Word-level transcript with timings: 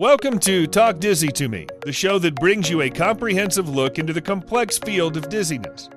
Welcome 0.00 0.38
to 0.38 0.66
Talk 0.66 0.98
Dizzy 0.98 1.28
to 1.32 1.46
Me, 1.46 1.66
the 1.84 1.92
show 1.92 2.18
that 2.20 2.34
brings 2.36 2.70
you 2.70 2.80
a 2.80 2.88
comprehensive 2.88 3.68
look 3.68 3.98
into 3.98 4.14
the 4.14 4.20
complex 4.22 4.78
field 4.78 5.18
of 5.18 5.28
dizziness. 5.28 5.90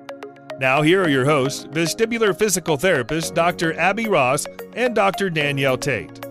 Now, 0.60 0.82
here 0.82 1.02
are 1.02 1.08
your 1.08 1.24
hosts, 1.24 1.64
vestibular 1.68 2.38
physical 2.38 2.76
therapist 2.76 3.34
Dr. 3.34 3.72
Abby 3.78 4.06
Ross 4.06 4.44
and 4.74 4.94
Dr. 4.94 5.30
Danielle 5.30 5.78
Tate. 5.78 6.26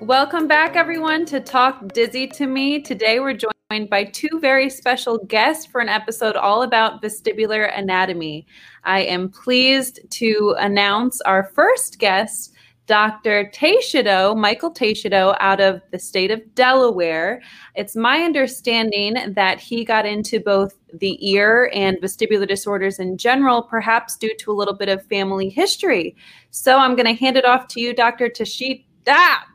Welcome 0.00 0.48
back, 0.48 0.74
everyone, 0.74 1.26
to 1.26 1.40
Talk 1.40 1.92
Dizzy 1.92 2.28
to 2.28 2.46
Me. 2.46 2.80
Today, 2.80 3.20
we're 3.20 3.36
joined 3.36 3.90
by 3.90 4.04
two 4.04 4.40
very 4.40 4.70
special 4.70 5.18
guests 5.18 5.66
for 5.66 5.82
an 5.82 5.90
episode 5.90 6.36
all 6.36 6.62
about 6.62 7.02
vestibular 7.02 7.78
anatomy. 7.78 8.46
I 8.84 9.00
am 9.00 9.28
pleased 9.28 10.00
to 10.12 10.54
announce 10.58 11.20
our 11.20 11.50
first 11.54 11.98
guest, 11.98 12.51
Dr. 12.92 13.50
Teixido, 13.54 14.36
Michael 14.36 14.70
Teixido, 14.70 15.34
out 15.40 15.62
of 15.62 15.80
the 15.92 15.98
state 15.98 16.30
of 16.30 16.54
Delaware. 16.54 17.40
It's 17.74 17.96
my 17.96 18.18
understanding 18.18 19.32
that 19.32 19.58
he 19.58 19.82
got 19.82 20.04
into 20.04 20.40
both 20.40 20.74
the 20.92 21.16
ear 21.26 21.70
and 21.72 21.96
vestibular 22.02 22.46
disorders 22.46 22.98
in 22.98 23.16
general, 23.16 23.62
perhaps 23.62 24.18
due 24.18 24.36
to 24.40 24.52
a 24.52 24.52
little 24.52 24.74
bit 24.74 24.90
of 24.90 25.06
family 25.06 25.48
history. 25.48 26.14
So 26.50 26.76
I'm 26.76 26.94
going 26.94 27.06
to 27.06 27.14
hand 27.14 27.38
it 27.38 27.46
off 27.46 27.66
to 27.68 27.80
you, 27.80 27.94
Dr. 27.94 28.28
Tashid. 28.28 28.84
Ah! 29.08 29.46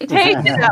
Teixido. 0.00 0.68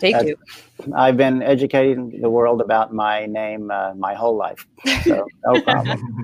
Take 0.00 0.16
you. 0.28 0.36
I've 0.96 1.18
been 1.18 1.42
educating 1.42 2.22
the 2.22 2.30
world 2.30 2.62
about 2.62 2.94
my 2.94 3.26
name 3.26 3.70
uh, 3.70 3.92
my 3.92 4.14
whole 4.14 4.34
life, 4.34 4.66
so 5.04 5.26
no 5.44 5.60
problem. 5.64 6.22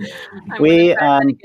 we 0.58 0.94
um, 0.94 1.38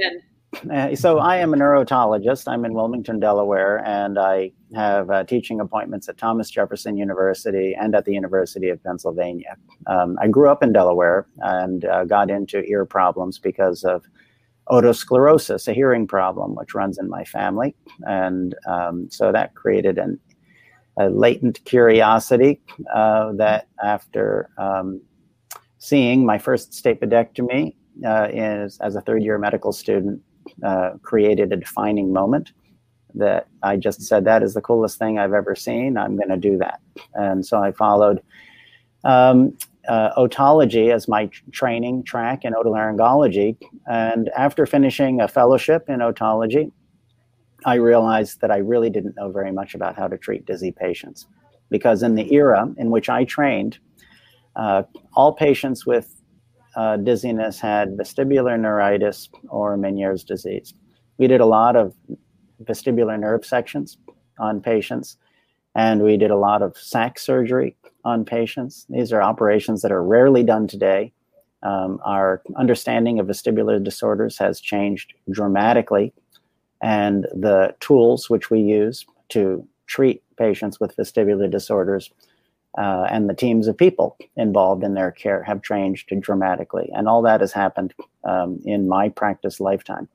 uh, 0.71 0.93
so 0.95 1.19
I 1.19 1.37
am 1.37 1.53
a 1.53 1.57
neurotologist. 1.57 2.47
I'm 2.47 2.65
in 2.65 2.73
Wilmington, 2.73 3.19
Delaware, 3.19 3.85
and 3.85 4.19
I 4.19 4.51
have 4.75 5.09
uh, 5.09 5.23
teaching 5.23 5.59
appointments 5.61 6.09
at 6.09 6.17
Thomas 6.17 6.49
Jefferson 6.49 6.97
University 6.97 7.73
and 7.73 7.95
at 7.95 8.05
the 8.05 8.13
University 8.13 8.69
of 8.69 8.83
Pennsylvania. 8.83 9.55
Um, 9.87 10.17
I 10.21 10.27
grew 10.27 10.49
up 10.49 10.61
in 10.61 10.73
Delaware 10.73 11.25
and 11.37 11.85
uh, 11.85 12.03
got 12.03 12.29
into 12.29 12.63
ear 12.63 12.85
problems 12.85 13.39
because 13.39 13.83
of 13.83 14.03
otosclerosis, 14.69 15.67
a 15.67 15.73
hearing 15.73 16.05
problem 16.05 16.55
which 16.55 16.75
runs 16.75 16.97
in 16.97 17.09
my 17.09 17.23
family, 17.23 17.73
and 18.01 18.53
um, 18.67 19.09
so 19.09 19.31
that 19.31 19.55
created 19.55 19.97
an, 19.97 20.19
a 20.97 21.09
latent 21.09 21.63
curiosity 21.63 22.61
uh, 22.93 23.31
that 23.33 23.67
after 23.83 24.49
um, 24.57 25.01
seeing 25.77 26.25
my 26.25 26.37
first 26.37 26.71
stapedectomy 26.71 27.73
uh, 28.05 28.27
is 28.31 28.77
as 28.81 28.95
a 28.95 29.01
third 29.01 29.23
year 29.23 29.37
medical 29.37 29.71
student 29.71 30.21
uh, 30.63 30.91
created 31.01 31.51
a 31.51 31.57
defining 31.57 32.13
moment 32.13 32.51
that 33.13 33.47
I 33.61 33.75
just 33.75 34.01
said 34.01 34.25
that 34.25 34.41
is 34.43 34.53
the 34.53 34.61
coolest 34.61 34.97
thing 34.97 35.19
I've 35.19 35.33
ever 35.33 35.55
seen. 35.55 35.97
I'm 35.97 36.15
going 36.15 36.29
to 36.29 36.37
do 36.37 36.57
that, 36.59 36.79
and 37.13 37.45
so 37.45 37.61
I 37.61 37.71
followed 37.71 38.21
um, 39.03 39.57
uh, 39.87 40.13
otology 40.15 40.93
as 40.93 41.07
my 41.07 41.29
training 41.51 42.03
track 42.03 42.45
in 42.45 42.53
otolaryngology. 42.53 43.57
And 43.87 44.29
after 44.29 44.65
finishing 44.65 45.19
a 45.21 45.27
fellowship 45.27 45.89
in 45.89 45.99
otology, 45.99 46.71
I 47.65 47.75
realized 47.75 48.41
that 48.41 48.51
I 48.51 48.57
really 48.57 48.89
didn't 48.89 49.15
know 49.15 49.31
very 49.31 49.51
much 49.51 49.75
about 49.75 49.95
how 49.95 50.07
to 50.07 50.17
treat 50.17 50.45
dizzy 50.45 50.71
patients, 50.71 51.27
because 51.69 52.03
in 52.03 52.15
the 52.15 52.33
era 52.33 52.71
in 52.77 52.91
which 52.91 53.09
I 53.09 53.23
trained, 53.25 53.79
uh, 54.55 54.83
all 55.13 55.33
patients 55.33 55.85
with 55.85 56.20
uh, 56.75 56.97
dizziness 56.97 57.59
had 57.59 57.97
vestibular 57.97 58.59
neuritis 58.59 59.29
or 59.49 59.77
Meniere's 59.77 60.23
disease. 60.23 60.73
We 61.17 61.27
did 61.27 61.41
a 61.41 61.45
lot 61.45 61.75
of 61.75 61.93
vestibular 62.63 63.19
nerve 63.19 63.45
sections 63.45 63.97
on 64.39 64.61
patients, 64.61 65.17
and 65.75 66.01
we 66.01 66.17
did 66.17 66.31
a 66.31 66.37
lot 66.37 66.61
of 66.61 66.77
sac 66.77 67.19
surgery 67.19 67.75
on 68.03 68.25
patients. 68.25 68.85
These 68.89 69.13
are 69.13 69.21
operations 69.21 69.81
that 69.81 69.91
are 69.91 70.03
rarely 70.03 70.43
done 70.43 70.67
today. 70.67 71.13
Um, 71.63 71.99
our 72.03 72.41
understanding 72.55 73.19
of 73.19 73.27
vestibular 73.27 73.83
disorders 73.83 74.37
has 74.39 74.59
changed 74.59 75.13
dramatically, 75.29 76.13
and 76.81 77.25
the 77.33 77.75
tools 77.79 78.29
which 78.29 78.49
we 78.49 78.59
use 78.59 79.05
to 79.29 79.67
treat 79.85 80.23
patients 80.37 80.79
with 80.79 80.95
vestibular 80.95 81.49
disorders 81.51 82.09
uh, 82.77 83.07
and 83.09 83.29
the 83.29 83.33
teams 83.33 83.67
of 83.67 83.77
people 83.77 84.17
involved 84.35 84.83
in 84.83 84.93
their 84.93 85.11
care 85.11 85.43
have 85.43 85.61
changed 85.61 86.11
dramatically. 86.21 86.89
And 86.93 87.07
all 87.07 87.21
that 87.23 87.41
has 87.41 87.51
happened 87.51 87.93
um, 88.23 88.59
in 88.65 88.87
my 88.87 89.09
practice 89.09 89.59
lifetime. 89.59 90.07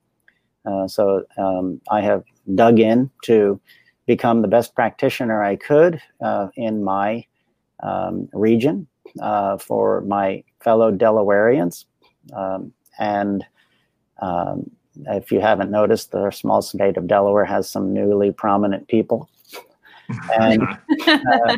Uh, 0.65 0.89
so 0.89 1.25
um, 1.39 1.81
I 1.91 2.01
have 2.01 2.25
dug 2.55 2.81
in 2.81 3.11
to 3.25 3.61
become 4.07 4.43
the 4.43 4.49
best 4.49 4.75
practitioner 4.75 5.43
I 5.43 5.57
could 5.57 6.01
uh, 6.23 6.49
in 6.57 6.83
my 6.83 7.27
um, 7.83 8.29
region 8.33 8.87
uh, 9.21 9.59
for 9.59 10.01
my 10.03 10.43
fellow 10.61 10.91
Delawareans. 10.91 11.85
Um, 12.33 12.73
and 12.99 13.45
um, 14.23 14.71
if 15.09 15.31
you 15.31 15.41
haven't 15.41 15.71
noticed, 15.71 16.11
the 16.11 16.31
small 16.31 16.63
state 16.63 16.97
of 16.97 17.07
Delaware 17.07 17.45
has 17.45 17.69
some 17.69 17.93
newly 17.93 18.33
prominent 18.33 18.89
people 18.89 19.29
and 20.39 20.63
uh, 21.07 21.57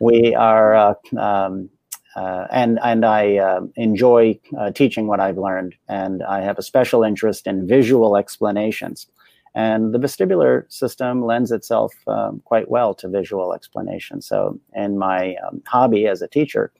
we 0.00 0.34
are 0.34 0.74
uh, 0.74 0.94
um, 1.18 1.70
uh, 2.16 2.46
and 2.50 2.78
and 2.82 3.04
I 3.04 3.36
uh, 3.36 3.60
enjoy 3.76 4.38
uh, 4.58 4.72
teaching 4.72 5.06
what 5.06 5.20
I've 5.20 5.38
learned, 5.38 5.74
and 5.88 6.22
I 6.22 6.40
have 6.40 6.58
a 6.58 6.62
special 6.62 7.04
interest 7.04 7.46
in 7.46 7.66
visual 7.66 8.16
explanations. 8.16 9.06
And 9.54 9.92
the 9.92 9.98
vestibular 9.98 10.70
system 10.72 11.24
lends 11.24 11.50
itself 11.50 11.92
um, 12.06 12.40
quite 12.44 12.70
well 12.70 12.94
to 12.94 13.08
visual 13.08 13.52
explanation. 13.52 14.22
So, 14.22 14.58
in 14.74 14.98
my 14.98 15.36
um, 15.46 15.62
hobby 15.66 16.06
as 16.06 16.22
a 16.22 16.28
teacher, 16.28 16.72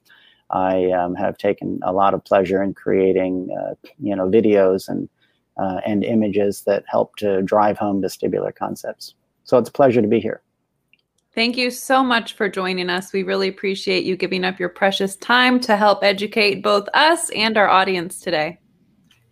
I 0.50 0.90
um, 0.90 1.14
have 1.14 1.36
taken 1.36 1.80
a 1.82 1.92
lot 1.92 2.14
of 2.14 2.24
pleasure 2.24 2.62
in 2.62 2.74
creating, 2.74 3.48
uh, 3.60 3.74
you 3.98 4.14
know, 4.14 4.28
videos 4.28 4.88
and 4.88 5.08
and 5.86 6.04
images 6.04 6.62
that 6.62 6.84
help 6.86 7.16
to 7.16 7.42
drive 7.42 7.76
home 7.76 8.00
vestibular 8.00 8.54
concepts. 8.54 9.14
So, 9.44 9.58
it's 9.58 9.68
a 9.68 9.72
pleasure 9.72 10.02
to 10.02 10.08
be 10.08 10.20
here. 10.20 10.42
Thank 11.40 11.56
you 11.56 11.70
so 11.70 12.04
much 12.04 12.34
for 12.34 12.50
joining 12.50 12.90
us. 12.90 13.14
We 13.14 13.22
really 13.22 13.48
appreciate 13.48 14.04
you 14.04 14.14
giving 14.14 14.44
up 14.44 14.60
your 14.60 14.68
precious 14.68 15.16
time 15.16 15.58
to 15.60 15.74
help 15.74 16.04
educate 16.04 16.62
both 16.62 16.86
us 16.92 17.30
and 17.30 17.56
our 17.56 17.66
audience 17.66 18.20
today. 18.20 18.60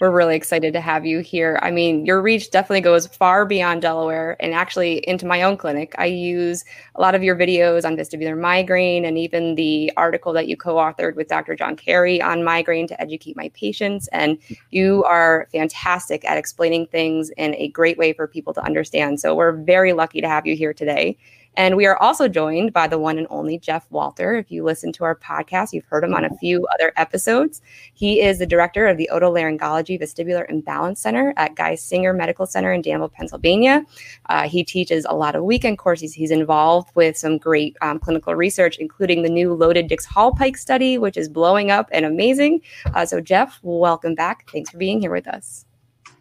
We're 0.00 0.10
really 0.10 0.34
excited 0.34 0.72
to 0.72 0.80
have 0.80 1.04
you 1.04 1.18
here. 1.18 1.58
I 1.60 1.70
mean, 1.70 2.06
your 2.06 2.22
reach 2.22 2.50
definitely 2.50 2.80
goes 2.80 3.06
far 3.08 3.44
beyond 3.44 3.82
Delaware 3.82 4.38
and 4.40 4.54
actually 4.54 5.06
into 5.06 5.26
my 5.26 5.42
own 5.42 5.58
clinic. 5.58 5.94
I 5.98 6.06
use 6.06 6.64
a 6.94 7.00
lot 7.02 7.14
of 7.14 7.22
your 7.22 7.36
videos 7.36 7.84
on 7.84 7.94
vestibular 7.94 8.40
migraine 8.40 9.04
and 9.04 9.18
even 9.18 9.56
the 9.56 9.92
article 9.98 10.32
that 10.32 10.48
you 10.48 10.56
co 10.56 10.76
authored 10.76 11.14
with 11.14 11.28
Dr. 11.28 11.56
John 11.56 11.76
Carey 11.76 12.22
on 12.22 12.42
migraine 12.42 12.88
to 12.88 12.98
educate 12.98 13.36
my 13.36 13.50
patients. 13.50 14.08
And 14.12 14.38
you 14.70 15.04
are 15.04 15.46
fantastic 15.52 16.24
at 16.24 16.38
explaining 16.38 16.86
things 16.86 17.28
in 17.36 17.54
a 17.56 17.68
great 17.68 17.98
way 17.98 18.14
for 18.14 18.26
people 18.26 18.54
to 18.54 18.64
understand. 18.64 19.20
So 19.20 19.34
we're 19.34 19.52
very 19.52 19.92
lucky 19.92 20.22
to 20.22 20.28
have 20.28 20.46
you 20.46 20.56
here 20.56 20.72
today. 20.72 21.18
And 21.58 21.76
we 21.76 21.86
are 21.86 21.96
also 21.96 22.28
joined 22.28 22.72
by 22.72 22.86
the 22.86 23.00
one 23.00 23.18
and 23.18 23.26
only 23.30 23.58
Jeff 23.58 23.90
Walter. 23.90 24.36
If 24.36 24.48
you 24.48 24.62
listen 24.62 24.92
to 24.92 25.02
our 25.02 25.16
podcast, 25.16 25.72
you've 25.72 25.86
heard 25.86 26.04
him 26.04 26.14
on 26.14 26.24
a 26.24 26.30
few 26.36 26.64
other 26.72 26.92
episodes. 26.96 27.60
He 27.94 28.20
is 28.20 28.38
the 28.38 28.46
director 28.46 28.86
of 28.86 28.96
the 28.96 29.10
Otolaryngology 29.12 30.00
Vestibular 30.00 30.48
Imbalance 30.48 31.00
Center 31.00 31.34
at 31.36 31.56
Geisinger 31.56 32.16
Medical 32.16 32.46
Center 32.46 32.72
in 32.72 32.80
Danville, 32.80 33.08
Pennsylvania. 33.08 33.84
Uh, 34.26 34.48
he 34.48 34.62
teaches 34.62 35.04
a 35.08 35.16
lot 35.16 35.34
of 35.34 35.42
weekend 35.42 35.78
courses. 35.78 36.14
He's 36.14 36.30
involved 36.30 36.90
with 36.94 37.16
some 37.16 37.38
great 37.38 37.76
um, 37.82 37.98
clinical 37.98 38.36
research, 38.36 38.78
including 38.78 39.22
the 39.22 39.28
new 39.28 39.52
loaded 39.52 39.88
Dix 39.88 40.06
Hallpike 40.06 40.56
study, 40.56 40.96
which 40.96 41.16
is 41.16 41.28
blowing 41.28 41.72
up 41.72 41.88
and 41.90 42.04
amazing. 42.04 42.62
Uh, 42.94 43.04
so, 43.04 43.20
Jeff, 43.20 43.58
welcome 43.62 44.14
back. 44.14 44.48
Thanks 44.52 44.70
for 44.70 44.78
being 44.78 45.00
here 45.00 45.10
with 45.10 45.26
us. 45.26 45.66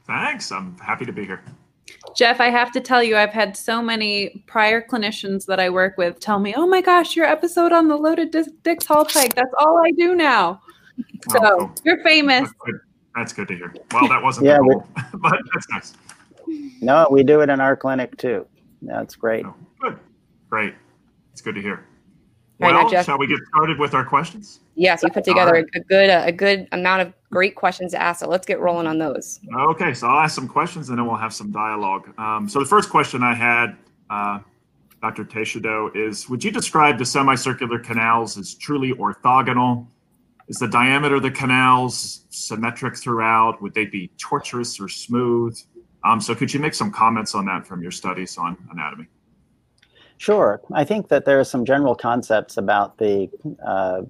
Thanks. 0.07 0.51
I'm 0.51 0.75
happy 0.79 1.05
to 1.05 1.13
be 1.13 1.25
here. 1.25 1.43
Jeff, 2.15 2.41
I 2.41 2.49
have 2.49 2.71
to 2.71 2.81
tell 2.81 3.03
you, 3.03 3.15
I've 3.15 3.33
had 3.33 3.55
so 3.55 3.81
many 3.81 4.43
prior 4.47 4.81
clinicians 4.81 5.45
that 5.45 5.59
I 5.59 5.69
work 5.69 5.97
with 5.97 6.19
tell 6.19 6.39
me, 6.39 6.53
"Oh 6.55 6.67
my 6.67 6.81
gosh, 6.81 7.15
your 7.15 7.25
episode 7.25 7.71
on 7.71 7.87
the 7.87 7.95
loaded 7.95 8.31
Dix 8.63 8.85
Hallpike. 8.85 9.35
That's 9.35 9.53
all 9.59 9.77
I 9.83 9.91
do 9.91 10.15
now." 10.15 10.61
Oh, 10.99 11.33
so 11.33 11.39
oh, 11.43 11.75
you're 11.83 12.01
famous. 12.03 12.41
That's 12.41 12.53
good. 12.65 12.75
that's 13.15 13.33
good. 13.33 13.47
to 13.49 13.55
hear. 13.55 13.75
Well, 13.91 14.07
that 14.07 14.21
wasn't 14.21 14.47
yeah, 14.47 14.57
the 14.57 14.63
goal, 14.63 14.87
but 15.13 15.39
that's 15.53 15.69
nice. 15.69 15.93
No, 16.81 17.07
we 17.11 17.23
do 17.23 17.41
it 17.41 17.49
in 17.49 17.59
our 17.59 17.75
clinic 17.75 18.17
too. 18.17 18.47
That's 18.81 19.15
great. 19.15 19.45
Oh, 19.45 19.55
good. 19.79 19.99
Great. 20.49 20.75
It's 21.33 21.41
good 21.41 21.55
to 21.55 21.61
hear. 21.61 21.85
Well, 22.59 22.73
right, 22.73 22.91
now, 22.91 23.03
shall 23.03 23.19
we 23.19 23.27
get 23.27 23.39
started 23.49 23.77
with 23.77 23.93
our 23.93 24.05
questions? 24.05 24.61
Yes, 24.77 25.01
you 25.01 25.09
put 25.09 25.23
together 25.23 25.53
right. 25.53 25.65
a 25.73 25.79
good 25.79 26.09
a 26.09 26.31
good 26.31 26.67
amount 26.71 27.01
of 27.01 27.13
great 27.31 27.55
questions 27.55 27.93
to 27.93 28.01
ask. 28.01 28.19
So 28.19 28.29
let's 28.29 28.45
get 28.45 28.59
rolling 28.59 28.85
on 28.85 28.99
those. 28.99 29.39
Okay, 29.51 29.93
so 29.93 30.07
I'll 30.07 30.19
ask 30.19 30.35
some 30.35 30.47
questions 30.47 30.89
and 30.89 30.97
then 30.97 31.07
we'll 31.07 31.15
have 31.15 31.33
some 31.33 31.51
dialogue. 31.51 32.13
Um, 32.19 32.47
so 32.47 32.59
the 32.59 32.65
first 32.65 32.91
question 32.91 33.23
I 33.23 33.33
had, 33.33 33.75
uh, 34.11 34.39
Dr. 35.01 35.25
Teixido, 35.25 35.95
is 35.95 36.29
would 36.29 36.43
you 36.43 36.51
describe 36.51 36.99
the 36.99 37.05
semicircular 37.05 37.79
canals 37.79 38.37
as 38.37 38.53
truly 38.53 38.93
orthogonal? 38.93 39.87
Is 40.47 40.57
the 40.57 40.67
diameter 40.67 41.15
of 41.15 41.23
the 41.23 41.31
canals 41.31 42.25
symmetric 42.29 42.95
throughout? 42.97 43.61
Would 43.63 43.73
they 43.73 43.85
be 43.85 44.11
tortuous 44.19 44.79
or 44.79 44.87
smooth? 44.87 45.59
Um, 46.03 46.21
so 46.21 46.35
could 46.35 46.53
you 46.53 46.59
make 46.59 46.75
some 46.75 46.91
comments 46.91 47.33
on 47.33 47.45
that 47.45 47.65
from 47.65 47.81
your 47.81 47.91
studies 47.91 48.37
on 48.37 48.55
anatomy? 48.71 49.07
Sure. 50.19 50.61
I 50.73 50.83
think 50.83 51.09
that 51.09 51.25
there 51.25 51.39
are 51.39 51.43
some 51.43 51.65
general 51.65 51.95
concepts 51.95 52.57
about 52.57 52.97
the 52.97 53.29
uh, 53.65 54.01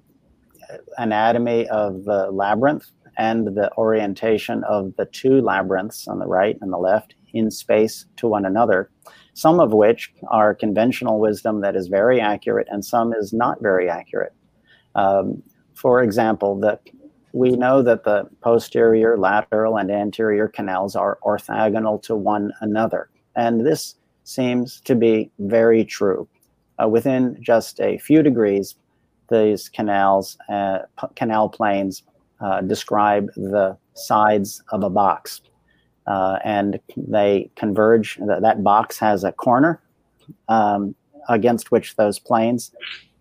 anatomy 0.96 1.66
of 1.68 2.04
the 2.04 2.30
labyrinth 2.30 2.90
and 3.16 3.48
the 3.48 3.70
orientation 3.76 4.62
of 4.64 4.94
the 4.96 5.06
two 5.06 5.40
labyrinths 5.40 6.06
on 6.06 6.18
the 6.18 6.26
right 6.26 6.56
and 6.60 6.72
the 6.72 6.78
left 6.78 7.14
in 7.32 7.50
space 7.50 8.06
to 8.16 8.28
one 8.28 8.44
another, 8.44 8.90
some 9.34 9.60
of 9.60 9.72
which 9.72 10.12
are 10.30 10.54
conventional 10.54 11.18
wisdom 11.20 11.60
that 11.60 11.76
is 11.76 11.88
very 11.88 12.20
accurate 12.20 12.68
and 12.70 12.84
some 12.84 13.12
is 13.12 13.32
not 13.32 13.60
very 13.60 13.88
accurate. 13.90 14.32
Um, 14.94 15.42
for 15.74 16.02
example, 16.02 16.58
that 16.60 16.80
we 17.32 17.50
know 17.50 17.82
that 17.82 18.04
the 18.04 18.28
posterior, 18.40 19.18
lateral, 19.18 19.76
and 19.78 19.90
anterior 19.90 20.48
canals 20.48 20.96
are 20.96 21.18
orthogonal 21.22 22.02
to 22.02 22.16
one 22.16 22.52
another. 22.60 23.10
And 23.36 23.66
this 23.66 23.94
seems 24.24 24.80
to 24.82 24.94
be 24.94 25.30
very 25.38 25.84
true. 25.84 26.28
Uh, 26.82 26.88
within 26.88 27.36
just 27.40 27.80
a 27.80 27.98
few 27.98 28.22
degrees, 28.22 28.76
these 29.30 29.68
canals, 29.68 30.38
uh, 30.48 30.80
canal 31.16 31.48
planes, 31.48 32.02
uh, 32.40 32.60
describe 32.60 33.28
the 33.34 33.76
sides 33.94 34.62
of 34.70 34.82
a 34.82 34.90
box. 34.90 35.40
Uh, 36.06 36.38
and 36.44 36.80
they 36.96 37.50
converge. 37.56 38.16
That, 38.16 38.40
that 38.42 38.64
box 38.64 38.98
has 38.98 39.24
a 39.24 39.32
corner 39.32 39.82
um, 40.48 40.94
against 41.28 41.70
which 41.70 41.96
those 41.96 42.18
planes 42.18 42.72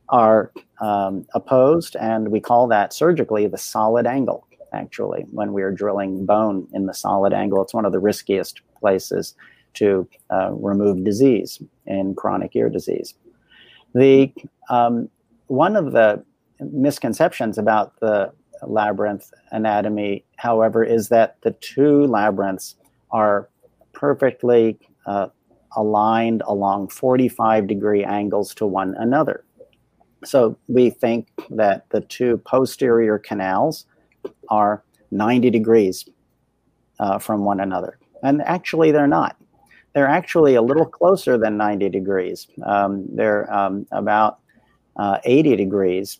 are 0.09 0.51
um, 0.79 1.25
opposed, 1.33 1.97
and 1.97 2.29
we 2.29 2.39
call 2.39 2.67
that 2.67 2.93
surgically 2.93 3.47
the 3.47 3.57
solid 3.57 4.07
angle. 4.07 4.47
Actually, 4.73 5.25
when 5.31 5.53
we 5.53 5.63
are 5.63 5.71
drilling 5.71 6.25
bone 6.25 6.67
in 6.73 6.85
the 6.85 6.93
solid 6.93 7.33
angle, 7.33 7.61
it's 7.61 7.73
one 7.73 7.85
of 7.85 7.91
the 7.91 7.99
riskiest 7.99 8.61
places 8.79 9.35
to 9.73 10.07
uh, 10.31 10.51
remove 10.51 11.03
disease 11.03 11.61
in 11.85 12.15
chronic 12.15 12.55
ear 12.55 12.69
disease. 12.69 13.13
The 13.93 14.31
um, 14.69 15.09
one 15.47 15.75
of 15.75 15.91
the 15.91 16.23
misconceptions 16.59 17.57
about 17.57 17.99
the 17.99 18.31
labyrinth 18.63 19.31
anatomy, 19.51 20.25
however, 20.37 20.83
is 20.83 21.09
that 21.09 21.37
the 21.41 21.51
two 21.51 22.05
labyrinths 22.05 22.75
are 23.11 23.49
perfectly 23.93 24.79
uh, 25.05 25.27
aligned 25.75 26.41
along 26.45 26.89
45 26.89 27.67
degree 27.67 28.03
angles 28.03 28.53
to 28.55 28.65
one 28.65 28.95
another. 28.97 29.43
So 30.25 30.57
we 30.67 30.89
think 30.89 31.29
that 31.51 31.89
the 31.89 32.01
two 32.01 32.37
posterior 32.39 33.19
canals 33.19 33.85
are 34.49 34.83
90 35.11 35.51
degrees 35.51 36.09
uh, 36.99 37.19
from 37.19 37.45
one 37.45 37.59
another. 37.59 37.99
And 38.23 38.41
actually, 38.41 38.91
they're 38.91 39.07
not 39.07 39.37
they're 39.97 40.07
actually 40.07 40.53
a 40.53 40.61
little 40.61 40.85
closer 40.85 41.39
than 41.39 41.57
90 41.57 41.89
degrees. 41.89 42.45
Um, 42.63 43.07
they're 43.09 43.51
um, 43.51 43.87
about 43.91 44.37
uh, 44.97 45.19
80 45.23 45.55
degrees 45.55 46.19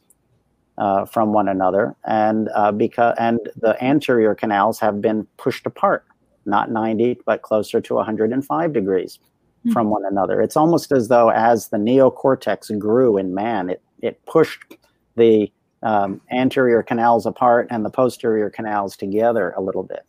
uh, 0.78 1.06
from 1.06 1.34
one 1.34 1.48
another, 1.48 1.96
and 2.06 2.50
uh, 2.54 2.72
because 2.72 3.16
and 3.18 3.40
the 3.56 3.82
anterior 3.84 4.36
canals 4.36 4.80
have 4.80 5.02
been 5.02 5.28
pushed 5.38 5.66
apart, 5.66 6.06
not 6.46 6.72
90, 6.72 7.20
but 7.26 7.42
closer 7.42 7.82
to 7.82 7.96
105 7.96 8.74
degrees 8.74 9.18
mm-hmm. 9.18 9.72
from 9.72 9.90
one 9.90 10.06
another. 10.06 10.42
It's 10.42 10.56
almost 10.56 10.92
as 10.92 11.08
though 11.08 11.30
as 11.30 11.70
the 11.70 11.78
neocortex 11.78 12.78
grew 12.78 13.18
in 13.18 13.34
man, 13.34 13.70
it 13.70 13.82
it 14.02 14.24
pushed 14.26 14.76
the 15.16 15.52
um, 15.84 16.22
anterior 16.32 16.84
canals 16.84 17.26
apart 17.26 17.68
and 17.70 17.84
the 17.84 17.90
posterior 17.90 18.50
canals 18.50 18.96
together 18.96 19.54
a 19.58 19.62
little 19.62 19.84
bit. 19.84 20.06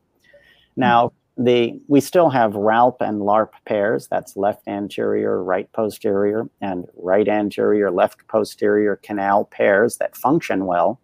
Now, 0.76 1.12
the 1.38 1.80
we 1.86 2.00
still 2.00 2.30
have 2.30 2.56
RALP 2.56 3.00
and 3.00 3.22
LARP 3.22 3.52
pairs. 3.64 4.08
That's 4.08 4.36
left 4.36 4.66
anterior, 4.66 5.42
right 5.42 5.72
posterior, 5.72 6.50
and 6.60 6.86
right 6.96 7.28
anterior, 7.28 7.90
left 7.92 8.26
posterior 8.26 8.96
canal 8.96 9.44
pairs 9.44 9.98
that 9.98 10.16
function 10.16 10.66
well 10.66 11.00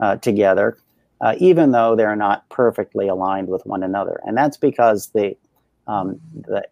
uh, 0.00 0.16
together, 0.16 0.76
uh, 1.22 1.34
even 1.38 1.72
though 1.72 1.96
they're 1.96 2.14
not 2.14 2.46
perfectly 2.50 3.08
aligned 3.08 3.48
with 3.48 3.64
one 3.64 3.82
another. 3.82 4.20
And 4.24 4.36
that's 4.36 4.58
because 4.58 5.08
the 5.08 5.34
um, 5.86 6.20
the 6.34 6.62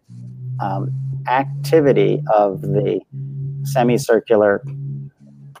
um, 0.61 0.91
activity 1.27 2.21
of 2.33 2.61
the 2.61 3.01
semicircular 3.63 4.63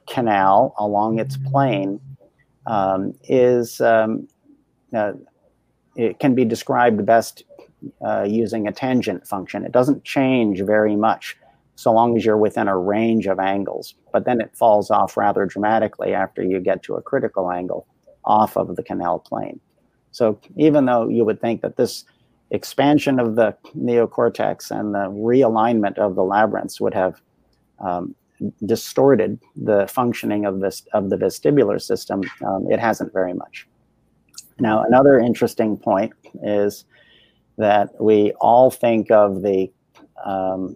canal 0.07 0.75
along 0.77 1.19
its 1.19 1.37
plane 1.37 1.99
um, 2.67 3.13
is 3.23 3.81
um, 3.81 4.27
uh, 4.93 5.13
it 5.95 6.19
can 6.19 6.35
be 6.35 6.45
described 6.45 7.05
best 7.05 7.43
uh, 8.05 8.23
using 8.23 8.67
a 8.67 8.71
tangent 8.71 9.27
function. 9.27 9.65
It 9.65 9.71
doesn't 9.71 10.03
change 10.03 10.61
very 10.61 10.95
much 10.95 11.37
so 11.75 11.91
long 11.91 12.15
as 12.15 12.23
you're 12.23 12.37
within 12.37 12.67
a 12.67 12.77
range 12.77 13.27
of 13.27 13.39
angles, 13.39 13.95
but 14.11 14.25
then 14.25 14.39
it 14.39 14.55
falls 14.55 14.91
off 14.91 15.17
rather 15.17 15.45
dramatically 15.45 16.13
after 16.13 16.43
you 16.43 16.59
get 16.59 16.83
to 16.83 16.95
a 16.95 17.01
critical 17.01 17.51
angle 17.51 17.87
off 18.25 18.55
of 18.55 18.75
the 18.75 18.83
canal 18.83 19.19
plane. 19.19 19.59
So 20.11 20.39
even 20.55 20.85
though 20.85 21.07
you 21.09 21.25
would 21.25 21.41
think 21.41 21.61
that 21.61 21.75
this 21.75 22.05
expansion 22.51 23.19
of 23.19 23.35
the 23.35 23.57
neocortex 23.75 24.69
and 24.69 24.93
the 24.93 25.09
realignment 25.09 25.97
of 25.97 26.15
the 26.15 26.23
labyrinths 26.23 26.79
would 26.79 26.93
have 26.93 27.19
um, 27.79 28.15
distorted 28.65 29.39
the 29.55 29.87
functioning 29.87 30.45
of 30.45 30.59
this 30.59 30.85
of 30.93 31.09
the 31.09 31.17
vestibular 31.17 31.81
system, 31.81 32.21
um, 32.45 32.71
it 32.71 32.79
hasn't 32.79 33.11
very 33.11 33.33
much. 33.33 33.67
Now, 34.59 34.83
another 34.83 35.19
interesting 35.19 35.77
point 35.77 36.13
is 36.43 36.85
that 37.57 37.89
we 37.99 38.31
all 38.39 38.71
think 38.71 39.11
of 39.11 39.41
the, 39.41 39.71
um, 40.23 40.75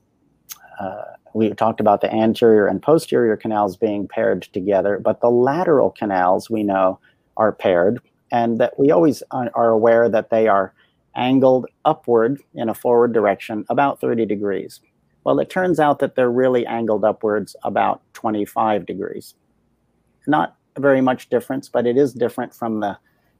uh, 0.79 1.03
we 1.33 1.49
talked 1.53 1.79
about 1.79 2.01
the 2.01 2.13
anterior 2.13 2.67
and 2.67 2.81
posterior 2.81 3.35
canals 3.35 3.77
being 3.77 4.07
paired 4.07 4.43
together, 4.53 4.99
but 4.99 5.21
the 5.21 5.29
lateral 5.29 5.91
canals 5.91 6.49
we 6.49 6.63
know 6.63 6.99
are 7.35 7.51
paired, 7.51 8.01
and 8.31 8.59
that 8.59 8.77
we 8.79 8.91
always 8.91 9.21
are 9.31 9.69
aware 9.69 10.09
that 10.09 10.29
they 10.29 10.47
are 10.47 10.73
angled 11.15 11.65
upward 11.85 12.41
in 12.53 12.69
a 12.69 12.73
forward 12.73 13.13
direction 13.13 13.65
about 13.69 13.99
30 13.99 14.25
degrees. 14.25 14.79
Well, 15.23 15.39
it 15.39 15.49
turns 15.49 15.79
out 15.79 15.99
that 15.99 16.15
they're 16.15 16.31
really 16.31 16.65
angled 16.65 17.03
upwards 17.03 17.55
about 17.63 18.01
25 18.13 18.85
degrees. 18.85 19.33
Not 20.25 20.55
very 20.77 21.01
much 21.01 21.29
difference, 21.29 21.67
but 21.69 21.85
it 21.85 21.97
is 21.97 22.13
different 22.13 22.53
from 22.53 22.79
the 22.79 22.97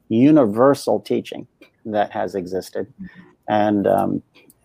universal 0.08 1.00
teaching 1.00 1.46
that 1.84 2.12
has 2.12 2.34
existed. 2.34 2.92
And 3.48 3.86
um, 3.86 4.22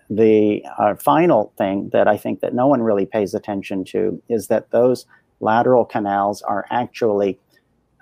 the 0.10 0.64
uh, 0.78 0.96
final 0.96 1.54
thing 1.58 1.90
that 1.94 2.08
I 2.08 2.18
think 2.18 2.42
that 2.42 2.54
no 2.54 2.68
one 2.68 2.82
really 2.82 3.06
pays 3.06 3.34
attention 3.34 3.84
to 3.86 4.22
is 4.30 4.48
that 4.48 4.72
those 4.72 5.06
lateral 5.40 5.86
canals 5.86 6.42
are 6.44 6.66
actually 6.70 7.40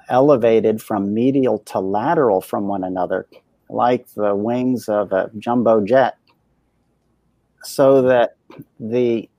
elevated 0.09 0.81
from 0.81 1.13
medial 1.13 1.59
to 1.59 1.79
lateral 1.79 2.41
from 2.41 2.67
one 2.67 2.83
another, 2.83 3.27
like 3.69 4.07
the 4.15 4.35
wings 4.35 4.89
of 4.89 5.11
a 5.11 5.31
jumbo 5.37 5.81
jet, 5.81 6.17
so 7.63 8.01
that 8.01 8.35
the 8.79 9.29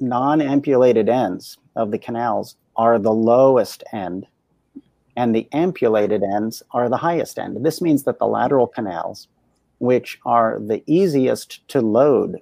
non 0.00 0.40
ampullated 0.40 1.08
ends 1.08 1.58
of 1.76 1.90
the 1.90 1.98
canals 1.98 2.56
are 2.76 2.98
the 2.98 3.12
lowest 3.12 3.82
end 3.92 4.26
and 5.18 5.34
the 5.34 5.48
ampullated 5.52 6.22
ends 6.22 6.62
are 6.70 6.88
the 6.88 6.96
highest 6.96 7.40
end. 7.40 7.66
This 7.66 7.82
means 7.82 8.04
that 8.04 8.20
the 8.20 8.28
lateral 8.28 8.68
canals, 8.68 9.26
which 9.78 10.16
are 10.24 10.60
the 10.64 10.80
easiest 10.86 11.66
to 11.70 11.80
load 11.80 12.36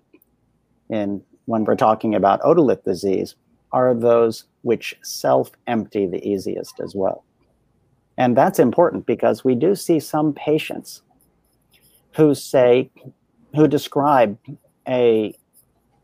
in 0.90 1.22
when 1.46 1.64
we're 1.64 1.74
talking 1.74 2.14
about 2.14 2.42
otolith 2.42 2.84
disease, 2.84 3.34
are 3.72 3.94
those 3.94 4.44
which 4.60 4.94
self-empty 5.02 6.06
the 6.06 6.22
easiest 6.22 6.78
as 6.80 6.94
well. 6.94 7.24
And 8.18 8.36
that's 8.36 8.58
important 8.58 9.06
because 9.06 9.42
we 9.42 9.54
do 9.54 9.74
see 9.74 9.98
some 9.98 10.34
patients 10.34 11.00
who 12.14 12.34
say, 12.34 12.90
who 13.54 13.68
describe 13.68 14.36
a 14.86 15.34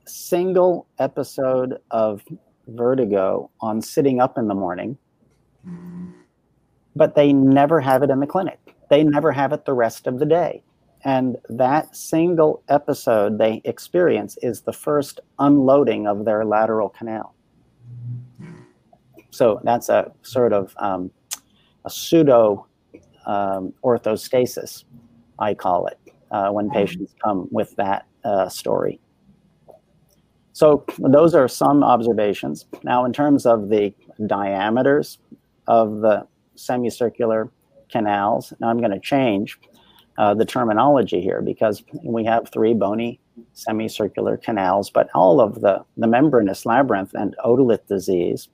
single 0.06 0.86
episode 0.98 1.76
of 1.90 2.22
vertigo 2.66 3.50
on 3.60 3.82
sitting 3.82 4.22
up 4.22 4.38
in 4.38 4.48
the 4.48 4.54
morning 4.54 4.96
but 6.94 7.14
they 7.14 7.32
never 7.32 7.80
have 7.80 8.02
it 8.02 8.10
in 8.10 8.20
the 8.20 8.26
clinic. 8.26 8.58
They 8.90 9.04
never 9.04 9.32
have 9.32 9.52
it 9.52 9.64
the 9.64 9.72
rest 9.72 10.06
of 10.06 10.18
the 10.18 10.26
day. 10.26 10.62
And 11.04 11.36
that 11.48 11.96
single 11.96 12.62
episode 12.68 13.38
they 13.38 13.60
experience 13.64 14.38
is 14.42 14.62
the 14.62 14.72
first 14.72 15.20
unloading 15.38 16.06
of 16.06 16.24
their 16.24 16.44
lateral 16.44 16.88
canal. 16.88 17.34
So 19.30 19.60
that's 19.64 19.88
a 19.88 20.12
sort 20.22 20.52
of 20.52 20.74
um, 20.78 21.10
a 21.84 21.90
pseudo 21.90 22.66
um, 23.26 23.72
orthostasis, 23.82 24.84
I 25.38 25.54
call 25.54 25.86
it, 25.86 25.98
uh, 26.30 26.50
when 26.50 26.70
patients 26.70 27.14
come 27.24 27.48
with 27.50 27.74
that 27.76 28.06
uh, 28.24 28.48
story. 28.48 29.00
So 30.52 30.84
those 30.98 31.34
are 31.34 31.48
some 31.48 31.82
observations. 31.82 32.66
Now, 32.84 33.04
in 33.04 33.12
terms 33.12 33.46
of 33.46 33.70
the 33.70 33.94
diameters 34.26 35.18
of 35.66 36.00
the 36.00 36.26
semicircular 36.54 37.50
canals. 37.90 38.52
Now 38.60 38.68
I'm 38.68 38.78
going 38.78 38.92
to 38.92 39.00
change 39.00 39.58
uh, 40.18 40.34
the 40.34 40.44
terminology 40.44 41.20
here 41.20 41.40
because 41.40 41.82
we 42.04 42.24
have 42.24 42.50
three 42.50 42.74
bony 42.74 43.20
semicircular 43.54 44.36
canals, 44.36 44.90
but 44.90 45.08
all 45.14 45.40
of 45.40 45.60
the, 45.60 45.84
the 45.96 46.06
membranous 46.06 46.66
labyrinth 46.66 47.14
and 47.14 47.34
otolith 47.44 47.86
disease 47.86 48.48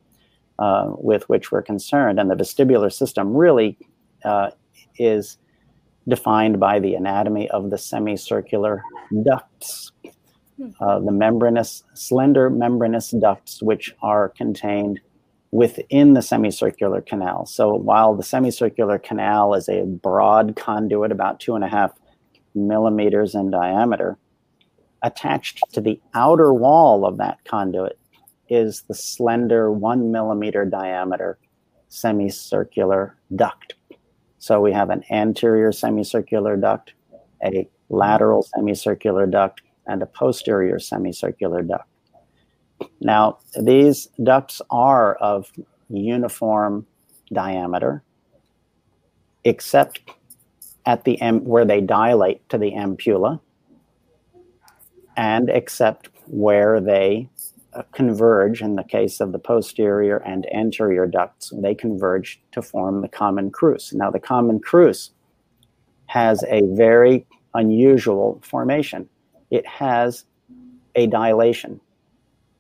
uh, 0.59 0.93
with 0.97 1.29
which 1.29 1.51
we're 1.51 1.63
concerned. 1.63 2.19
And 2.19 2.31
the 2.31 2.37
vestibular 2.37 2.93
system 2.93 3.37
really 3.37 3.77
uh, 4.25 4.51
is 4.99 5.39
defined 6.09 6.59
by 6.59 6.79
the 6.79 6.95
anatomy 6.95 7.51
of 7.51 7.71
the 7.71 7.79
semicircular 7.79 8.83
ducts, 9.25 9.93
hmm. 10.57 10.71
uh, 10.81 11.01
the 11.01 11.13
membranous, 11.13 11.85
slender 11.95 12.51
membranous 12.51 13.11
ducts, 13.11 13.63
which 13.63 13.95
are 14.03 14.31
contained 14.31 15.01
within 15.51 16.15
the 16.15 16.23
semicircular 16.23 17.01
canal. 17.01 17.47
So 17.47 17.75
while 17.75 18.15
the 18.15 18.23
semicircular 18.23 18.99
canal 18.99 19.55
is 19.55 19.69
a 19.69 19.85
broad 19.85 20.57
conduit, 20.57 21.13
about 21.13 21.41
two 21.41 21.55
and 21.55 21.65
a 21.65 21.69
half 21.69 21.93
millimeters 22.55 23.35
in 23.35 23.51
diameter, 23.51 24.19
attached 25.03 25.63
to 25.73 25.81
the 25.81 26.01
outer 26.15 26.53
wall 26.53 27.07
of 27.07 27.19
that 27.19 27.39
conduit 27.45 27.99
is 28.49 28.83
the 28.89 28.95
slender 28.95 29.71
one 29.71 30.11
millimeter 30.11 30.65
diameter 30.65 31.39
semicircular 31.89 33.17
duct. 33.35 33.75
So 34.39 34.61
we 34.61 34.73
have 34.73 34.91
an 34.91 35.05
anterior 35.11 35.73
semicircular 35.73 36.57
duct, 36.57 36.95
a 37.45 37.69
lateral 37.89 38.43
semicircular 38.43 39.27
duct, 39.27 39.63
and 39.87 40.03
a 40.03 40.07
posterior 40.07 40.79
semicircular 40.79 41.63
duct. 41.63 41.89
Now, 43.01 43.39
these 43.61 44.09
ducts 44.23 44.61
are 44.71 45.15
of 45.17 45.53
uniform 45.89 46.87
diameter, 47.33 48.03
except 49.45 50.01
at 50.87 51.05
the 51.05 51.21
M 51.21 51.45
where 51.45 51.65
they 51.65 51.81
dilate 51.81 52.49
to 52.49 52.59
the 52.59 52.73
ampulla, 52.73 53.41
and 55.17 55.51
except 55.51 56.09
where 56.27 56.81
they 56.81 57.29
uh, 57.75 57.83
converge 57.93 58.63
in 58.63 58.77
the 58.77 58.85
case 58.85 59.21
of 59.21 59.33
the 59.33 59.39
posterior 59.39 60.19
and 60.19 60.47
anterior 60.55 61.07
ducts, 61.07 61.53
they 61.57 61.75
converge 61.75 62.41
to 62.53 62.63
form 62.63 63.03
the 63.03 63.09
common 63.09 63.51
crus. 63.51 63.93
Now, 63.93 64.11
the 64.11 64.21
common 64.21 64.61
crus 64.61 65.11
has 66.07 66.43
a 66.49 66.63
very 66.73 67.27
unusual 67.55 68.41
formation. 68.43 69.09
It 69.51 69.67
has 69.67 70.25
a 70.95 71.07
dilation. 71.07 71.81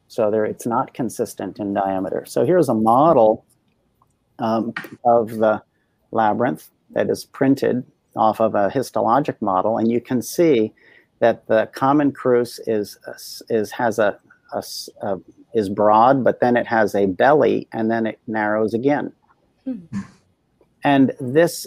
So 0.08 0.30
there, 0.30 0.44
it's 0.44 0.66
not 0.66 0.94
consistent 0.94 1.58
in 1.58 1.74
diameter. 1.74 2.24
So 2.26 2.44
here's 2.44 2.68
a 2.68 2.74
model 2.74 3.44
um, 4.38 4.72
of 5.04 5.36
the 5.36 5.62
labyrinth 6.10 6.70
that 6.90 7.10
is 7.10 7.26
printed 7.26 7.84
off 8.16 8.40
of 8.40 8.54
a 8.54 8.70
histologic 8.70 9.40
model, 9.40 9.76
and 9.76 9.90
you 9.90 10.00
can 10.00 10.22
see 10.22 10.72
that 11.20 11.46
the 11.46 11.68
common 11.74 12.12
crus 12.12 12.58
is 12.66 12.98
is 13.50 13.70
has 13.72 13.98
a, 13.98 14.18
a, 14.52 14.62
a, 15.02 15.18
is 15.52 15.68
broad, 15.68 16.24
but 16.24 16.40
then 16.40 16.56
it 16.56 16.66
has 16.66 16.94
a 16.94 17.06
belly, 17.06 17.68
and 17.72 17.90
then 17.90 18.06
it 18.06 18.18
narrows 18.26 18.72
again. 18.72 19.12
Hmm. 19.64 19.78
And 20.84 21.12
this 21.20 21.66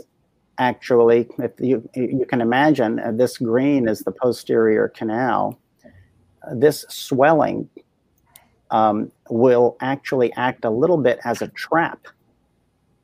actually, 0.58 1.30
if 1.38 1.52
you 1.60 1.88
you 1.94 2.26
can 2.28 2.42
imagine, 2.42 3.00
uh, 3.00 3.12
this 3.12 3.38
green 3.38 3.88
is 3.88 4.00
the 4.00 4.12
posterior 4.12 4.88
canal. 4.88 5.60
Uh, 5.86 6.56
this 6.56 6.86
swelling 6.90 7.70
um, 8.72 9.12
will 9.30 9.78
actually 9.82 10.34
act 10.34 10.66
a 10.66 10.70
little 10.70 10.98
bit 10.98 11.20
as 11.24 11.42
a 11.42 11.48
trap 11.50 12.08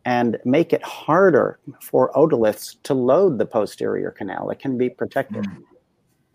and 0.05 0.37
make 0.45 0.71
it 0.71 0.81
harder 0.83 1.59
for 1.81 2.11
otoliths 2.13 2.77
to 2.83 2.93
load 2.93 3.37
the 3.37 3.45
posterior 3.45 4.11
canal. 4.11 4.49
It 4.49 4.59
can 4.59 4.77
be 4.77 4.89
protected. 4.89 5.45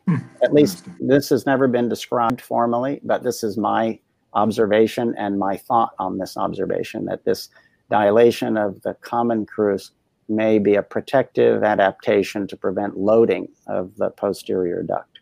Mm. 0.09 0.25
At 0.43 0.53
least 0.53 0.87
this 1.01 1.31
has 1.31 1.47
never 1.47 1.67
been 1.67 1.89
described 1.89 2.41
formally, 2.41 3.01
but 3.03 3.23
this 3.23 3.43
is 3.43 3.57
my 3.57 3.99
observation 4.35 5.15
and 5.17 5.39
my 5.39 5.57
thought 5.57 5.95
on 5.99 6.19
this 6.19 6.37
observation 6.37 7.07
that 7.07 7.25
this 7.25 7.49
dilation 7.91 8.57
of 8.57 8.81
the 8.83 8.95
common 8.95 9.47
crus 9.47 9.91
may 10.29 10.59
be 10.59 10.75
a 10.75 10.83
protective 10.83 11.63
adaptation 11.63 12.47
to 12.47 12.57
prevent 12.57 12.97
loading 12.97 13.49
of 13.67 13.95
the 13.97 14.11
posterior 14.11 14.83
duct, 14.83 15.21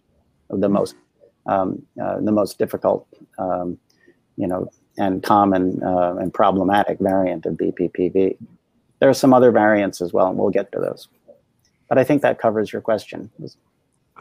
the 0.51 0.69
most 0.69 0.95
um, 1.47 1.83
uh, 2.03 2.21
the 2.21 2.33
most 2.33 2.59
difficult, 2.59 3.07
um, 3.39 3.79
you 4.41 4.47
know, 4.47 4.71
and 4.99 5.23
common 5.23 5.83
uh, 5.83 6.17
and 6.17 6.33
problematic 6.33 6.99
variant 6.99 7.47
of 7.47 7.55
BPPV. 7.55 8.37
There 8.99 9.09
are 9.09 9.15
some 9.15 9.33
other 9.33 9.51
variants 9.51 10.01
as 10.01 10.13
well, 10.13 10.29
and 10.29 10.39
we'll 10.39 10.51
get 10.51 10.73
to 10.73 10.79
those. 10.79 11.09
But 11.89 11.99
I 11.99 12.05
think 12.05 12.23
that 12.23 12.39
covers 12.39 12.73
your 12.73 12.83
question. 12.83 13.31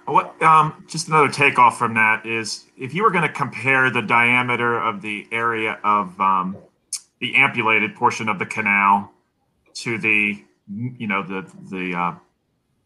What 0.06 0.42
um, 0.42 0.84
just 0.88 1.08
another 1.08 1.30
takeoff 1.30 1.78
from 1.78 1.94
that 1.96 2.26
is 2.26 2.66
if 2.78 2.94
you 2.94 3.04
were 3.04 3.12
going 3.12 3.28
to 3.28 3.34
compare 3.34 3.90
the 3.92 4.02
diameter 4.02 4.80
of 4.80 5.02
the 5.02 5.28
area 5.32 5.80
of 5.84 6.20
um, 6.20 6.58
the 7.20 7.36
ampullated 7.36 7.96
portion 7.96 8.30
of 8.30 8.40
the 8.40 8.46
canal 8.46 9.12
to 9.76 9.98
the 9.98 10.44
you 10.98 11.08
know 11.08 11.24
the 11.24 11.52
the 11.70 11.96
uh, 11.96 12.16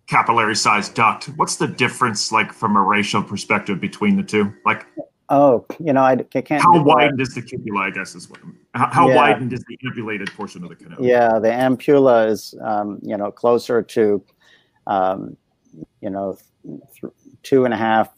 capillary 0.07 0.55
sized 0.55 0.95
duct, 0.95 1.25
what's 1.37 1.55
the 1.55 1.67
difference 1.67 2.31
like 2.31 2.51
from 2.51 2.75
a 2.75 2.81
ratio 2.81 3.21
perspective 3.21 3.79
between 3.79 4.17
the 4.17 4.23
two? 4.23 4.53
Like, 4.65 4.85
oh, 5.33 5.65
you 5.79 5.93
know, 5.93 6.01
I, 6.01 6.11
I 6.11 6.41
can't. 6.41 6.61
How 6.61 6.81
widened 6.81 7.19
is 7.19 7.33
the 7.33 7.41
cupula? 7.41 7.87
I 7.87 7.89
guess 7.89 8.15
is 8.15 8.29
what. 8.29 8.39
How, 8.75 8.87
how 8.91 9.09
yeah. 9.09 9.15
widened 9.15 9.51
is 9.53 9.63
the 9.67 9.77
ampullated 9.85 10.31
portion 10.33 10.63
of 10.63 10.69
the 10.69 10.75
canal? 10.75 10.97
Yeah, 11.01 11.39
the 11.39 11.49
ampulla 11.49 12.27
is 12.27 12.55
um, 12.61 12.99
you 13.01 13.17
know 13.17 13.31
closer 13.31 13.81
to 13.81 14.23
um, 14.87 15.35
you 16.01 16.09
know 16.09 16.37
th- 16.63 17.13
two 17.41 17.65
and 17.65 17.73
a 17.73 17.77
half 17.77 18.09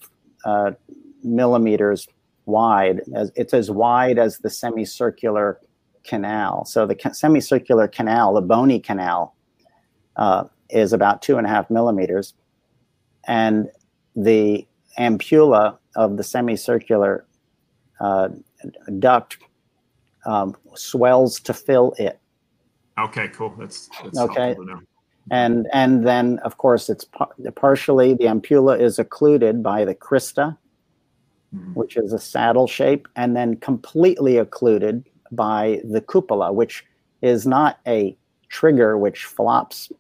uh, 0.46 0.72
millimeters 1.24 2.08
wide. 2.46 3.02
As, 3.16 3.32
It's 3.36 3.54
as 3.54 3.72
wide 3.72 4.20
as 4.20 4.40
the 4.40 4.50
semicircular 4.50 5.60
canal. 6.04 6.66
So 6.66 6.86
the 6.86 6.98
semicircular 7.14 7.88
canal, 7.88 8.34
the 8.34 8.42
bony 8.42 8.80
canal, 8.80 9.36
uh, 10.18 10.44
is 10.70 10.94
about 10.94 11.22
two 11.22 11.38
and 11.38 11.48
a 11.48 11.50
half 11.50 11.70
millimeters, 11.70 12.34
and 13.26 13.70
the 14.16 14.68
ampulla 15.00 15.78
of 15.96 16.18
the 16.18 16.24
semicircular 16.24 17.26
uh, 18.00 18.30
duct 19.00 19.38
um, 20.26 20.56
swells 20.76 21.40
to 21.42 21.54
fill 21.54 21.94
it. 21.98 22.20
Okay, 22.98 23.28
cool. 23.30 23.54
That's, 23.58 23.90
that's 24.04 24.18
okay 24.20 24.56
and 25.32 25.68
and 25.74 26.06
then 26.06 26.40
of 26.40 26.58
course 26.58 26.90
it's 26.90 27.04
par- 27.04 27.32
partially 27.56 28.14
the 28.14 28.26
ampulla 28.26 28.80
is 28.80 29.00
occluded 29.00 29.64
by 29.64 29.84
the 29.84 29.96
crista 29.96 30.56
mm-hmm. 31.56 31.74
which 31.74 31.98
is 31.98 32.14
a 32.14 32.20
saddle 32.20 32.68
shape 32.68 33.08
and 33.16 33.36
then 33.36 33.56
completely 33.58 34.38
occluded 34.38 35.04
by 35.32 35.82
the 35.84 36.02
cupula 36.02 36.54
which 36.54 36.86
is 37.22 37.48
not 37.48 37.80
a 37.88 38.16
trigger 38.50 38.98
which 38.98 39.26
flops 39.26 39.92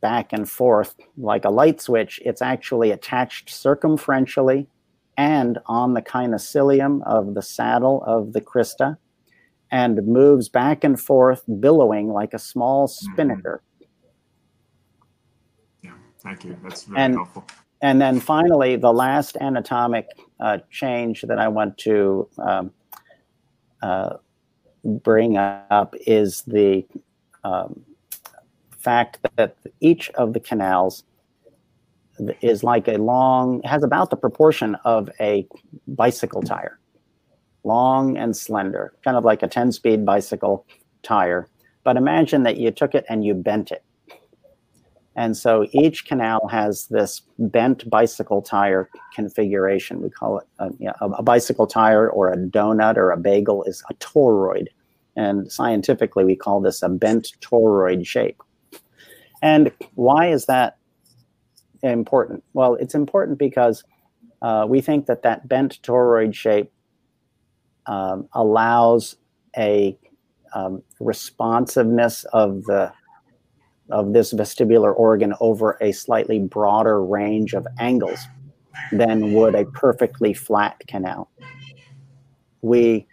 back 0.00 0.32
and 0.32 0.48
forth 0.48 0.94
like 1.16 1.44
a 1.44 1.50
light 1.50 1.80
switch 1.80 2.20
it's 2.24 2.42
actually 2.42 2.92
attached 2.92 3.48
circumferentially 3.48 4.66
and 5.18 5.58
on 5.66 5.92
the 5.92 6.00
kinocilium 6.00 7.02
of 7.04 7.34
the 7.34 7.42
saddle 7.42 8.02
of 8.06 8.32
the 8.32 8.40
crista 8.40 8.96
and 9.70 10.06
moves 10.06 10.48
back 10.48 10.82
and 10.82 10.98
forth 10.98 11.42
billowing 11.60 12.08
like 12.08 12.32
a 12.32 12.38
small 12.38 12.88
mm-hmm. 12.88 13.12
spinnaker 13.12 13.62
Thank 16.28 16.44
you. 16.44 16.56
That's 16.62 16.84
very 16.84 17.00
and, 17.00 17.14
helpful. 17.14 17.46
And 17.80 18.00
then 18.00 18.20
finally, 18.20 18.76
the 18.76 18.92
last 18.92 19.36
anatomic 19.40 20.08
uh, 20.40 20.58
change 20.70 21.22
that 21.22 21.38
I 21.38 21.48
want 21.48 21.78
to 21.78 22.28
um, 22.38 22.72
uh, 23.82 24.16
bring 24.84 25.36
up 25.36 25.94
is 26.06 26.42
the 26.42 26.84
um, 27.44 27.84
fact 28.70 29.18
that 29.36 29.56
each 29.80 30.10
of 30.10 30.32
the 30.32 30.40
canals 30.40 31.04
is 32.40 32.62
like 32.64 32.88
a 32.88 32.96
long, 32.98 33.62
has 33.64 33.82
about 33.82 34.10
the 34.10 34.16
proportion 34.16 34.76
of 34.84 35.10
a 35.20 35.46
bicycle 35.86 36.42
tire, 36.42 36.78
long 37.64 38.16
and 38.16 38.36
slender, 38.36 38.94
kind 39.04 39.16
of 39.16 39.24
like 39.24 39.42
a 39.42 39.48
10 39.48 39.72
speed 39.72 40.04
bicycle 40.04 40.66
tire. 41.02 41.48
But 41.84 41.96
imagine 41.96 42.42
that 42.42 42.58
you 42.58 42.70
took 42.70 42.94
it 42.94 43.04
and 43.08 43.24
you 43.24 43.34
bent 43.34 43.70
it 43.70 43.82
and 45.18 45.36
so 45.36 45.66
each 45.72 46.06
canal 46.06 46.46
has 46.46 46.86
this 46.86 47.22
bent 47.40 47.90
bicycle 47.90 48.40
tire 48.40 48.88
configuration. 49.12 50.00
We 50.00 50.10
call 50.10 50.38
it 50.38 50.46
a, 50.60 50.70
you 50.78 50.86
know, 50.86 50.94
a, 51.00 51.24
bicycle 51.24 51.66
tire 51.66 52.08
or 52.08 52.32
a 52.32 52.36
donut 52.36 52.96
or 52.96 53.10
a 53.10 53.16
bagel 53.16 53.64
is 53.64 53.82
a 53.90 53.94
toroid. 53.94 54.68
And 55.16 55.50
scientifically, 55.50 56.24
we 56.24 56.36
call 56.36 56.60
this 56.60 56.84
a 56.84 56.88
bent 56.88 57.32
toroid 57.40 58.06
shape. 58.06 58.40
And 59.42 59.72
why 59.96 60.28
is 60.30 60.46
that 60.46 60.77
important? 61.82 62.44
Well, 62.52 62.74
it's 62.74 62.94
important 62.94 63.38
because 63.38 63.84
uh, 64.42 64.66
we 64.68 64.80
think 64.80 65.06
that 65.06 65.22
that 65.22 65.48
bent 65.48 65.80
toroid 65.82 66.34
shape 66.34 66.70
um, 67.86 68.28
allows 68.32 69.16
a 69.56 69.98
um, 70.54 70.82
responsiveness 71.00 72.24
of 72.32 72.64
the 72.64 72.92
of 73.90 74.12
this 74.12 74.34
vestibular 74.34 74.94
organ 74.94 75.32
over 75.40 75.78
a 75.80 75.92
slightly 75.92 76.38
broader 76.38 77.02
range 77.02 77.54
of 77.54 77.66
angles. 77.78 78.20
than 78.92 79.32
would 79.32 79.54
a 79.54 79.64
perfectly 79.66 80.32
flat 80.32 80.80
canal. 80.86 81.30
We, 82.62 83.06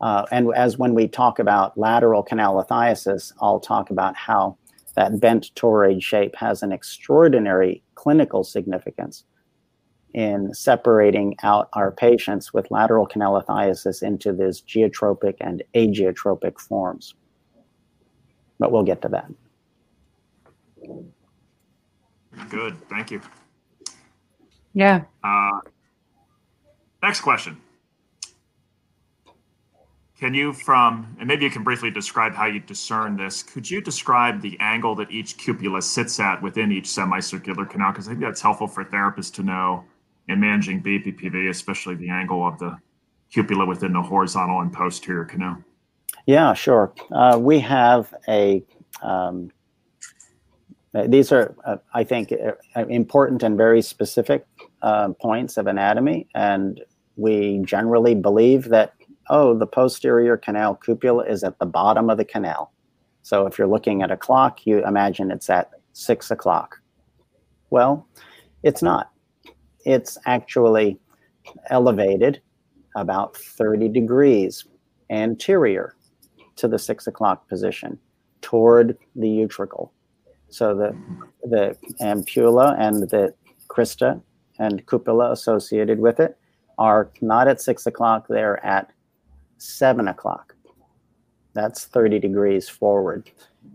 uh, 0.00 0.26
and 0.30 0.52
as 0.54 0.78
when 0.78 0.94
we 0.94 1.08
talk 1.08 1.38
about 1.38 1.76
lateral 1.78 2.22
canal 2.22 2.54
lithiasis, 2.62 3.32
I'll 3.40 3.60
talk 3.60 3.90
about 3.90 4.16
how 4.16 4.56
that 4.94 5.20
bent 5.20 5.50
toroid 5.54 6.02
shape 6.02 6.34
has 6.36 6.62
an 6.62 6.72
extraordinary 6.72 7.82
clinical 7.94 8.44
significance 8.44 9.24
in 10.14 10.52
separating 10.52 11.34
out 11.42 11.68
our 11.72 11.90
patients 11.90 12.52
with 12.52 12.70
lateral 12.70 13.06
canal 13.06 13.40
lithiasis 13.40 14.02
into 14.02 14.32
these 14.32 14.60
geotropic 14.60 15.36
and 15.40 15.62
ageotropic 15.74 16.58
forms. 16.60 17.14
But 18.58 18.72
we'll 18.72 18.82
get 18.82 19.00
to 19.02 19.08
that. 19.08 19.30
Good, 22.50 22.76
thank 22.88 23.10
you. 23.10 23.20
Yeah. 24.74 25.04
Uh, 25.24 25.60
next 27.02 27.20
question. 27.20 27.60
Can 30.22 30.34
you, 30.34 30.52
from, 30.52 31.16
and 31.18 31.26
maybe 31.26 31.44
you 31.44 31.50
can 31.50 31.64
briefly 31.64 31.90
describe 31.90 32.32
how 32.32 32.46
you 32.46 32.60
discern 32.60 33.16
this, 33.16 33.42
could 33.42 33.68
you 33.68 33.80
describe 33.80 34.40
the 34.40 34.56
angle 34.60 34.94
that 34.94 35.10
each 35.10 35.36
cupula 35.36 35.82
sits 35.82 36.20
at 36.20 36.40
within 36.40 36.70
each 36.70 36.86
semicircular 36.86 37.66
canal? 37.66 37.90
Because 37.90 38.06
I 38.06 38.12
think 38.12 38.20
that's 38.20 38.40
helpful 38.40 38.68
for 38.68 38.84
therapists 38.84 39.34
to 39.34 39.42
know 39.42 39.82
in 40.28 40.38
managing 40.38 40.80
BPPV, 40.80 41.50
especially 41.50 41.96
the 41.96 42.08
angle 42.08 42.46
of 42.46 42.56
the 42.60 42.78
cupula 43.34 43.66
within 43.66 43.94
the 43.94 44.00
horizontal 44.00 44.60
and 44.60 44.72
posterior 44.72 45.24
canal. 45.24 45.56
Yeah, 46.26 46.54
sure. 46.54 46.92
Uh, 47.10 47.36
we 47.42 47.58
have 47.58 48.14
a, 48.28 48.62
um, 49.02 49.50
these 51.08 51.32
are, 51.32 51.52
uh, 51.64 51.78
I 51.94 52.04
think, 52.04 52.30
uh, 52.30 52.86
important 52.86 53.42
and 53.42 53.56
very 53.56 53.82
specific 53.82 54.46
uh, 54.82 55.08
points 55.20 55.56
of 55.56 55.66
anatomy. 55.66 56.28
And 56.32 56.80
we 57.16 57.60
generally 57.64 58.14
believe 58.14 58.68
that 58.68 58.94
oh, 59.30 59.56
the 59.56 59.66
posterior 59.66 60.36
canal 60.36 60.76
cupula 60.76 61.28
is 61.28 61.44
at 61.44 61.58
the 61.58 61.66
bottom 61.66 62.10
of 62.10 62.18
the 62.18 62.24
canal. 62.24 62.72
So 63.22 63.46
if 63.46 63.58
you're 63.58 63.68
looking 63.68 64.02
at 64.02 64.10
a 64.10 64.16
clock, 64.16 64.66
you 64.66 64.84
imagine 64.84 65.30
it's 65.30 65.48
at 65.48 65.70
six 65.92 66.30
o'clock. 66.30 66.80
Well, 67.70 68.06
it's 68.62 68.82
not. 68.82 69.10
It's 69.84 70.18
actually 70.26 70.98
elevated 71.70 72.40
about 72.96 73.36
30 73.36 73.88
degrees 73.88 74.64
anterior 75.10 75.96
to 76.56 76.68
the 76.68 76.78
six 76.78 77.06
o'clock 77.06 77.48
position 77.48 77.98
toward 78.40 78.98
the 79.16 79.28
utricle. 79.28 79.90
So 80.48 80.74
the, 80.74 80.96
the 81.42 81.76
ampulla 82.00 82.76
and 82.78 83.08
the 83.08 83.34
crista 83.68 84.20
and 84.58 84.84
cupula 84.86 85.32
associated 85.32 85.98
with 85.98 86.20
it 86.20 86.36
are 86.78 87.10
not 87.20 87.48
at 87.48 87.60
six 87.60 87.86
o'clock, 87.86 88.26
they're 88.28 88.64
at 88.64 88.90
seven 89.62 90.08
o'clock. 90.08 90.54
That's 91.54 91.84
30 91.84 92.18
degrees 92.18 92.68
forward. 92.68 93.30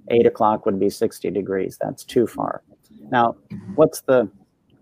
Eight 0.09 0.25
o'clock 0.25 0.65
would 0.65 0.79
be 0.79 0.89
60 0.89 1.29
degrees. 1.31 1.77
That's 1.81 2.03
too 2.03 2.27
far. 2.27 2.63
Now, 3.11 3.35
what's 3.75 4.01
the 4.01 4.29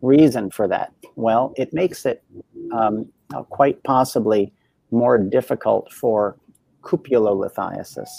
reason 0.01 0.50
for 0.50 0.67
that? 0.67 0.93
Well, 1.15 1.53
it 1.57 1.74
makes 1.74 2.05
it 2.05 2.24
um, 2.71 3.07
quite 3.50 3.83
possibly 3.83 4.53
more 4.91 5.17
difficult 5.17 5.91
for 5.91 6.38
cupulolithiasis 6.83 8.09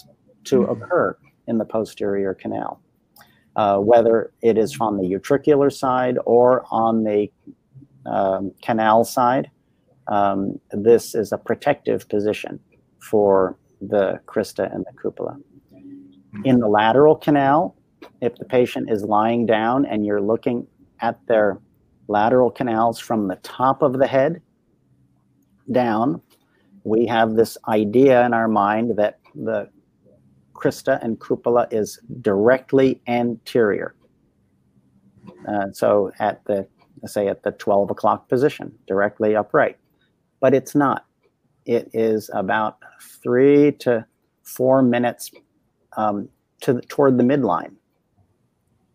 to 0.44 0.60
mm-hmm. 0.60 0.82
occur 0.82 1.16
in 1.46 1.58
the 1.58 1.64
posterior 1.64 2.34
canal, 2.34 2.80
uh, 3.56 3.78
whether 3.78 4.32
it 4.42 4.58
is 4.58 4.72
from 4.72 4.98
the 4.98 5.04
utricular 5.04 5.72
side 5.72 6.18
or 6.24 6.64
on 6.70 7.04
the 7.04 7.30
um, 8.04 8.52
canal 8.62 9.04
side. 9.04 9.50
Um, 10.08 10.60
this 10.70 11.16
is 11.16 11.32
a 11.32 11.38
protective 11.38 12.08
position 12.08 12.60
for 13.10 13.56
the 13.80 14.20
crista 14.26 14.74
and 14.74 14.84
the 14.84 14.92
cupula. 15.00 15.40
In 16.44 16.60
the 16.60 16.68
lateral 16.68 17.16
canal, 17.16 17.76
if 18.20 18.36
the 18.36 18.44
patient 18.44 18.90
is 18.90 19.02
lying 19.02 19.46
down 19.46 19.86
and 19.86 20.04
you're 20.04 20.20
looking 20.20 20.66
at 21.00 21.18
their 21.26 21.58
lateral 22.08 22.50
canals 22.50 22.98
from 22.98 23.28
the 23.28 23.36
top 23.36 23.82
of 23.82 23.98
the 23.98 24.06
head 24.06 24.42
down, 25.72 26.20
we 26.84 27.06
have 27.06 27.36
this 27.36 27.56
idea 27.68 28.24
in 28.24 28.34
our 28.34 28.48
mind 28.48 28.96
that 28.96 29.18
the 29.34 29.68
crista 30.54 31.02
and 31.02 31.18
cupula 31.18 31.66
is 31.72 31.98
directly 32.20 33.00
anterior. 33.06 33.94
Uh, 35.48 35.66
so 35.72 36.10
at 36.18 36.44
the 36.46 36.66
say 37.06 37.28
at 37.28 37.42
the 37.44 37.52
12 37.52 37.90
o'clock 37.90 38.28
position, 38.28 38.72
directly 38.88 39.36
upright. 39.36 39.76
But 40.40 40.54
it's 40.54 40.74
not 40.74 41.06
it 41.66 41.90
is 41.92 42.30
about 42.32 42.78
three 43.06 43.72
to 43.72 44.06
four 44.42 44.82
minutes 44.82 45.30
um, 45.96 46.28
to 46.60 46.80
toward 46.82 47.18
the 47.18 47.24
midline 47.24 47.74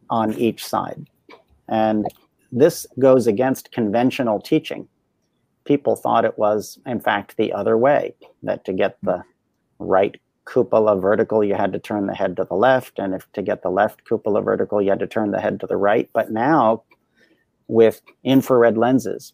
on 0.10 0.34
each 0.34 0.66
side. 0.66 1.08
And 1.68 2.06
this 2.52 2.86
goes 3.00 3.28
against 3.28 3.72
conventional 3.72 4.40
teaching. 4.40 4.88
People 5.64 5.96
thought 5.96 6.26
it 6.26 6.38
was, 6.38 6.80
in 6.86 7.00
fact, 7.00 7.38
the 7.38 7.54
other 7.54 7.78
way, 7.78 8.14
that 8.44 8.66
to 8.66 8.74
get 8.74 8.98
the 9.04 9.24
right 9.80 10.20
cupula 10.46 11.00
vertical, 11.00 11.44
you 11.44 11.56
had 11.56 11.72
to 11.72 11.80
turn 11.80 12.08
the 12.08 12.16
head 12.16 12.36
to 12.36 12.44
the 12.44 12.56
left. 12.56 13.00
And 13.00 13.14
if 13.14 13.32
to 13.34 13.42
get 13.42 13.62
the 13.62 13.70
left 13.70 14.04
cupula 14.06 14.44
vertical, 14.44 14.82
you 14.82 14.90
had 14.90 15.00
to 15.00 15.08
turn 15.08 15.32
the 15.32 15.40
head 15.40 15.60
to 15.62 15.68
the 15.68 15.78
right. 15.78 16.10
But 16.14 16.32
now, 16.32 16.84
with 17.68 18.02
infrared 18.24 18.78
lenses, 18.78 19.34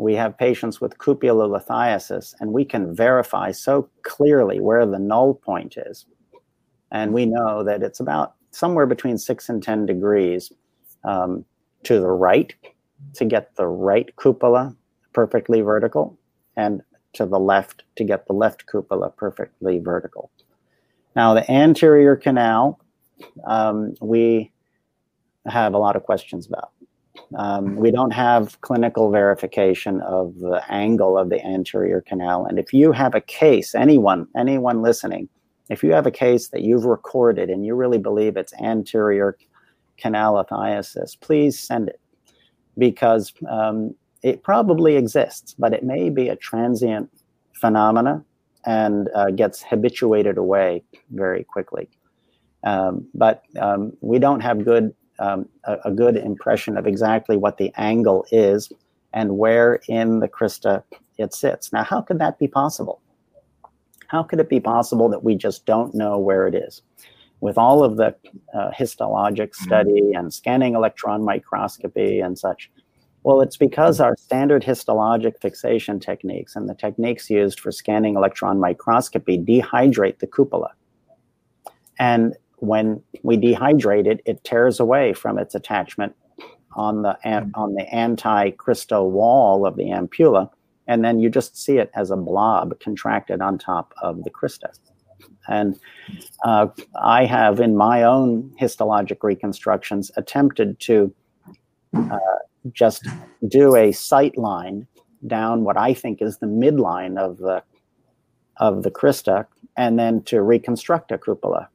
we 0.00 0.14
have 0.14 0.38
patients 0.38 0.80
with 0.80 0.96
cupulolithiasis, 0.96 2.34
and 2.40 2.52
we 2.52 2.64
can 2.64 2.94
verify 2.94 3.52
so 3.52 3.88
clearly 4.02 4.58
where 4.58 4.86
the 4.86 4.98
null 4.98 5.34
point 5.34 5.76
is. 5.76 6.06
And 6.90 7.12
we 7.12 7.26
know 7.26 7.62
that 7.64 7.82
it's 7.82 8.00
about 8.00 8.34
somewhere 8.50 8.86
between 8.86 9.18
six 9.18 9.48
and 9.50 9.62
10 9.62 9.84
degrees 9.84 10.52
um, 11.04 11.44
to 11.82 12.00
the 12.00 12.10
right 12.10 12.54
to 13.14 13.24
get 13.24 13.54
the 13.56 13.66
right 13.66 14.14
cupula 14.16 14.74
perfectly 15.12 15.60
vertical, 15.60 16.18
and 16.56 16.80
to 17.12 17.26
the 17.26 17.38
left 17.38 17.82
to 17.96 18.04
get 18.04 18.26
the 18.26 18.32
left 18.32 18.64
cupula 18.66 19.14
perfectly 19.16 19.80
vertical. 19.80 20.30
Now, 21.14 21.34
the 21.34 21.50
anterior 21.50 22.16
canal, 22.16 22.80
um, 23.46 23.94
we 24.00 24.52
have 25.46 25.74
a 25.74 25.78
lot 25.78 25.96
of 25.96 26.04
questions 26.04 26.46
about. 26.46 26.70
Um, 27.36 27.76
we 27.76 27.90
don't 27.90 28.10
have 28.12 28.60
clinical 28.60 29.10
verification 29.10 30.00
of 30.02 30.38
the 30.38 30.62
angle 30.68 31.16
of 31.16 31.28
the 31.28 31.44
anterior 31.44 32.00
canal. 32.00 32.46
And 32.46 32.58
if 32.58 32.72
you 32.72 32.92
have 32.92 33.14
a 33.14 33.20
case, 33.20 33.74
anyone, 33.74 34.26
anyone 34.36 34.82
listening, 34.82 35.28
if 35.68 35.84
you 35.84 35.92
have 35.92 36.06
a 36.06 36.10
case 36.10 36.48
that 36.48 36.62
you've 36.62 36.84
recorded 36.84 37.48
and 37.48 37.64
you 37.64 37.74
really 37.76 37.98
believe 37.98 38.36
it's 38.36 38.52
anterior 38.54 39.38
canal 39.96 40.34
lithiasis, 40.34 41.18
please 41.20 41.58
send 41.58 41.88
it 41.88 42.00
because 42.76 43.32
um, 43.48 43.94
it 44.22 44.42
probably 44.42 44.96
exists, 44.96 45.54
but 45.58 45.72
it 45.72 45.84
may 45.84 46.10
be 46.10 46.28
a 46.28 46.36
transient 46.36 47.08
phenomena 47.52 48.24
and 48.66 49.08
uh, 49.14 49.30
gets 49.30 49.62
habituated 49.62 50.36
away 50.36 50.82
very 51.10 51.44
quickly. 51.44 51.88
Um, 52.64 53.06
but 53.14 53.44
um, 53.58 53.92
we 54.00 54.18
don't 54.18 54.40
have 54.40 54.64
good 54.64 54.94
um, 55.20 55.48
a, 55.64 55.76
a, 55.84 55.90
good 55.92 56.16
impression 56.16 56.76
of 56.76 56.86
exactly 56.86 57.36
what 57.36 57.58
the 57.58 57.72
angle 57.76 58.24
is 58.32 58.72
and 59.12 59.36
where 59.36 59.80
in 59.88 60.20
the 60.20 60.28
crista 60.28 60.82
it 61.18 61.34
sits. 61.34 61.72
Now, 61.72 61.84
how 61.84 62.00
could 62.00 62.18
that 62.18 62.38
be 62.38 62.48
possible? 62.48 63.00
How 64.08 64.22
could 64.22 64.40
it 64.40 64.48
be 64.48 64.60
possible 64.60 65.08
that 65.10 65.22
we 65.22 65.36
just 65.36 65.66
don't 65.66 65.94
know 65.94 66.18
where 66.18 66.48
it 66.48 66.54
is? 66.54 66.82
With 67.40 67.58
all 67.58 67.84
of 67.84 67.96
the 67.96 68.14
uh, 68.54 68.70
histologic 68.70 69.50
mm-hmm. 69.50 69.64
study 69.64 70.12
and 70.14 70.32
scanning 70.32 70.74
electron 70.74 71.22
microscopy 71.22 72.20
and 72.20 72.38
such, 72.38 72.70
well, 73.22 73.42
it's 73.42 73.56
because 73.56 74.00
our 74.00 74.16
standard 74.16 74.62
histologic 74.62 75.40
fixation 75.40 76.00
techniques 76.00 76.56
and 76.56 76.68
the 76.68 76.74
techniques 76.74 77.28
used 77.28 77.60
for 77.60 77.70
scanning 77.70 78.16
electron 78.16 78.58
microscopy 78.58 79.38
dehydrate 79.38 80.20
the 80.20 80.26
cupula. 80.26 80.70
And 81.98 82.34
when 82.60 83.02
we 83.22 83.36
dehydrate 83.36 84.06
it, 84.06 84.20
it 84.24 84.44
tears 84.44 84.80
away 84.80 85.12
from 85.12 85.38
its 85.38 85.54
attachment 85.54 86.14
on 86.76 87.02
the 87.02 87.18
mm. 87.24 87.50
on 87.54 87.74
the 87.74 87.82
anti-crystal 87.92 89.10
wall 89.10 89.66
of 89.66 89.76
the 89.76 89.86
ampulla, 89.86 90.50
and 90.86 91.04
then 91.04 91.18
you 91.18 91.28
just 91.28 91.56
see 91.56 91.78
it 91.78 91.90
as 91.94 92.10
a 92.10 92.16
blob 92.16 92.78
contracted 92.80 93.40
on 93.40 93.58
top 93.58 93.92
of 94.02 94.22
the 94.24 94.30
crista. 94.30 94.78
And 95.48 95.78
uh, 96.44 96.68
I 97.02 97.24
have, 97.24 97.60
in 97.60 97.76
my 97.76 98.04
own 98.04 98.52
histologic 98.60 99.22
reconstructions, 99.22 100.10
attempted 100.16 100.78
to 100.80 101.12
uh, 101.94 102.18
just 102.72 103.06
do 103.48 103.74
a 103.74 103.92
sight 103.92 104.38
line 104.38 104.86
down 105.26 105.64
what 105.64 105.76
I 105.76 105.92
think 105.92 106.22
is 106.22 106.38
the 106.38 106.46
midline 106.46 107.18
of 107.18 107.38
the 107.38 107.62
of 108.58 108.82
the 108.82 108.90
crista, 108.90 109.46
and 109.76 109.98
then 109.98 110.22
to 110.24 110.42
reconstruct 110.42 111.10
a 111.10 111.18
cupula 111.18 111.68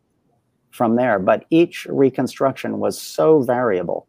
from 0.75 0.95
there. 0.95 1.19
But 1.19 1.45
each 1.49 1.85
reconstruction 1.89 2.79
was 2.79 3.01
so 3.01 3.41
variable 3.41 4.07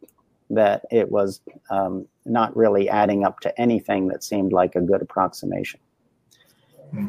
that 0.49 0.85
it 0.91 1.11
was 1.11 1.41
um, 1.69 2.07
not 2.25 2.55
really 2.55 2.89
adding 2.89 3.25
up 3.25 3.39
to 3.41 3.61
anything 3.61 4.07
that 4.07 4.23
seemed 4.23 4.53
like 4.53 4.75
a 4.75 4.81
good 4.81 5.01
approximation. 5.01 5.79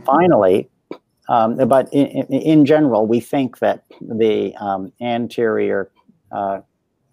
Finally, 0.04 0.68
um, 1.28 1.56
but 1.68 1.92
in, 1.92 2.06
in, 2.28 2.64
general, 2.64 3.06
we 3.06 3.20
think 3.20 3.58
that 3.58 3.84
the 4.00 4.56
um, 4.56 4.92
anterior 5.00 5.90
uh, 6.32 6.60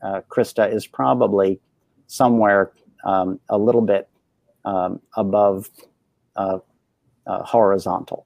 uh, 0.02 0.22
crista 0.30 0.72
is 0.72 0.88
probably 0.88 1.60
somewhere 2.08 2.72
um, 3.04 3.40
a 3.50 3.58
little 3.58 3.82
bit 3.82 4.10
um, 4.64 5.00
above 5.16 5.70
uh, 6.38 6.60
uh, 7.28 7.44
horizontal. 7.44 8.26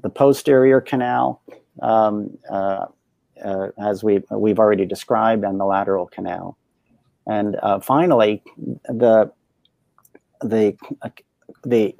The 0.00 0.10
posterior 0.10 0.80
canal, 0.80 1.42
um, 1.82 2.38
uh, 2.50 2.86
uh, 3.44 3.68
as 3.78 4.02
we, 4.02 4.22
we've 4.30 4.58
already 4.58 4.86
described, 4.86 5.44
and 5.44 5.60
the 5.60 5.64
lateral 5.64 6.06
canal. 6.06 6.56
And 7.26 7.56
finally, 7.82 8.42
the, 8.88 9.30
the, 10.40 10.76
the 11.64 11.94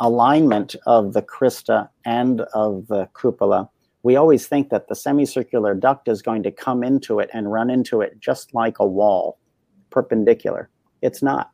alignment 0.00 0.74
of 0.86 1.12
the 1.12 1.22
crista 1.22 1.88
and 2.04 2.40
of 2.54 2.86
the 2.88 3.08
cupula, 3.14 3.68
we 4.02 4.16
always 4.16 4.46
think 4.46 4.70
that 4.70 4.88
the 4.88 4.94
semicircular 4.94 5.74
duct 5.74 6.08
is 6.08 6.22
going 6.22 6.42
to 6.42 6.50
come 6.50 6.82
into 6.82 7.20
it 7.20 7.30
and 7.32 7.52
run 7.52 7.70
into 7.70 8.00
it 8.00 8.18
just 8.20 8.52
like 8.52 8.78
a 8.78 8.86
wall, 8.86 9.38
perpendicular. 9.90 10.70
It's 11.02 11.22
not. 11.22 11.50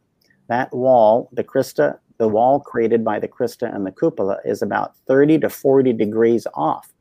That 0.48 0.74
wall, 0.74 1.28
the 1.32 1.44
crista, 1.44 1.98
the 2.18 2.28
wall 2.28 2.60
created 2.60 3.04
by 3.04 3.18
the 3.18 3.28
crista 3.28 3.72
and 3.72 3.86
the 3.86 3.92
cupula 3.92 4.38
is 4.44 4.62
about 4.62 4.96
30 5.06 5.38
to 5.40 5.50
40 5.50 5.92
degrees 5.92 6.46
off 6.54 6.92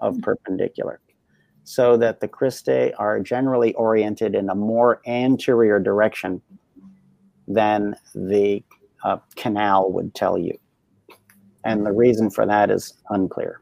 of 0.00 0.14
mm-hmm. 0.14 0.22
perpendicular 0.22 1.00
so 1.64 1.96
that 1.96 2.20
the 2.20 2.28
cristae 2.28 2.92
are 2.98 3.18
generally 3.18 3.74
oriented 3.74 4.34
in 4.34 4.48
a 4.50 4.54
more 4.54 5.00
anterior 5.06 5.80
direction 5.80 6.40
than 7.48 7.96
the 8.14 8.62
uh, 9.04 9.18
canal 9.36 9.90
would 9.90 10.14
tell 10.14 10.38
you 10.38 10.56
and 11.66 11.84
the 11.84 11.92
reason 11.92 12.30
for 12.30 12.46
that 12.46 12.70
is 12.70 12.94
unclear. 13.10 13.60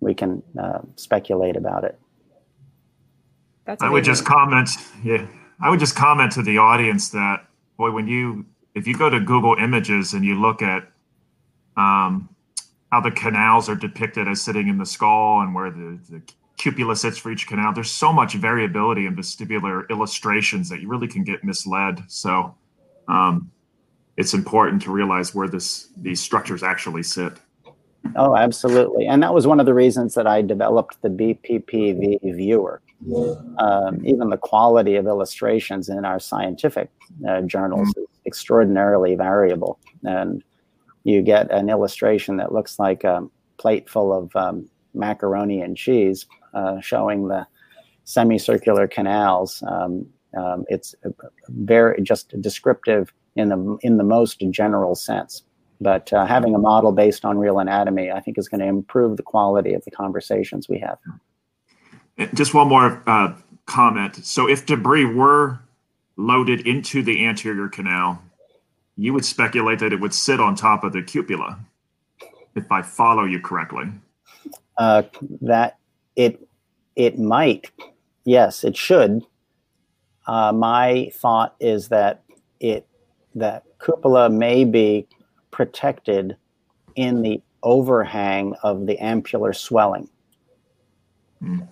We 0.00 0.14
can 0.14 0.42
uh, 0.60 0.80
speculate 0.96 1.56
about 1.56 1.84
it. 1.84 1.98
That's 3.64 3.82
I 3.82 3.90
would 3.90 4.04
just 4.04 4.24
comment, 4.24 4.70
yeah, 5.02 5.26
I 5.60 5.70
would 5.70 5.80
just 5.80 5.96
comment 5.96 6.32
to 6.32 6.42
the 6.42 6.58
audience 6.58 7.08
that 7.10 7.48
boy, 7.76 7.90
when 7.90 8.06
you 8.06 8.46
if 8.74 8.86
you 8.86 8.96
go 8.96 9.10
to 9.10 9.18
Google 9.18 9.56
Images 9.56 10.12
and 10.12 10.24
you 10.24 10.40
look 10.40 10.62
at 10.62 10.90
um, 11.76 12.28
how 12.90 13.00
the 13.00 13.10
canals 13.10 13.68
are 13.68 13.74
depicted 13.74 14.28
as 14.28 14.40
sitting 14.40 14.68
in 14.68 14.78
the 14.78 14.86
skull 14.86 15.40
and 15.40 15.54
where 15.54 15.70
the, 15.70 15.98
the 16.10 16.22
cupula 16.58 16.96
sits 16.96 17.18
for 17.18 17.30
each 17.30 17.46
canal, 17.46 17.72
there's 17.72 17.90
so 17.90 18.12
much 18.12 18.34
variability 18.34 19.06
in 19.06 19.14
vestibular 19.14 19.88
illustrations 19.90 20.68
that 20.68 20.80
you 20.80 20.88
really 20.88 21.08
can 21.08 21.24
get 21.24 21.44
misled. 21.44 22.02
So 22.08 22.54
um, 23.06 23.50
it's 24.16 24.34
important 24.34 24.82
to 24.82 24.90
realize 24.90 25.34
where 25.34 25.48
this 25.48 25.88
these 25.96 26.20
structures 26.20 26.62
actually 26.62 27.04
sit. 27.04 27.34
Oh, 28.16 28.36
absolutely. 28.36 29.06
And 29.06 29.22
that 29.22 29.34
was 29.34 29.46
one 29.46 29.60
of 29.60 29.66
the 29.66 29.74
reasons 29.74 30.14
that 30.14 30.26
I 30.26 30.42
developed 30.42 31.00
the 31.02 31.08
BPPV 31.08 32.20
viewer. 32.36 32.80
Um, 33.58 34.04
even 34.04 34.28
the 34.28 34.36
quality 34.36 34.96
of 34.96 35.06
illustrations 35.06 35.88
in 35.88 36.04
our 36.04 36.18
scientific 36.18 36.90
uh, 37.28 37.42
journals 37.42 37.88
is 37.96 38.06
extraordinarily 38.26 39.14
variable. 39.14 39.78
And 40.02 40.42
you 41.08 41.22
get 41.22 41.50
an 41.50 41.70
illustration 41.70 42.36
that 42.36 42.52
looks 42.52 42.78
like 42.78 43.02
a 43.04 43.26
plate 43.56 43.88
full 43.88 44.12
of 44.12 44.34
um, 44.36 44.68
macaroni 44.94 45.60
and 45.60 45.76
cheese 45.76 46.26
uh, 46.54 46.80
showing 46.80 47.28
the 47.28 47.46
semicircular 48.04 48.86
canals. 48.86 49.62
Um, 49.66 50.06
um 50.36 50.64
it's 50.68 50.94
very 51.48 52.02
just 52.02 52.38
descriptive 52.40 53.12
in 53.36 53.48
the 53.48 53.78
in 53.80 53.96
the 53.96 54.04
most 54.04 54.42
general 54.50 54.94
sense. 54.94 55.42
But 55.80 56.12
uh, 56.12 56.26
having 56.26 56.54
a 56.54 56.58
model 56.58 56.92
based 56.92 57.24
on 57.24 57.38
real 57.38 57.58
anatomy, 57.58 58.10
I 58.10 58.20
think, 58.20 58.36
is 58.36 58.48
going 58.48 58.60
to 58.60 58.66
improve 58.66 59.16
the 59.16 59.22
quality 59.22 59.74
of 59.74 59.84
the 59.84 59.92
conversations 59.92 60.68
we 60.68 60.80
have. 60.80 60.98
Just 62.34 62.52
one 62.52 62.68
more 62.68 63.00
uh, 63.06 63.32
comment. 63.66 64.16
So, 64.24 64.48
if 64.48 64.66
debris 64.66 65.04
were 65.04 65.60
loaded 66.16 66.66
into 66.66 67.02
the 67.02 67.24
anterior 67.24 67.68
canal, 67.68 68.20
you 68.98 69.14
would 69.14 69.24
speculate 69.24 69.78
that 69.78 69.92
it 69.92 70.00
would 70.00 70.12
sit 70.12 70.40
on 70.40 70.56
top 70.56 70.82
of 70.82 70.92
the 70.92 71.00
cupula, 71.00 71.56
if 72.56 72.70
I 72.70 72.82
follow 72.82 73.24
you 73.24 73.40
correctly. 73.40 73.84
Uh, 74.76 75.04
that 75.40 75.78
it 76.16 76.46
it 76.96 77.18
might, 77.18 77.70
yes, 78.24 78.64
it 78.64 78.76
should. 78.76 79.22
Uh, 80.26 80.52
my 80.52 81.10
thought 81.14 81.54
is 81.60 81.88
that 81.88 82.22
it 82.58 82.86
that 83.36 83.64
cupula 83.78 84.32
may 84.32 84.64
be 84.64 85.06
protected 85.52 86.36
in 86.96 87.22
the 87.22 87.40
overhang 87.62 88.54
of 88.64 88.86
the 88.86 88.96
ampular 88.96 89.54
swelling. 89.54 90.08
Mm. 91.42 91.68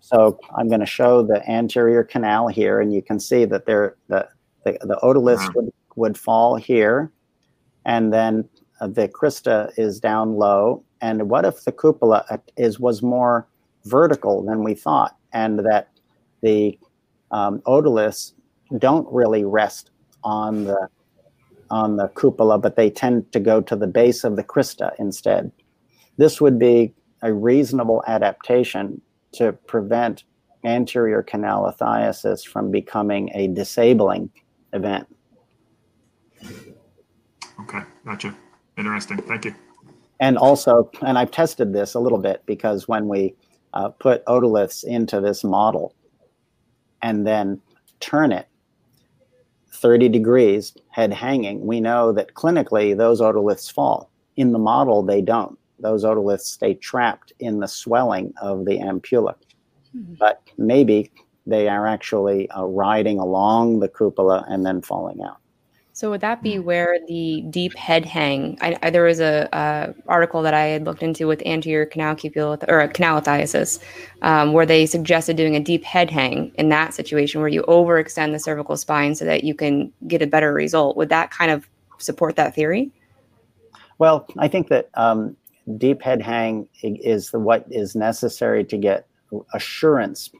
So 0.00 0.40
I'm 0.56 0.68
going 0.68 0.80
to 0.80 0.86
show 0.86 1.22
the 1.22 1.48
anterior 1.48 2.02
canal 2.02 2.48
here, 2.48 2.80
and 2.80 2.92
you 2.92 3.02
can 3.02 3.20
see 3.20 3.44
that 3.44 3.66
there 3.66 3.96
the 4.08 4.28
the, 4.64 4.78
the 4.80 4.98
otoliths 5.02 5.40
wow. 5.40 5.52
would, 5.56 5.72
would 5.96 6.16
fall 6.18 6.56
here, 6.56 7.10
and 7.84 8.12
then 8.12 8.48
uh, 8.80 8.86
the 8.86 9.08
crista 9.08 9.72
is 9.76 10.00
down 10.00 10.36
low. 10.36 10.84
And 11.00 11.28
what 11.28 11.44
if 11.44 11.64
the 11.64 11.72
cupula 11.72 12.40
is 12.56 12.78
was 12.78 13.02
more 13.02 13.46
vertical 13.84 14.44
than 14.44 14.62
we 14.62 14.74
thought, 14.74 15.16
and 15.32 15.60
that 15.60 15.88
the 16.42 16.78
um, 17.30 17.60
otoliths 17.60 18.32
don't 18.78 19.06
really 19.12 19.44
rest 19.44 19.90
on 20.24 20.64
the 20.64 20.88
on 21.70 21.96
the 21.96 22.08
cupula, 22.08 22.60
but 22.60 22.76
they 22.76 22.90
tend 22.90 23.32
to 23.32 23.40
go 23.40 23.60
to 23.62 23.74
the 23.74 23.86
base 23.86 24.24
of 24.24 24.36
the 24.36 24.44
crista 24.44 24.92
instead. 24.98 25.50
This 26.18 26.40
would 26.40 26.58
be 26.58 26.94
a 27.22 27.32
reasonable 27.32 28.04
adaptation 28.06 29.00
to 29.32 29.52
prevent 29.66 30.24
anterior 30.64 31.22
canal 31.22 31.66
from 32.44 32.70
becoming 32.70 33.30
a 33.34 33.48
disabling 33.48 34.30
event. 34.72 35.06
Okay, 37.60 37.82
gotcha. 38.04 38.36
Interesting. 38.76 39.18
Thank 39.18 39.44
you. 39.44 39.54
And 40.20 40.38
also, 40.38 40.90
and 41.02 41.18
I've 41.18 41.30
tested 41.30 41.72
this 41.72 41.94
a 41.94 42.00
little 42.00 42.18
bit 42.18 42.42
because 42.46 42.86
when 42.86 43.08
we 43.08 43.34
uh, 43.74 43.88
put 43.88 44.24
otoliths 44.26 44.84
into 44.84 45.20
this 45.20 45.42
model 45.42 45.94
and 47.02 47.26
then 47.26 47.60
turn 48.00 48.32
it 48.32 48.46
30 49.72 50.08
degrees, 50.08 50.76
head 50.90 51.12
hanging, 51.12 51.66
we 51.66 51.80
know 51.80 52.12
that 52.12 52.34
clinically 52.34 52.96
those 52.96 53.20
otoliths 53.20 53.70
fall. 53.70 54.10
In 54.36 54.52
the 54.52 54.58
model, 54.58 55.02
they 55.02 55.20
don't. 55.20 55.58
Those 55.80 56.04
otoliths 56.04 56.42
stay 56.42 56.74
trapped 56.74 57.32
in 57.40 57.58
the 57.58 57.66
swelling 57.66 58.32
of 58.40 58.64
the 58.64 58.78
ampulla. 58.78 59.34
Mm-hmm. 59.96 60.14
But 60.20 60.40
maybe 60.56 61.10
they 61.46 61.68
are 61.68 61.86
actually 61.86 62.48
uh, 62.50 62.64
riding 62.64 63.18
along 63.18 63.80
the 63.80 63.88
cupula 63.88 64.44
and 64.48 64.64
then 64.64 64.80
falling 64.82 65.20
out. 65.22 65.41
So 66.02 66.10
would 66.10 66.22
that 66.22 66.42
be 66.42 66.58
where 66.58 66.98
the 67.06 67.44
deep 67.48 67.76
head 67.76 68.04
hang? 68.04 68.58
I, 68.60 68.76
I, 68.82 68.90
there 68.90 69.04
was 69.04 69.20
a, 69.20 69.94
article 70.08 70.42
that 70.42 70.52
I 70.52 70.62
had 70.62 70.84
looked 70.84 71.00
into 71.00 71.28
with 71.28 71.40
anterior 71.46 71.86
canal 71.86 72.16
cupula 72.16 72.64
or 72.66 72.88
canal 72.88 73.20
lithiasis, 73.20 73.78
um, 74.20 74.52
where 74.52 74.66
they 74.66 74.84
suggested 74.84 75.36
doing 75.36 75.54
a 75.54 75.60
deep 75.60 75.84
head 75.84 76.10
hang 76.10 76.50
in 76.56 76.70
that 76.70 76.92
situation 76.92 77.40
where 77.40 77.48
you 77.48 77.62
overextend 77.68 78.32
the 78.32 78.40
cervical 78.40 78.76
spine 78.76 79.14
so 79.14 79.24
that 79.26 79.44
you 79.44 79.54
can 79.54 79.92
get 80.08 80.22
a 80.22 80.26
better 80.26 80.52
result. 80.52 80.96
Would 80.96 81.10
that 81.10 81.30
kind 81.30 81.52
of 81.52 81.68
support 81.98 82.34
that 82.34 82.52
theory? 82.52 82.90
Well, 83.98 84.26
I 84.38 84.48
think 84.48 84.70
that 84.70 84.90
um, 84.94 85.36
deep 85.78 86.02
head 86.02 86.20
hang 86.20 86.68
is 86.82 87.30
the, 87.30 87.38
what 87.38 87.64
is 87.70 87.94
necessary 87.94 88.64
to 88.64 88.76
get 88.76 89.06
assurance 89.54 90.30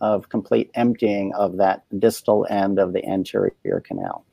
of 0.00 0.30
complete 0.30 0.70
emptying 0.76 1.34
of 1.34 1.58
that 1.58 1.84
distal 1.98 2.46
end 2.48 2.78
of 2.78 2.94
the 2.94 3.04
anterior 3.04 3.82
canal. 3.84 4.24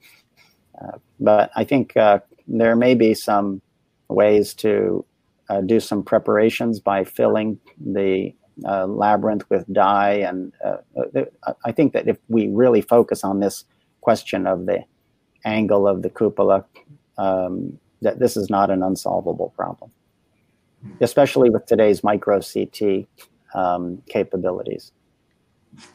Uh, 0.82 0.98
but 1.20 1.52
I 1.56 1.64
think 1.64 1.96
uh, 1.98 2.20
there 2.48 2.76
may 2.76 2.96
be 2.96 3.14
some 3.14 3.62
ways 4.10 4.54
to 4.56 5.06
uh, 5.50 5.62
do 5.62 5.80
some 5.80 6.04
preparations 6.04 6.80
by 6.80 7.04
filling 7.04 7.60
the 7.80 8.34
labyrinth 8.58 9.44
with 9.50 9.72
dye. 9.72 10.14
And 10.14 10.52
I 11.66 11.72
think 11.72 11.94
that 11.94 12.08
if 12.08 12.18
we 12.28 12.48
really 12.48 12.82
focus 12.82 13.24
on 13.24 13.40
this 13.40 13.66
question 14.02 14.48
of 14.48 14.66
the 14.66 14.84
angle 15.46 15.88
of 15.88 16.02
the 16.02 16.10
cupula, 16.10 16.66
um, 17.18 17.78
that 18.02 18.20
this 18.20 18.38
is 18.38 18.50
not 18.50 18.70
an 18.70 18.84
unsolvable 18.84 19.54
problem, 19.56 19.92
especially 21.02 21.50
with 21.50 21.66
today's 21.66 22.04
micro 22.04 22.40
CT 22.40 23.08
um, 23.54 24.02
capabilities. 24.08 24.92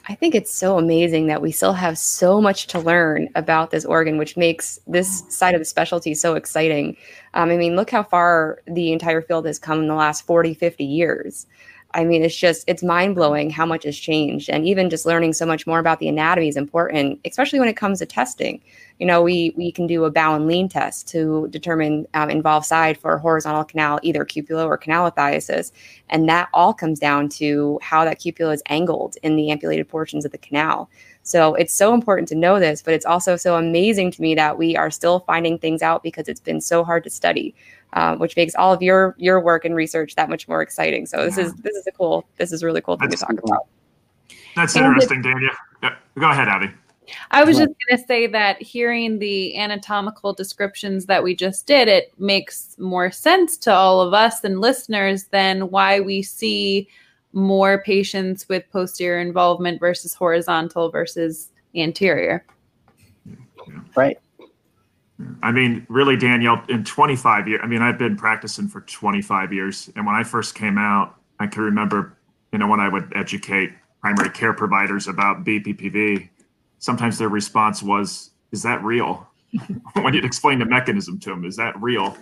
I 0.08 0.14
think 0.14 0.35
it's 0.35 0.54
so 0.54 0.78
amazing 0.78 1.26
that 1.26 1.42
we 1.42 1.50
still 1.50 1.72
have 1.72 1.98
so 1.98 2.40
much 2.40 2.66
to 2.68 2.78
learn 2.78 3.28
about 3.35 3.70
this 3.70 3.85
organ, 3.85 4.16
which 4.18 4.37
makes 4.37 4.78
this 4.87 5.24
side 5.28 5.54
of 5.54 5.61
the 5.61 5.64
specialty 5.64 6.14
so 6.14 6.35
exciting. 6.35 6.96
Um, 7.35 7.50
I 7.50 7.56
mean, 7.56 7.76
look 7.76 7.90
how 7.90 8.02
far 8.02 8.61
the 8.66 8.92
entire 8.92 9.22
field 9.22 9.46
has 9.46 9.58
come 9.58 9.80
in 9.80 9.88
the 9.88 9.94
last 9.94 10.24
40, 10.26 10.54
50 10.54 10.85
years. 10.85 11.46
I 11.94 12.04
mean, 12.04 12.22
it's 12.22 12.37
just, 12.37 12.64
it's 12.68 12.82
mind 12.82 13.14
blowing 13.16 13.50
how 13.50 13.66
much 13.66 13.85
has 13.85 13.96
changed. 13.96 14.48
And 14.48 14.66
even 14.66 14.88
just 14.88 15.04
learning 15.04 15.35
so 15.35 15.44
much 15.44 15.66
more 15.66 15.78
about 15.78 15.98
the 15.98 16.08
anatomy 16.08 16.48
is 16.48 16.56
important, 16.56 17.20
especially 17.24 17.58
when 17.58 17.68
it 17.68 17.76
comes 17.76 17.98
to 17.98 18.06
testing. 18.06 18.62
You 18.98 19.07
know, 19.07 19.22
we, 19.22 19.52
we 19.57 19.72
can 19.72 19.87
do 19.87 20.05
a 20.05 20.11
bow 20.11 20.35
and 20.35 20.46
lean 20.46 20.68
test 20.68 21.09
to 21.09 21.48
determine 21.50 22.07
um, 22.14 22.31
involved 22.31 22.66
side 22.66 22.98
for 22.98 23.18
horizontal 23.18 23.64
canal, 23.64 23.98
either 24.02 24.24
cupula 24.24 24.64
or 24.64 24.78
canalithiasis. 24.78 25.72
And 26.11 26.28
that 26.28 26.48
all 26.52 26.72
comes 26.72 26.98
down 26.98 27.28
to 27.31 27.78
how 27.83 28.05
that 28.05 28.20
cupula 28.20 28.55
is 28.55 28.62
angled 28.66 29.16
in 29.22 29.37
the 29.37 29.50
ampullated 29.50 29.88
portions 29.88 30.24
of 30.24 30.33
the 30.33 30.38
canal. 30.38 30.88
So 31.22 31.55
it's 31.55 31.72
so 31.72 31.94
important 31.94 32.28
to 32.28 32.35
know 32.35 32.59
this, 32.59 32.83
but 32.83 32.94
it's 32.94 33.07
also 33.07 33.37
so 33.37 33.57
amazing 33.57 34.11
to 34.12 34.22
me 34.22 34.35
that 34.35 34.59
we 34.59 34.76
are 34.76 34.90
still 34.90 35.20
finding 35.20 35.59
things 35.59 35.81
out 35.83 36.02
because 36.02 36.28
it's 36.28 36.40
been 36.40 36.61
so 36.61 36.83
hard 36.83 37.05
to 37.05 37.11
study, 37.11 37.55
um, 37.92 38.18
which 38.18 38.37
makes 38.37 38.55
all 38.57 38.72
of 38.72 38.83
your 38.83 39.14
your 39.18 39.40
work 39.40 39.64
and 39.64 39.74
research 39.76 40.16
that 40.16 40.28
much 40.28 40.48
more 40.48 40.62
exciting. 40.62 41.07
So 41.07 41.24
this 41.24 41.37
yeah. 41.37 41.44
is 41.44 41.55
this 41.55 41.76
is 41.76 41.87
a 41.87 41.92
cool 41.92 42.26
this 42.38 42.52
is 42.52 42.64
really 42.64 42.81
cool 42.81 42.96
thing 42.96 43.09
That's 43.09 43.20
to 43.20 43.26
talk 43.26 43.37
cool. 43.37 43.52
about. 43.52 43.66
That's 44.57 44.76
interesting, 44.76 45.22
Dania. 45.22 45.55
Yeah. 45.83 45.94
Go 46.18 46.31
ahead, 46.31 46.48
Abby. 46.48 46.70
I 47.30 47.44
was 47.44 47.58
just 47.58 47.68
going 47.68 47.98
to 47.98 48.06
say 48.06 48.26
that 48.28 48.62
hearing 48.62 49.18
the 49.18 49.56
anatomical 49.56 50.32
descriptions 50.32 51.06
that 51.06 51.22
we 51.22 51.34
just 51.34 51.66
did, 51.66 51.88
it 51.88 52.12
makes 52.18 52.76
more 52.78 53.10
sense 53.10 53.56
to 53.58 53.72
all 53.72 54.00
of 54.00 54.14
us 54.14 54.44
and 54.44 54.60
listeners 54.60 55.24
than 55.24 55.70
why 55.70 56.00
we 56.00 56.22
see 56.22 56.88
more 57.32 57.82
patients 57.82 58.48
with 58.48 58.68
posterior 58.70 59.20
involvement 59.20 59.80
versus 59.80 60.14
horizontal 60.14 60.90
versus 60.90 61.50
anterior. 61.74 62.44
Right. 63.96 64.18
I 65.42 65.52
mean, 65.52 65.86
really, 65.88 66.16
Danielle, 66.16 66.62
in 66.68 66.84
25 66.84 67.48
years, 67.48 67.60
I 67.62 67.66
mean, 67.66 67.82
I've 67.82 67.98
been 67.98 68.16
practicing 68.16 68.68
for 68.68 68.80
25 68.82 69.52
years. 69.52 69.90
And 69.96 70.06
when 70.06 70.14
I 70.14 70.24
first 70.24 70.54
came 70.54 70.78
out, 70.78 71.16
I 71.38 71.46
can 71.46 71.62
remember, 71.62 72.16
you 72.52 72.58
know, 72.58 72.66
when 72.66 72.80
I 72.80 72.88
would 72.88 73.12
educate 73.14 73.70
primary 74.00 74.30
care 74.30 74.52
providers 74.52 75.06
about 75.06 75.44
BPPV, 75.44 76.28
sometimes 76.82 77.16
their 77.16 77.28
response 77.28 77.82
was, 77.82 78.32
Is 78.50 78.62
that 78.64 78.82
real? 78.84 79.26
when 80.02 80.12
you'd 80.12 80.24
explain 80.24 80.58
the 80.58 80.66
mechanism 80.66 81.18
to 81.20 81.30
them, 81.30 81.44
is 81.44 81.56
that 81.56 81.80
real? 81.80 82.16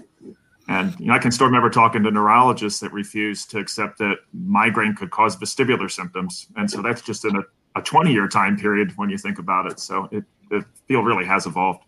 And 0.69 0.99
you 1.01 1.07
know, 1.07 1.15
I 1.15 1.19
can 1.19 1.33
still 1.33 1.47
remember 1.47 1.71
talking 1.71 2.03
to 2.05 2.11
neurologists 2.11 2.79
that 2.81 2.93
refused 2.93 3.51
to 3.51 3.59
accept 3.59 3.99
that 3.99 4.19
migraine 4.33 4.95
could 4.95 5.11
cause 5.11 5.37
vestibular 5.37 5.91
symptoms. 5.91 6.47
And 6.57 6.71
so 6.71 6.83
that's 6.83 7.03
just 7.03 7.25
in 7.25 7.35
a, 7.37 7.43
a 7.75 7.83
20 7.83 8.13
year 8.13 8.29
time 8.29 8.57
period 8.57 8.93
when 8.97 9.11
you 9.11 9.19
think 9.19 9.39
about 9.39 9.67
it. 9.67 9.81
So 9.81 10.09
it, 10.13 10.25
the 10.51 10.65
field 10.87 11.07
really 11.07 11.25
has 11.25 11.47
evolved. 11.47 11.85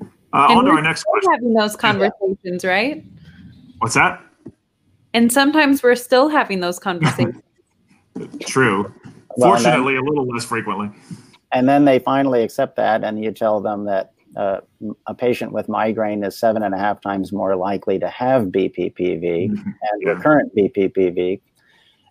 Uh, 0.00 0.46
on 0.48 0.64
to 0.64 0.70
our 0.70 0.80
next 0.80 1.02
question. 1.02 1.32
Having 1.32 1.54
those 1.54 1.76
conversations, 1.76 2.64
right? 2.64 3.04
What's 3.78 3.94
that? 3.94 4.22
And 5.12 5.30
sometimes 5.30 5.82
we're 5.82 5.96
still 5.96 6.28
having 6.28 6.60
those 6.60 6.78
conversations. 6.78 7.42
True. 8.46 8.94
Well, 9.36 9.50
Fortunately, 9.50 9.94
then, 9.94 10.02
a 10.02 10.08
little 10.08 10.26
less 10.26 10.44
frequently. 10.44 10.90
And 11.52 11.68
then 11.68 11.84
they 11.84 11.98
finally 11.98 12.42
accept 12.42 12.76
that, 12.76 13.04
and 13.04 13.22
you 13.22 13.30
tell 13.30 13.60
them 13.60 13.84
that 13.84 14.12
uh, 14.36 14.60
a 15.06 15.14
patient 15.14 15.52
with 15.52 15.68
migraine 15.68 16.24
is 16.24 16.38
seven 16.38 16.62
and 16.62 16.74
a 16.74 16.78
half 16.78 17.00
times 17.00 17.32
more 17.32 17.56
likely 17.56 17.98
to 17.98 18.08
have 18.08 18.44
BPPV 18.44 19.50
mm-hmm. 19.50 19.54
and 19.54 20.02
yeah. 20.02 20.10
recurrent 20.10 20.54
BPPV, 20.56 21.40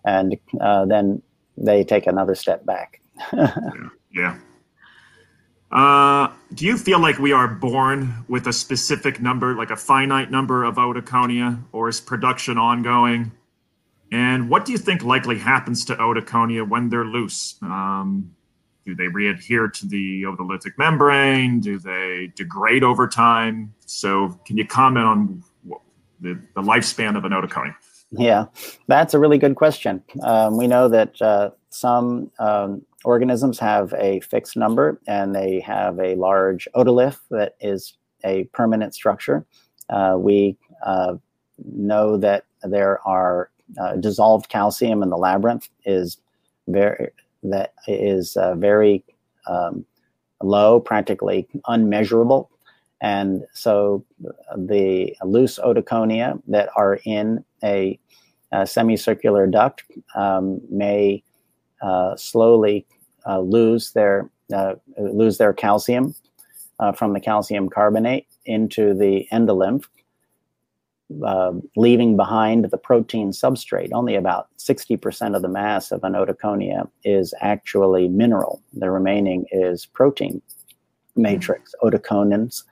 and 0.04 0.36
uh, 0.60 0.84
then 0.86 1.22
they 1.56 1.82
take 1.84 2.06
another 2.06 2.34
step 2.34 2.64
back. 2.64 3.00
yeah. 3.32 3.88
yeah. 4.14 4.38
Uh, 5.72 6.30
do 6.52 6.66
you 6.66 6.76
feel 6.76 6.98
like 6.98 7.18
we 7.18 7.32
are 7.32 7.48
born 7.48 8.24
with 8.28 8.46
a 8.46 8.52
specific 8.52 9.22
number, 9.22 9.54
like 9.56 9.70
a 9.70 9.76
finite 9.76 10.30
number 10.30 10.64
of 10.64 10.76
otoconia, 10.76 11.62
or 11.72 11.88
is 11.88 12.00
production 12.00 12.58
ongoing? 12.58 13.32
And 14.12 14.50
what 14.50 14.66
do 14.66 14.72
you 14.72 14.78
think 14.78 15.02
likely 15.02 15.38
happens 15.38 15.86
to 15.86 15.96
otoconia 15.96 16.68
when 16.68 16.90
they're 16.90 17.06
loose? 17.06 17.56
Um, 17.62 18.32
do 18.84 18.94
they 18.94 19.04
readhere 19.04 19.72
to 19.72 19.86
the 19.86 20.22
otolithic 20.22 20.72
membrane? 20.76 21.60
Do 21.60 21.78
they 21.78 22.32
degrade 22.34 22.82
over 22.82 23.06
time? 23.06 23.74
So, 23.86 24.38
can 24.44 24.56
you 24.56 24.66
comment 24.66 25.06
on 25.06 25.44
the, 26.20 26.40
the 26.54 26.62
lifespan 26.62 27.16
of 27.16 27.24
an 27.24 27.32
otoconia? 27.32 27.74
Yeah, 28.10 28.46
that's 28.88 29.14
a 29.14 29.18
really 29.18 29.38
good 29.38 29.56
question. 29.56 30.02
Um, 30.22 30.58
we 30.58 30.66
know 30.66 30.88
that 30.88 31.20
uh, 31.22 31.50
some 31.70 32.30
um, 32.38 32.82
organisms 33.04 33.58
have 33.58 33.94
a 33.94 34.20
fixed 34.20 34.56
number 34.56 35.00
and 35.06 35.34
they 35.34 35.60
have 35.60 35.98
a 35.98 36.14
large 36.16 36.68
otolith 36.74 37.18
that 37.30 37.54
is 37.60 37.94
a 38.24 38.44
permanent 38.52 38.94
structure. 38.94 39.46
Uh, 39.88 40.16
we 40.18 40.56
uh, 40.84 41.14
know 41.64 42.16
that 42.16 42.44
there 42.62 43.00
are 43.06 43.50
uh, 43.80 43.96
dissolved 43.96 44.48
calcium 44.48 45.02
in 45.02 45.08
the 45.08 45.16
labyrinth 45.16 45.68
is 45.84 46.18
very 46.68 47.10
that 47.42 47.74
is 47.86 48.36
uh, 48.36 48.54
very 48.54 49.04
um, 49.46 49.84
low, 50.42 50.80
practically 50.80 51.48
unmeasurable. 51.66 52.50
And 53.00 53.44
so 53.52 54.04
the 54.56 55.14
loose 55.24 55.58
otoconia 55.58 56.40
that 56.46 56.68
are 56.76 57.00
in 57.04 57.44
a, 57.64 57.98
a 58.52 58.66
semicircular 58.66 59.46
duct 59.48 59.82
um, 60.14 60.60
may 60.70 61.22
uh, 61.82 62.14
slowly 62.16 62.86
uh, 63.26 63.40
lose 63.40 63.92
their 63.92 64.30
uh, 64.54 64.74
lose 64.98 65.38
their 65.38 65.52
calcium 65.52 66.14
uh, 66.78 66.92
from 66.92 67.12
the 67.12 67.20
calcium 67.20 67.68
carbonate 67.68 68.26
into 68.44 68.94
the 68.94 69.26
endolymph, 69.32 69.84
uh, 71.24 71.52
leaving 71.76 72.16
behind 72.16 72.66
the 72.70 72.78
protein 72.78 73.30
substrate. 73.30 73.90
Only 73.92 74.14
about 74.14 74.48
60% 74.58 75.36
of 75.36 75.42
the 75.42 75.48
mass 75.48 75.92
of 75.92 76.04
an 76.04 76.12
otoconia 76.12 76.88
is 77.04 77.34
actually 77.40 78.08
mineral. 78.08 78.62
The 78.72 78.90
remaining 78.90 79.46
is 79.50 79.86
protein 79.86 80.42
matrix, 81.16 81.74
otoconins, 81.82 82.64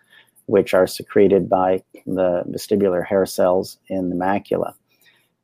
which 0.47 0.75
are 0.75 0.87
secreted 0.87 1.49
by 1.49 1.83
the 2.07 2.43
vestibular 2.49 3.07
hair 3.07 3.27
cells 3.27 3.79
in 3.89 4.11
the 4.11 4.17
macula. 4.17 4.75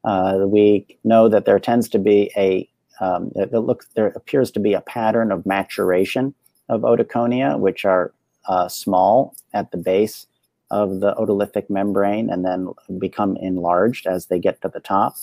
Uh, 0.05 0.47
we 0.47 0.87
know 1.05 1.29
that 1.29 1.45
there 1.45 1.59
tends 1.59 1.89
to 1.91 1.99
be 1.99 2.31
a 2.37 2.69
um, 3.01 3.31
it, 3.35 3.51
it 3.53 3.61
looks 3.61 3.87
there 3.95 4.09
appears 4.09 4.51
to 4.53 4.61
be 4.61 4.73
a 4.73 4.81
pattern 4.81 5.31
of 5.31 5.45
maturation 5.45 6.35
of 6.69 6.81
otoconia, 6.81 7.59
which 7.59 7.85
are 7.85 8.13
uh, 8.49 8.69
small 8.69 9.35
at 9.53 9.71
the 9.71 9.77
base 9.77 10.27
of 10.71 11.01
the 11.01 11.15
otolithic 11.15 11.71
membrane 11.71 12.31
and 12.31 12.45
then 12.45 12.69
become 12.99 13.37
enlarged 13.37 14.07
as 14.07 14.27
they 14.27 14.39
get 14.39 14.61
to 14.63 14.69
the 14.69 14.81
top. 14.81 15.17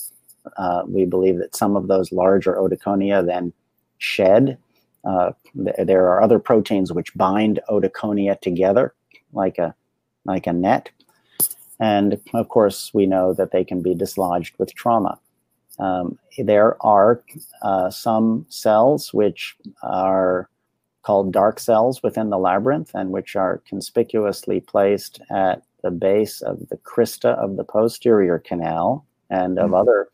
Uh, 0.56 0.82
we 0.86 1.04
believe 1.04 1.38
that 1.38 1.56
some 1.56 1.76
of 1.76 1.88
those 1.88 2.12
larger 2.12 2.54
otoconia 2.54 3.24
then 3.24 3.52
shed. 3.98 4.58
Uh, 5.04 5.32
th- 5.54 5.86
there 5.86 6.08
are 6.08 6.22
other 6.22 6.38
proteins 6.38 6.92
which 6.92 7.14
bind 7.14 7.60
otoconia 7.68 8.40
together, 8.40 8.94
like 9.32 9.58
a 9.58 9.74
like 10.26 10.46
a 10.46 10.52
net, 10.52 10.90
and 11.78 12.18
of 12.32 12.48
course 12.48 12.92
we 12.94 13.04
know 13.04 13.34
that 13.34 13.52
they 13.52 13.64
can 13.64 13.82
be 13.82 13.94
dislodged 13.94 14.54
with 14.58 14.74
trauma. 14.74 15.18
Um, 15.78 16.18
there 16.38 16.82
are 16.84 17.22
uh, 17.62 17.90
some 17.90 18.46
cells 18.48 19.12
which 19.12 19.56
are 19.82 20.48
called 21.04 21.32
dark 21.32 21.60
cells 21.60 22.02
within 22.02 22.30
the 22.30 22.38
labyrinth 22.38 22.90
and 22.94 23.10
which 23.10 23.36
are 23.36 23.62
conspicuously 23.68 24.60
placed 24.60 25.20
at 25.30 25.62
the 25.82 25.90
base 25.90 26.40
of 26.40 26.68
the 26.70 26.78
crista 26.78 27.36
of 27.36 27.56
the 27.56 27.64
posterior 27.64 28.38
canal 28.38 29.06
and 29.30 29.58
of 29.58 29.66
mm-hmm. 29.66 29.74
other 29.74 30.08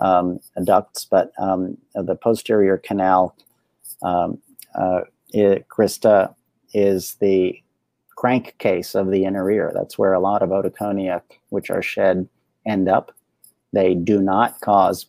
um, 0.00 0.38
ducts, 0.64 1.06
but 1.06 1.32
um, 1.38 1.76
the 1.94 2.14
posterior 2.14 2.78
canal 2.78 3.34
um, 4.02 4.38
uh, 4.74 5.00
it, 5.32 5.66
crista 5.68 6.34
is 6.72 7.16
the 7.20 7.60
crankcase 8.16 8.94
of 8.94 9.10
the 9.10 9.24
inner 9.24 9.50
ear. 9.50 9.72
That's 9.74 9.98
where 9.98 10.12
a 10.12 10.20
lot 10.20 10.42
of 10.42 10.50
otoconia, 10.50 11.22
which 11.48 11.70
are 11.70 11.82
shed, 11.82 12.28
end 12.66 12.88
up. 12.88 13.12
They 13.72 13.94
do 13.94 14.20
not 14.20 14.60
cause 14.60 15.06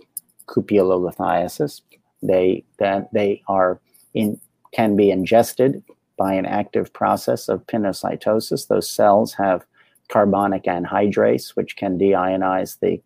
cupulolithiasis. 0.47 1.81
They 2.21 2.65
that 2.79 3.09
they 3.13 3.41
are 3.47 3.79
in 4.13 4.39
can 4.71 4.95
be 4.95 5.11
ingested 5.11 5.83
by 6.17 6.33
an 6.33 6.45
active 6.45 6.91
process 6.93 7.47
of 7.47 7.65
pinocytosis. 7.67 8.67
Those 8.67 8.89
cells 8.89 9.33
have 9.33 9.65
carbonic 10.09 10.63
anhydrase, 10.63 11.55
which 11.55 11.75
can 11.75 11.97
deionize 11.97 12.77
the 12.81 13.01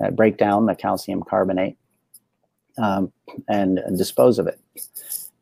uh, 0.00 0.10
break 0.10 0.36
down 0.38 0.66
the 0.66 0.74
calcium 0.74 1.22
carbonate 1.22 1.76
um, 2.78 3.12
and 3.48 3.80
dispose 3.96 4.38
of 4.38 4.46
it. 4.46 4.60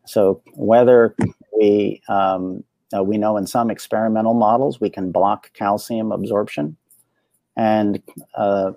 So 0.07 0.43
whether 0.55 1.15
we 1.57 2.03
um, 2.09 2.65
uh, 2.97 3.03
we 3.03 3.19
know 3.19 3.37
in 3.37 3.47
some 3.47 3.71
experimental 3.71 4.35
models 4.35 4.81
we 4.81 4.91
can 4.91 5.13
block 5.13 5.53
calcium 5.53 6.13
absorption, 6.13 6.77
and 7.57 8.03
uh, 8.35 8.73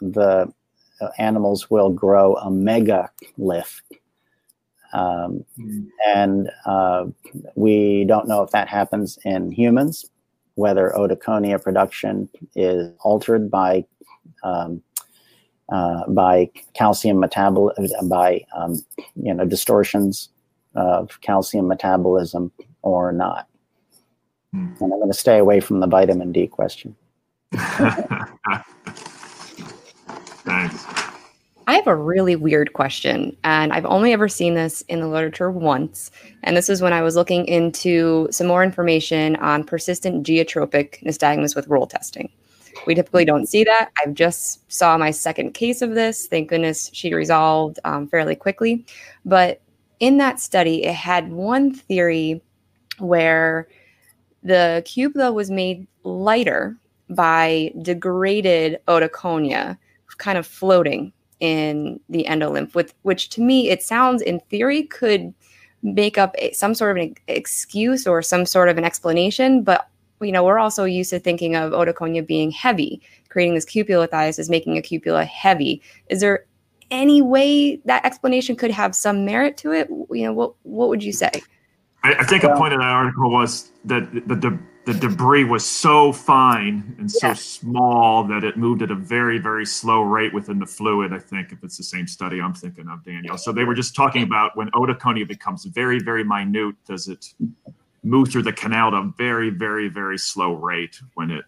the 0.00 0.52
uh, 1.00 1.08
animals 1.18 1.70
will 1.70 1.90
grow 1.90 2.36
a 2.36 2.50
megalith. 2.50 3.80
Um, 4.94 5.44
mm. 5.58 5.88
And 6.06 6.50
uh, 6.64 7.06
we 7.56 8.04
don't 8.04 8.28
know 8.28 8.42
if 8.42 8.50
that 8.52 8.68
happens 8.68 9.18
in 9.24 9.50
humans, 9.50 10.06
whether 10.54 10.92
otoconia 10.96 11.62
production 11.62 12.28
is 12.54 12.90
altered 13.00 13.50
by 13.50 13.84
um, 14.42 14.82
uh, 15.70 16.06
by 16.08 16.50
calcium 16.74 17.18
metabolism, 17.18 18.08
by 18.08 18.44
um, 18.56 18.82
you 19.16 19.34
know 19.34 19.44
distortions 19.44 20.28
of 20.74 21.20
calcium 21.20 21.66
metabolism 21.66 22.52
or 22.82 23.12
not. 23.12 23.48
Hmm. 24.52 24.72
And 24.80 24.92
I'm 24.92 25.00
going 25.00 25.10
to 25.10 25.18
stay 25.18 25.38
away 25.38 25.60
from 25.60 25.80
the 25.80 25.86
vitamin 25.86 26.32
D 26.32 26.46
question. 26.46 26.94
Thanks. 30.44 31.13
I 31.66 31.74
have 31.74 31.86
a 31.86 31.96
really 31.96 32.36
weird 32.36 32.74
question, 32.74 33.36
and 33.42 33.72
I've 33.72 33.86
only 33.86 34.12
ever 34.12 34.28
seen 34.28 34.54
this 34.54 34.82
in 34.82 35.00
the 35.00 35.08
literature 35.08 35.50
once. 35.50 36.10
And 36.42 36.56
this 36.56 36.68
is 36.68 36.82
when 36.82 36.92
I 36.92 37.02
was 37.02 37.16
looking 37.16 37.46
into 37.46 38.28
some 38.30 38.46
more 38.46 38.62
information 38.62 39.36
on 39.36 39.64
persistent 39.64 40.26
geotropic 40.26 41.02
nystagmus 41.02 41.56
with 41.56 41.68
roll 41.68 41.86
testing. 41.86 42.30
We 42.86 42.94
typically 42.94 43.24
don't 43.24 43.46
see 43.46 43.64
that. 43.64 43.90
I've 43.98 44.14
just 44.14 44.70
saw 44.70 44.98
my 44.98 45.10
second 45.10 45.54
case 45.54 45.80
of 45.80 45.94
this. 45.94 46.26
Thank 46.26 46.50
goodness 46.50 46.90
she 46.92 47.14
resolved 47.14 47.78
um, 47.84 48.08
fairly 48.08 48.34
quickly. 48.34 48.84
But 49.24 49.62
in 50.00 50.18
that 50.18 50.40
study, 50.40 50.84
it 50.84 50.94
had 50.94 51.32
one 51.32 51.72
theory 51.72 52.42
where 52.98 53.68
the 54.42 54.82
cupula 54.84 55.32
was 55.32 55.50
made 55.50 55.86
lighter 56.02 56.76
by 57.08 57.72
degraded 57.80 58.80
otoconia 58.86 59.78
kind 60.18 60.38
of 60.38 60.46
floating 60.46 61.12
in 61.44 62.00
the 62.08 62.24
endolymph 62.24 62.74
with 62.74 62.94
which 63.02 63.28
to 63.28 63.42
me 63.42 63.68
it 63.68 63.82
sounds 63.82 64.22
in 64.22 64.40
theory 64.50 64.82
could 64.84 65.34
make 65.82 66.16
up 66.16 66.34
a, 66.38 66.52
some 66.52 66.74
sort 66.74 66.96
of 66.96 67.02
an 67.02 67.14
excuse 67.28 68.06
or 68.06 68.22
some 68.22 68.46
sort 68.46 68.68
of 68.70 68.78
an 68.78 68.84
explanation 68.84 69.62
but 69.62 69.88
you 70.20 70.32
know 70.32 70.42
we're 70.42 70.58
also 70.58 70.84
used 70.84 71.10
to 71.10 71.18
thinking 71.18 71.54
of 71.54 71.72
otoconia 71.72 72.26
being 72.26 72.50
heavy. 72.50 73.00
Creating 73.28 73.54
this 73.54 73.66
cupulolithiasis 73.66 74.48
making 74.48 74.78
a 74.78 74.82
cupula 74.82 75.26
heavy. 75.26 75.82
Is 76.08 76.20
there 76.20 76.46
any 76.90 77.20
way 77.20 77.76
that 77.84 78.04
explanation 78.04 78.54
could 78.54 78.70
have 78.70 78.94
some 78.94 79.24
merit 79.24 79.56
to 79.58 79.72
it? 79.72 79.88
You 80.10 80.24
know 80.26 80.32
what 80.32 80.54
what 80.62 80.88
would 80.88 81.02
you 81.02 81.12
say? 81.12 81.30
I, 82.04 82.14
I 82.14 82.24
think 82.24 82.42
well, 82.42 82.54
a 82.54 82.56
point 82.56 82.74
of 82.74 82.80
that 82.80 82.88
article 82.88 83.30
was 83.30 83.70
that 83.84 84.12
the, 84.28 84.36
the 84.36 84.58
the 84.84 84.94
debris 84.94 85.44
was 85.44 85.64
so 85.64 86.12
fine 86.12 86.94
and 86.98 87.10
so 87.10 87.28
yeah. 87.28 87.32
small 87.34 88.24
that 88.24 88.44
it 88.44 88.56
moved 88.56 88.82
at 88.82 88.90
a 88.90 88.94
very 88.94 89.38
very 89.38 89.64
slow 89.64 90.02
rate 90.02 90.32
within 90.34 90.58
the 90.58 90.66
fluid 90.66 91.12
i 91.12 91.18
think 91.18 91.52
if 91.52 91.62
it's 91.64 91.76
the 91.76 91.82
same 91.82 92.06
study 92.06 92.40
i'm 92.40 92.54
thinking 92.54 92.88
of 92.88 93.02
daniel 93.04 93.36
so 93.38 93.52
they 93.52 93.64
were 93.64 93.74
just 93.74 93.94
talking 93.94 94.22
about 94.22 94.56
when 94.56 94.70
otoconia 94.72 95.26
becomes 95.26 95.64
very 95.66 95.98
very 95.98 96.24
minute 96.24 96.74
does 96.86 97.08
it 97.08 97.32
move 98.02 98.30
through 98.30 98.42
the 98.42 98.52
canal 98.52 98.88
at 98.88 98.94
a 98.94 99.12
very 99.16 99.50
very 99.50 99.88
very 99.88 100.18
slow 100.18 100.52
rate 100.54 101.00
when 101.14 101.30
it 101.30 101.44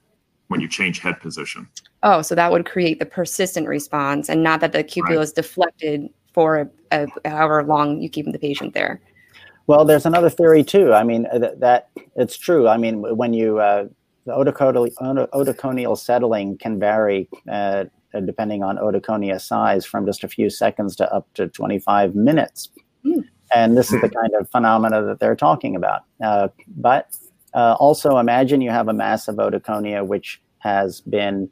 when 0.49 0.61
you 0.61 0.68
change 0.68 0.99
head 0.99 1.20
position 1.20 1.68
oh 2.03 2.22
so 2.22 2.35
that 2.35 2.51
would 2.51 2.64
create 2.64 2.99
the 2.99 3.07
persistent 3.07 3.66
response 3.66 4.29
and 4.29 4.42
not 4.42 4.61
that 4.61 4.72
the 4.72 4.83
cupula 4.83 5.16
right. 5.16 5.20
is 5.20 5.33
deflected 5.33 6.09
for 6.33 6.70
a, 6.92 7.07
a, 7.25 7.29
however 7.29 7.62
long 7.62 8.01
you 8.01 8.09
keep 8.09 8.31
the 8.31 8.38
patient 8.38 8.72
there 8.72 9.01
well, 9.66 9.85
there's 9.85 10.07
another 10.07 10.31
theory 10.31 10.64
too. 10.64 10.92
I 10.92 11.02
mean, 11.02 11.26
uh, 11.33 11.38
that, 11.38 11.61
that 11.61 11.90
it's 12.16 12.37
true. 12.37 12.68
I 12.68 12.76
mean, 12.76 13.02
when 13.16 13.35
you 13.35 13.59
uh, 13.59 13.87
the 14.24 14.33
otoconial, 14.33 14.90
otoconial 15.33 15.96
settling 15.96 16.59
can 16.59 16.79
vary 16.79 17.29
uh, 17.50 17.85
depending 18.24 18.62
on 18.62 18.76
otoconia 18.76 19.40
size 19.40 19.85
from 19.85 20.07
just 20.07 20.24
a 20.24 20.29
few 20.29 20.50
seconds 20.50 20.96
to 20.96 21.12
up 21.12 21.26
to 21.35 21.48
25 21.48 22.14
minutes. 22.14 22.70
Mm. 23.05 23.24
And 23.55 23.76
this 23.76 23.92
is 23.92 24.00
the 24.00 24.09
kind 24.09 24.33
of 24.38 24.50
phenomena 24.50 25.02
that 25.05 25.20
they're 25.20 25.37
talking 25.37 25.76
about. 25.76 26.02
Uh, 26.22 26.48
but 26.76 27.14
uh, 27.55 27.76
also 27.79 28.18
imagine 28.18 28.61
you 28.61 28.70
have 28.70 28.88
a 28.88 28.92
massive 28.92 29.37
otoconia 29.37 30.05
which 30.07 30.40
has 30.59 31.00
been 31.02 31.48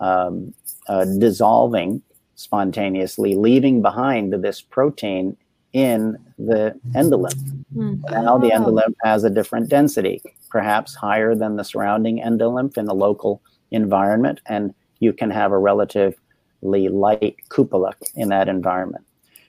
um, 0.00 0.54
uh, 0.88 1.04
dissolving 1.18 2.02
spontaneously, 2.36 3.34
leaving 3.34 3.82
behind 3.82 4.32
this 4.32 4.60
protein 4.60 5.36
in 5.74 6.16
the 6.38 6.74
endolymph. 6.94 7.34
Mm. 7.76 8.00
Now 8.10 8.38
the 8.38 8.50
endolymph 8.50 8.94
has 9.02 9.24
a 9.24 9.30
different 9.30 9.68
density, 9.68 10.22
perhaps 10.48 10.94
higher 10.94 11.34
than 11.34 11.56
the 11.56 11.64
surrounding 11.64 12.20
endolymph 12.20 12.78
in 12.78 12.86
the 12.86 12.94
local 12.94 13.42
environment, 13.72 14.40
and 14.46 14.72
you 15.00 15.12
can 15.12 15.30
have 15.30 15.50
a 15.50 15.58
relatively 15.58 16.88
light 16.88 17.36
cupula 17.50 17.92
in 18.14 18.28
that 18.28 18.48
environment. 18.48 19.04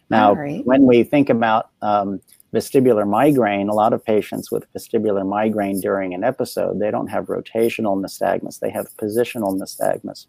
Now, 0.09 0.33
right. 0.33 0.65
when 0.65 0.85
we 0.87 1.03
think 1.03 1.29
about 1.29 1.69
um, 1.81 2.19
vestibular 2.53 3.07
migraine, 3.07 3.69
a 3.69 3.73
lot 3.73 3.93
of 3.93 4.03
patients 4.03 4.51
with 4.51 4.71
vestibular 4.73 5.27
migraine 5.27 5.79
during 5.79 6.13
an 6.13 6.23
episode, 6.23 6.79
they 6.79 6.89
don't 6.89 7.07
have 7.07 7.25
rotational 7.25 8.03
nystagmus, 8.03 8.59
they 8.59 8.71
have 8.71 8.87
positional 8.97 9.59
nystagmus 9.59 10.25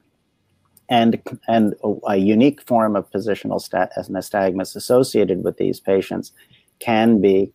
and 0.89 1.21
and 1.49 1.75
a 2.09 2.17
unique 2.17 2.63
form 2.63 2.97
of 2.97 3.11
positional 3.11 3.61
nystagmus 4.09 4.77
associated 4.77 5.43
with 5.45 5.57
these 5.57 5.81
patients 5.81 6.33
can 6.79 7.21
be 7.21 7.53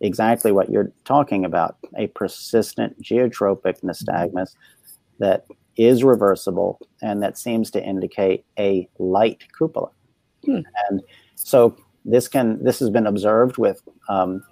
exactly 0.00 0.52
what 0.52 0.70
you're 0.70 0.92
talking 1.04 1.44
about 1.44 1.76
a 1.96 2.06
persistent 2.08 3.00
geotropic 3.02 3.80
nystagmus 3.82 4.54
that 5.18 5.46
is 5.76 6.04
reversible 6.04 6.78
and 7.02 7.22
that 7.22 7.38
seems 7.38 7.70
to 7.70 7.82
indicate 7.82 8.44
a 8.58 8.88
light 8.98 9.44
cupula 9.58 9.90
hmm. 10.44 10.60
and 10.88 11.02
so 11.36 11.76
this 12.04 12.28
can 12.28 12.62
this 12.62 12.78
has 12.78 12.90
been 12.90 13.06
observed 13.06 13.56
with 13.56 13.82
um, 14.08 14.42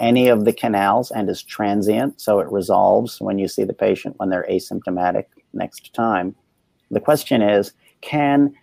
any 0.00 0.26
of 0.26 0.44
the 0.44 0.52
canals 0.52 1.12
and 1.12 1.30
is 1.30 1.42
transient 1.42 2.20
so 2.20 2.40
it 2.40 2.50
resolves 2.50 3.20
when 3.20 3.38
you 3.38 3.46
see 3.46 3.64
the 3.64 3.72
patient 3.72 4.14
when 4.18 4.28
they're 4.28 4.46
asymptomatic 4.50 5.26
next 5.52 5.94
time 5.94 6.34
the 6.94 7.00
question 7.00 7.42
is 7.42 7.72
can, 8.00 8.54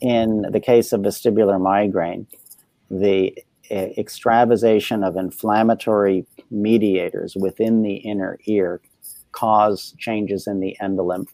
in 0.00 0.46
the 0.50 0.60
case 0.60 0.92
of 0.92 1.00
vestibular 1.00 1.60
migraine, 1.60 2.26
the 2.90 3.36
extravasation 3.70 5.02
of 5.02 5.16
inflammatory 5.16 6.24
mediators 6.50 7.36
within 7.36 7.82
the 7.82 7.96
inner 7.96 8.38
ear 8.46 8.80
cause 9.32 9.94
changes 9.98 10.46
in 10.46 10.60
the 10.60 10.76
endolymph 10.80 11.28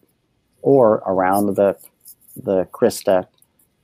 or 0.61 1.03
around 1.05 1.55
the, 1.55 1.77
the 2.35 2.65
crista 2.65 3.25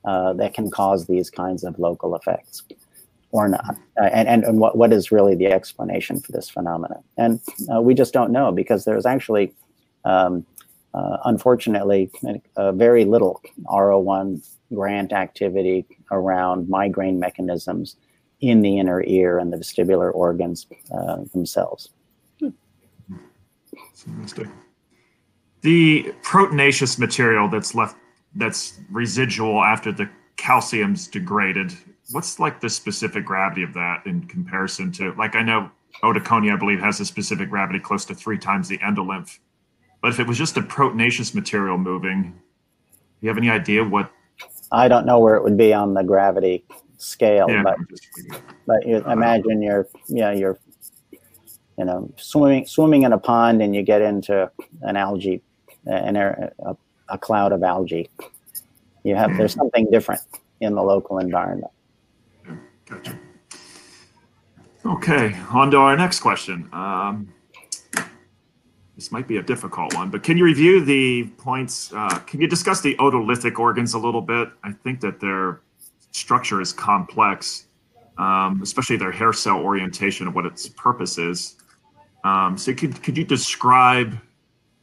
uh, 0.04 0.32
that 0.32 0.54
can 0.54 0.70
cause 0.70 1.06
these 1.06 1.30
kinds 1.30 1.64
of 1.64 1.78
local 1.78 2.16
effects 2.16 2.62
or 3.32 3.48
not? 3.48 3.76
Uh, 4.00 4.06
and, 4.12 4.28
and, 4.28 4.44
and 4.44 4.58
what, 4.58 4.76
what 4.76 4.92
is 4.92 5.12
really 5.12 5.34
the 5.34 5.46
explanation 5.46 6.20
for 6.20 6.32
this 6.32 6.50
phenomenon? 6.50 7.02
And 7.16 7.40
uh, 7.72 7.80
we 7.80 7.94
just 7.94 8.12
don't 8.12 8.32
know 8.32 8.50
because 8.50 8.84
there's 8.84 9.06
actually 9.06 9.52
um, 10.04 10.44
uh, 10.94 11.18
unfortunately, 11.24 12.10
uh, 12.56 12.72
very 12.72 13.04
little 13.04 13.40
R01 13.66 14.46
grant 14.74 15.12
activity 15.12 15.86
around 16.10 16.68
migraine 16.68 17.18
mechanisms 17.18 17.96
in 18.40 18.62
the 18.62 18.78
inner 18.78 19.02
ear 19.04 19.38
and 19.38 19.52
the 19.52 19.56
vestibular 19.56 20.12
organs 20.14 20.66
uh, 20.92 21.18
themselves. 21.32 21.90
The 25.62 26.14
proteinaceous 26.22 26.98
material 26.98 27.48
that's 27.48 27.74
left, 27.74 27.96
that's 28.34 28.80
residual 28.90 29.62
after 29.62 29.92
the 29.92 30.08
calcium's 30.36 31.06
degraded, 31.06 31.72
what's 32.12 32.38
like 32.40 32.60
the 32.60 32.70
specific 32.70 33.26
gravity 33.26 33.62
of 33.62 33.74
that 33.74 34.06
in 34.06 34.26
comparison 34.26 34.90
to, 34.92 35.12
like 35.14 35.36
I 35.36 35.42
know 35.42 35.70
otoconia, 36.02 36.54
I 36.54 36.56
believe, 36.56 36.80
has 36.80 36.98
a 37.00 37.04
specific 37.04 37.50
gravity 37.50 37.78
close 37.78 38.06
to 38.06 38.14
three 38.14 38.38
times 38.38 38.68
the 38.68 38.78
endolymph 38.78 39.38
but 40.02 40.08
if 40.08 40.20
it 40.20 40.26
was 40.26 40.38
just 40.38 40.56
a 40.56 40.62
proteinaceous 40.62 41.34
material 41.34 41.78
moving, 41.78 42.22
do 42.22 42.30
you 43.20 43.28
have 43.28 43.38
any 43.38 43.50
idea 43.50 43.84
what? 43.84 44.10
I 44.72 44.88
don't 44.88 45.04
know 45.04 45.18
where 45.18 45.34
it 45.34 45.42
would 45.42 45.56
be 45.56 45.72
on 45.74 45.94
the 45.94 46.02
gravity 46.02 46.64
scale, 46.98 47.46
yeah, 47.48 47.62
but 47.62 47.76
but 48.66 48.86
you 48.86 48.96
uh, 48.96 49.12
imagine 49.12 49.62
you're 49.62 49.88
yeah 50.08 50.32
you're 50.32 50.58
you 51.78 51.84
know 51.84 52.10
swimming 52.16 52.66
swimming 52.66 53.02
in 53.02 53.12
a 53.12 53.18
pond 53.18 53.62
and 53.62 53.74
you 53.74 53.82
get 53.82 54.00
into 54.00 54.50
an 54.82 54.96
algae 54.96 55.42
an 55.86 56.16
a, 56.16 56.52
a 57.08 57.18
cloud 57.18 57.52
of 57.52 57.62
algae. 57.62 58.10
You 59.02 59.16
have 59.16 59.36
there's 59.36 59.54
something 59.54 59.90
different 59.90 60.20
in 60.60 60.74
the 60.74 60.82
local 60.82 61.18
environment. 61.18 61.72
Gotcha. 62.86 63.18
Okay, 64.84 65.36
on 65.50 65.70
to 65.72 65.76
our 65.76 65.96
next 65.96 66.20
question. 66.20 66.68
Um, 66.72 67.32
this 69.00 69.10
might 69.10 69.26
be 69.26 69.38
a 69.38 69.42
difficult 69.42 69.94
one, 69.94 70.10
but 70.10 70.22
can 70.22 70.36
you 70.36 70.44
review 70.44 70.84
the 70.84 71.24
points? 71.38 71.90
Uh, 71.90 72.18
can 72.26 72.38
you 72.38 72.46
discuss 72.46 72.82
the 72.82 72.94
otolithic 72.96 73.58
organs 73.58 73.94
a 73.94 73.98
little 73.98 74.20
bit? 74.20 74.50
I 74.62 74.72
think 74.72 75.00
that 75.00 75.18
their 75.18 75.62
structure 76.12 76.60
is 76.60 76.70
complex, 76.74 77.64
um, 78.18 78.60
especially 78.62 78.98
their 78.98 79.10
hair 79.10 79.32
cell 79.32 79.56
orientation 79.56 80.26
and 80.26 80.36
what 80.36 80.44
its 80.44 80.68
purpose 80.68 81.16
is. 81.16 81.56
Um, 82.24 82.58
so 82.58 82.74
could, 82.74 83.02
could 83.02 83.16
you 83.16 83.24
describe 83.24 84.18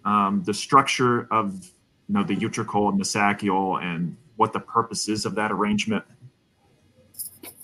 um, 0.03 0.41
the 0.43 0.53
structure 0.53 1.27
of 1.31 1.69
you 2.07 2.15
know, 2.15 2.23
the 2.23 2.35
utricle 2.35 2.89
and 2.89 2.99
the 2.99 3.05
saccule 3.05 3.83
and 3.83 4.17
what 4.37 4.51
the 4.51 4.59
purpose 4.59 5.09
is 5.09 5.27
of 5.27 5.35
that 5.35 5.51
arrangement? 5.51 6.03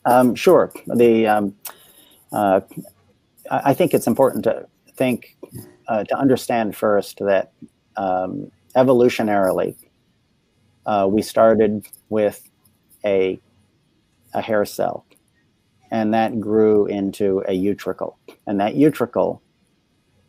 Um, 0.06 0.36
sure. 0.36 0.72
The 0.86 1.26
um, 1.26 1.56
uh, 2.32 2.62
I 3.50 3.74
think 3.74 3.96
it's 3.96 4.06
important 4.06 4.44
to 4.44 4.68
think 4.96 5.36
uh, 5.94 6.04
to 6.06 6.18
understand 6.18 6.76
first 6.76 7.20
that 7.20 7.52
um, 7.98 8.52
evolutionarily, 8.76 9.76
uh, 10.88 11.08
we 11.08 11.22
started 11.22 11.86
with 12.10 12.50
a, 13.06 13.40
a 14.34 14.42
hair 14.42 14.66
cell, 14.66 15.06
and 15.92 16.12
that 16.12 16.40
grew 16.40 16.88
into 16.88 17.44
a 17.48 17.52
utricle. 17.52 18.16
And 18.48 18.60
that 18.60 18.74
utricle 18.74 19.42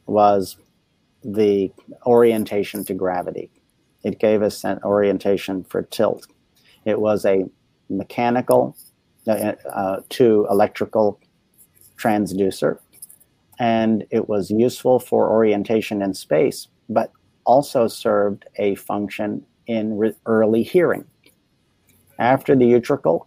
was 0.05 0.59
the 1.25 1.73
orientation 2.05 2.85
to 2.85 2.93
gravity. 2.93 3.51
It 4.03 4.19
gave 4.19 4.43
us 4.43 4.65
an 4.65 4.81
orientation 4.85 5.65
for 5.65 5.81
tilt. 5.81 6.27
It 6.85 7.01
was 7.01 7.25
a 7.25 7.47
mechanical 7.89 8.77
uh, 9.27 9.55
uh, 9.73 10.01
to 10.11 10.47
electrical 10.51 11.19
transducer, 11.97 12.81
and 13.65 14.05
it 14.11 14.29
was 14.29 14.51
useful 14.51 14.99
for 14.99 15.31
orientation 15.31 16.03
in 16.03 16.13
space, 16.13 16.69
but 16.91 17.11
also 17.47 17.89
served 17.89 18.45
a 18.57 18.75
function 18.75 19.43
in 19.67 19.97
re- 19.97 20.15
early 20.27 20.63
hearing. 20.63 21.07
After 22.19 22.55
the 22.55 22.67
utricle 22.67 23.27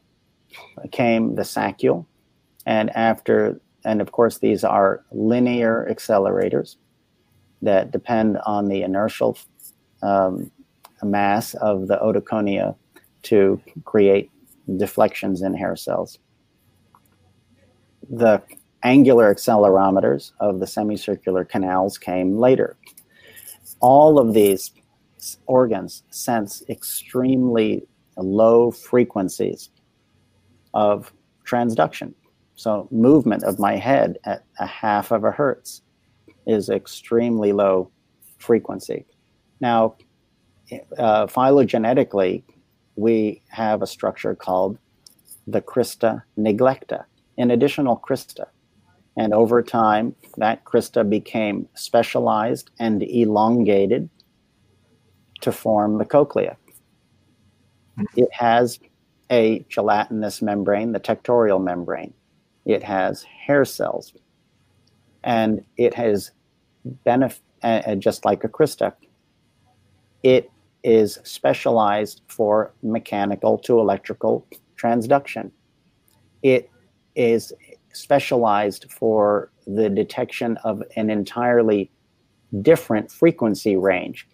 came 0.91 1.33
the 1.33 1.41
saccule, 1.41 2.05
and 2.67 2.95
after, 2.95 3.59
and 3.83 3.99
of 3.99 4.11
course, 4.11 4.37
these 4.37 4.63
are 4.63 5.03
linear 5.11 5.87
accelerators 5.89 6.75
that 7.63 7.89
depend 7.89 8.37
on 8.45 8.67
the 8.67 8.83
inertial 8.83 9.39
um, 10.03 10.51
mass 11.01 11.55
of 11.55 11.87
the 11.87 11.97
otoconia 11.97 12.75
to 13.23 13.59
create 13.85 14.29
deflections 14.77 15.41
in 15.41 15.55
hair 15.55 15.75
cells. 15.75 16.19
The 18.07 18.43
angular 18.87 19.33
accelerometers 19.33 20.31
of 20.39 20.59
the 20.59 20.67
semicircular 20.67 21.43
canals 21.43 21.97
came 21.97 22.37
later. 22.37 22.77
All 23.81 24.17
of 24.17 24.33
these 24.33 24.71
organs 25.45 26.03
sense 26.09 26.63
extremely 26.69 27.85
low 28.15 28.71
frequencies 28.71 29.69
of 30.73 31.11
transduction. 31.45 32.13
So, 32.55 32.87
movement 32.89 33.43
of 33.43 33.59
my 33.59 33.75
head 33.75 34.17
at 34.23 34.43
a 34.59 34.65
half 34.65 35.11
of 35.11 35.23
a 35.23 35.31
hertz 35.31 35.81
is 36.47 36.69
extremely 36.69 37.51
low 37.51 37.91
frequency. 38.39 39.05
Now, 39.59 39.95
uh, 40.97 41.27
phylogenetically, 41.27 42.43
we 42.95 43.41
have 43.49 43.81
a 43.81 43.87
structure 43.87 44.33
called 44.33 44.77
the 45.45 45.61
crista 45.61 46.23
neglecta, 46.37 47.05
an 47.37 47.51
additional 47.51 47.97
crista. 47.97 48.47
And 49.17 49.33
over 49.33 49.63
time, 49.63 50.15
that 50.37 50.63
crista 50.63 51.07
became 51.07 51.67
specialized 51.73 52.69
and 52.79 53.01
elongated 53.01 54.09
to 55.41 55.51
form 55.51 55.97
the 55.97 56.05
cochlea. 56.05 56.55
It 58.15 58.29
has 58.31 58.79
a 59.31 59.65
gelatinous 59.69 60.41
membrane, 60.41 60.91
the 60.91 60.99
tectorial 60.99 61.61
membrane. 61.61 62.13
It 62.65 62.83
has 62.83 63.23
hair 63.23 63.65
cells. 63.65 64.13
And 65.23 65.65
it 65.77 65.95
has 65.95 66.31
benefit, 67.03 67.41
uh, 67.63 67.95
just 67.95 68.23
like 68.23 68.43
a 68.43 68.49
crista, 68.49 68.93
it 70.21 70.51
is 70.83 71.19
specialized 71.23 72.21
for 72.27 72.73
mechanical 72.83 73.57
to 73.57 73.79
electrical 73.79 74.45
transduction. 74.77 75.51
It 76.43 76.69
is 77.15 77.51
specialized 77.97 78.91
for 78.91 79.51
the 79.65 79.89
detection 79.89 80.57
of 80.63 80.83
an 80.95 81.09
entirely 81.09 81.91
different 82.61 83.11
frequency 83.11 83.75
range 83.75 84.27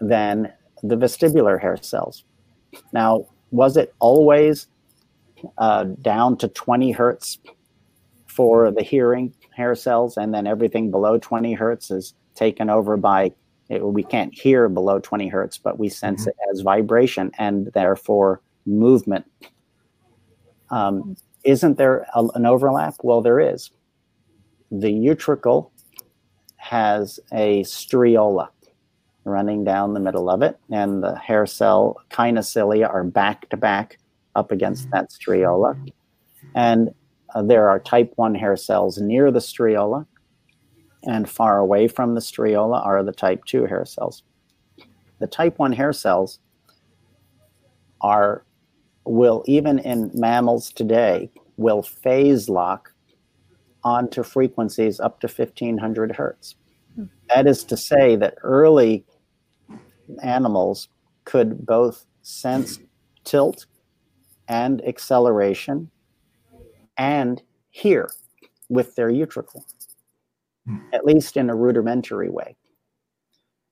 than 0.00 0.52
the 0.82 0.96
vestibular 0.96 1.60
hair 1.60 1.76
cells. 1.76 2.24
Now, 2.92 3.26
was 3.50 3.76
it 3.76 3.94
always 3.98 4.68
uh, 5.58 5.84
down 6.00 6.36
to 6.38 6.48
20 6.48 6.92
hertz 6.92 7.38
for 8.26 8.70
the 8.70 8.82
hearing 8.82 9.34
hair 9.54 9.74
cells, 9.74 10.16
and 10.16 10.32
then 10.32 10.46
everything 10.46 10.90
below 10.90 11.18
20 11.18 11.52
hertz 11.54 11.90
is 11.90 12.14
taken 12.34 12.70
over 12.70 12.96
by 12.96 13.32
it, 13.68 13.84
we 13.84 14.02
can't 14.02 14.36
hear 14.36 14.68
below 14.68 14.98
20 14.98 15.28
hertz, 15.28 15.56
but 15.56 15.78
we 15.78 15.88
sense 15.88 16.22
mm-hmm. 16.22 16.30
it 16.30 16.36
as 16.50 16.60
vibration 16.60 17.30
and 17.38 17.70
therefore 17.72 18.40
movement. 18.66 19.24
Um, 20.70 21.16
isn't 21.44 21.78
there 21.78 22.06
a, 22.14 22.26
an 22.34 22.46
overlap? 22.46 22.96
Well, 23.02 23.22
there 23.22 23.40
is. 23.40 23.70
The 24.70 24.92
utricle 24.92 25.70
has 26.56 27.18
a 27.32 27.62
striola 27.62 28.48
running 29.24 29.64
down 29.64 29.94
the 29.94 30.00
middle 30.00 30.30
of 30.30 30.42
it, 30.42 30.58
and 30.70 31.02
the 31.02 31.16
hair 31.16 31.46
cell 31.46 31.96
kinocilia 32.10 32.88
are 32.88 33.04
back 33.04 33.48
to 33.50 33.56
back 33.56 33.98
up 34.34 34.52
against 34.52 34.90
that 34.90 35.10
striola. 35.10 35.90
And 36.54 36.94
uh, 37.34 37.42
there 37.42 37.68
are 37.68 37.78
type 37.78 38.12
1 38.16 38.34
hair 38.34 38.56
cells 38.56 38.98
near 38.98 39.30
the 39.30 39.40
striola, 39.40 40.06
and 41.04 41.28
far 41.28 41.58
away 41.58 41.88
from 41.88 42.14
the 42.14 42.20
striola 42.20 42.84
are 42.84 43.02
the 43.02 43.12
type 43.12 43.44
2 43.44 43.66
hair 43.66 43.84
cells. 43.84 44.22
The 45.18 45.26
type 45.26 45.58
1 45.58 45.72
hair 45.72 45.92
cells 45.92 46.38
are 48.00 48.44
will 49.04 49.42
even 49.46 49.78
in 49.78 50.10
mammals 50.14 50.70
today 50.72 51.30
will 51.56 51.82
phase 51.82 52.48
lock 52.48 52.92
onto 53.82 54.22
frequencies 54.22 55.00
up 55.00 55.20
to 55.20 55.26
1500 55.26 56.12
hertz. 56.12 56.54
That 57.34 57.46
is 57.46 57.64
to 57.64 57.76
say 57.76 58.16
that 58.16 58.34
early 58.42 59.04
animals 60.22 60.88
could 61.24 61.64
both 61.64 62.04
sense 62.22 62.80
tilt 63.24 63.66
and 64.48 64.84
acceleration 64.86 65.90
and 66.96 67.40
hear 67.70 68.10
with 68.68 68.94
their 68.96 69.10
utricle, 69.10 69.62
hmm. 70.66 70.78
at 70.92 71.04
least 71.04 71.36
in 71.36 71.48
a 71.50 71.54
rudimentary 71.54 72.28
way, 72.28 72.56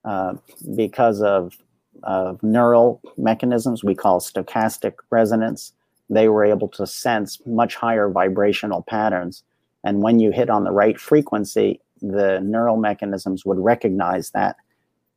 uh, 0.05 0.35
because 0.77 1.21
of, 1.21 1.57
of 2.03 2.43
neural 2.43 3.01
mechanisms 3.17 3.85
we 3.85 3.95
call 3.95 4.21
stochastic 4.21 4.95
resonance. 5.11 5.73
They 6.11 6.29
were 6.29 6.45
able 6.45 6.69
to 6.69 6.87
sense 6.87 7.39
much 7.47 7.75
higher 7.75 8.09
vibrational 8.09 8.83
patterns. 8.83 9.43
And 9.85 10.03
when 10.03 10.19
you 10.19 10.31
hit 10.31 10.51
on 10.51 10.65
the 10.65 10.73
right 10.73 10.99
frequency, 10.99 11.81
the 12.01 12.41
neural 12.41 12.77
mechanisms 12.77 13.45
would 13.45 13.59
recognize 13.59 14.31
that 14.31 14.57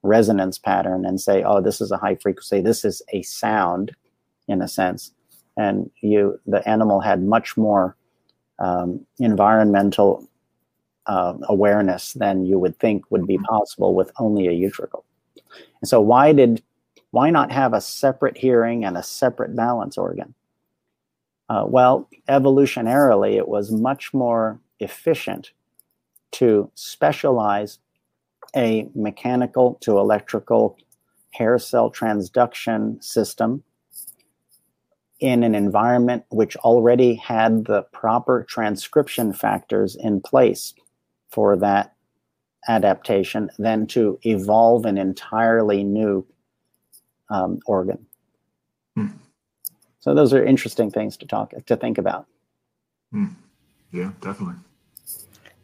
resonance 0.03 0.57
pattern 0.57 1.05
and 1.05 1.21
say, 1.21 1.43
oh, 1.43 1.61
this 1.61 1.81
is 1.81 1.91
a 1.91 1.97
high 1.97 2.15
frequency, 2.15 2.61
this 2.61 2.83
is 2.83 3.01
a 3.13 3.21
sound 3.21 3.95
in 4.47 4.61
a 4.61 4.67
sense. 4.67 5.13
And 5.57 5.91
you 6.01 6.39
the 6.47 6.67
animal 6.67 7.01
had 7.01 7.21
much 7.23 7.57
more 7.57 7.95
um, 8.59 9.05
environmental 9.19 10.27
uh, 11.07 11.33
awareness 11.43 12.13
than 12.13 12.45
you 12.45 12.57
would 12.59 12.77
think 12.79 13.03
would 13.09 13.27
be 13.27 13.37
possible 13.39 13.93
with 13.93 14.11
only 14.17 14.47
a 14.47 14.51
utricle. 14.51 15.03
And 15.81 15.89
so, 15.89 15.99
why 15.99 16.31
did 16.31 16.61
why 17.11 17.29
not 17.29 17.51
have 17.51 17.73
a 17.73 17.81
separate 17.81 18.37
hearing 18.37 18.83
and 18.83 18.97
a 18.97 19.03
separate 19.03 19.55
balance 19.55 19.97
organ? 19.97 20.33
Uh, 21.49 21.65
well, 21.67 22.09
evolutionarily, 22.29 23.35
it 23.35 23.47
was 23.47 23.71
much 23.71 24.13
more 24.13 24.59
efficient 24.79 25.51
to 26.31 26.71
specialize 26.75 27.79
a 28.55 28.89
mechanical 28.95 29.75
to 29.81 29.97
electrical 29.97 30.77
hair 31.31 31.57
cell 31.59 31.91
transduction 31.91 33.01
system 33.03 33.63
in 35.19 35.43
an 35.43 35.53
environment 35.53 36.23
which 36.29 36.55
already 36.57 37.15
had 37.15 37.65
the 37.65 37.83
proper 37.93 38.43
transcription 38.43 39.31
factors 39.31 39.95
in 39.95 40.19
place 40.19 40.73
for 41.29 41.55
that 41.55 41.93
adaptation 42.67 43.49
than 43.57 43.87
to 43.87 44.19
evolve 44.23 44.85
an 44.85 44.97
entirely 44.97 45.83
new 45.83 46.25
um, 47.31 47.59
organ. 47.65 48.05
Hmm. 48.95 49.07
So 49.99 50.13
those 50.13 50.33
are 50.33 50.43
interesting 50.43 50.91
things 50.91 51.17
to 51.17 51.25
talk 51.25 51.53
to 51.65 51.75
think 51.75 51.97
about. 51.97 52.27
Hmm. 53.11 53.27
Yeah, 53.91 54.11
definitely. 54.21 54.55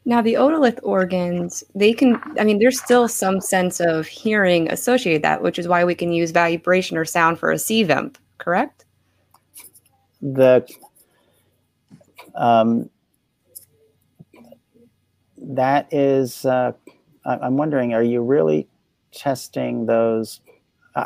Now 0.06 0.22
the 0.22 0.36
otolith 0.36 0.80
organs, 0.82 1.64
they 1.76 1.94
can 1.94 2.20
I 2.40 2.44
mean 2.44 2.60
there's 2.60 2.82
still 2.82 3.08
some 3.08 3.42
sense 3.42 3.80
of 3.80 4.08
hearing 4.08 4.72
associated 4.72 5.22
that, 5.22 5.44
which 5.44 5.60
is 5.60 5.68
why 5.68 5.84
we 5.84 5.94
can 5.94 6.12
use 6.12 6.32
vibration 6.32 6.98
or 6.98 7.06
sound 7.06 7.38
for 7.38 7.52
a 7.52 7.56
CVEMP, 7.56 8.16
correct? 8.40 8.86
the 10.22 10.68
um, 12.36 12.90
that 15.38 15.88
is 15.92 16.46
uh, 16.46 16.72
i'm 17.26 17.58
wondering 17.58 17.94
are 17.94 18.04
you 18.04 18.22
really 18.22 18.68
testing 19.12 19.86
those 19.86 20.42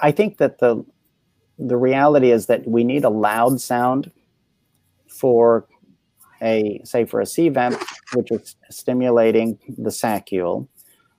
i 0.01 0.11
think 0.11 0.37
that 0.37 0.59
the 0.59 0.83
the 1.59 1.77
reality 1.77 2.31
is 2.31 2.47
that 2.47 2.67
we 2.67 2.83
need 2.83 3.03
a 3.03 3.09
loud 3.09 3.61
sound 3.61 4.11
for 5.07 5.67
a 6.41 6.81
say 6.83 7.05
for 7.05 7.21
a 7.21 7.25
CVEMP, 7.25 7.79
which 8.15 8.31
is 8.31 8.55
stimulating 8.69 9.59
the 9.77 9.91
saccule. 9.91 10.67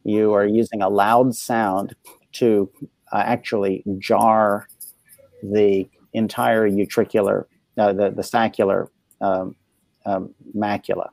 You 0.04 0.32
are 0.32 0.44
using 0.44 0.82
a 0.82 0.88
loud 0.88 1.34
sound 1.34 1.94
to 2.32 2.68
uh, 3.12 3.22
actually 3.24 3.84
jar 3.98 4.66
the 5.42 5.88
entire 6.12 6.68
utricular, 6.68 7.44
uh, 7.78 7.92
the, 7.92 8.10
the 8.10 8.22
saccular 8.22 8.90
um, 9.20 9.54
um, 10.04 10.34
macula. 10.56 11.10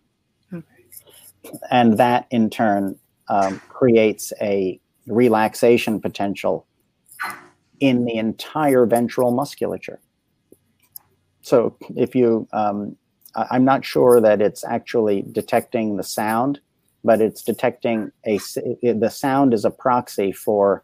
And 1.72 1.98
that 1.98 2.26
in 2.32 2.50
turn 2.50 2.98
um, 3.30 3.60
creates 3.70 4.34
a 4.42 4.80
relaxation 5.08 6.02
potential 6.02 6.66
in 7.80 8.06
the 8.06 8.16
entire 8.16 8.86
ventral 8.86 9.32
musculature. 9.32 10.00
So 11.42 11.76
if 11.96 12.16
you, 12.16 12.48
um, 12.54 12.96
I'm 13.36 13.64
not 13.64 13.86
sure 13.86 14.20
that 14.20 14.42
it's 14.42 14.64
actually 14.64 15.24
detecting 15.32 15.98
the 15.98 16.04
sound, 16.04 16.60
but 17.04 17.22
it's 17.22 17.42
detecting 17.42 18.12
a, 18.26 18.38
the 18.82 19.10
sound 19.12 19.54
is 19.54 19.66
a 19.66 19.72
proxy 19.72 20.32
for 20.32 20.84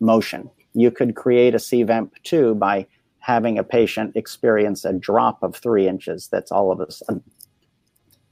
motion. 0.00 0.50
You 0.74 0.90
could 0.90 1.14
create 1.14 1.54
a 1.54 1.58
CVEMP 1.58 2.10
too 2.22 2.54
by 2.54 2.86
having 3.20 3.58
a 3.58 3.64
patient 3.64 4.14
experience 4.16 4.84
a 4.84 4.92
drop 4.92 5.42
of 5.42 5.56
three 5.56 5.88
inches. 5.88 6.28
That's 6.30 6.52
all 6.52 6.70
of 6.70 6.80
a 6.80 6.92
sudden. 6.92 7.22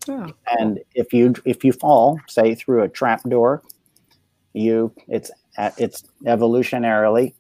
Oh, 0.09 0.33
and 0.59 0.81
if 0.95 1.13
you 1.13 1.35
if 1.45 1.65
you 1.65 1.73
fall, 1.73 2.19
say 2.29 2.55
through 2.57 2.83
a 2.83 2.89
trap 2.89 3.23
door, 3.23 3.63
you 4.53 4.93
it's 5.09 5.31
it's 5.79 6.05
evolutionarily 6.27 7.35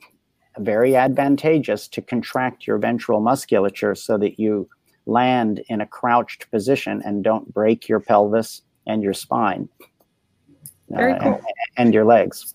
very 0.58 0.96
advantageous 0.96 1.88
to 1.88 2.02
contract 2.02 2.66
your 2.66 2.78
ventral 2.78 3.20
musculature 3.20 3.94
so 3.94 4.18
that 4.18 4.38
you 4.38 4.68
land 5.06 5.62
in 5.68 5.80
a 5.80 5.86
crouched 5.86 6.50
position 6.50 7.02
and 7.04 7.24
don't 7.24 7.52
break 7.52 7.88
your 7.88 8.00
pelvis 8.00 8.62
and 8.86 9.02
your 9.02 9.14
spine 9.14 9.68
uh, 10.94 11.18
cool. 11.20 11.34
and, 11.34 11.44
and, 11.76 11.94
your 11.94 12.04
legs. 12.04 12.54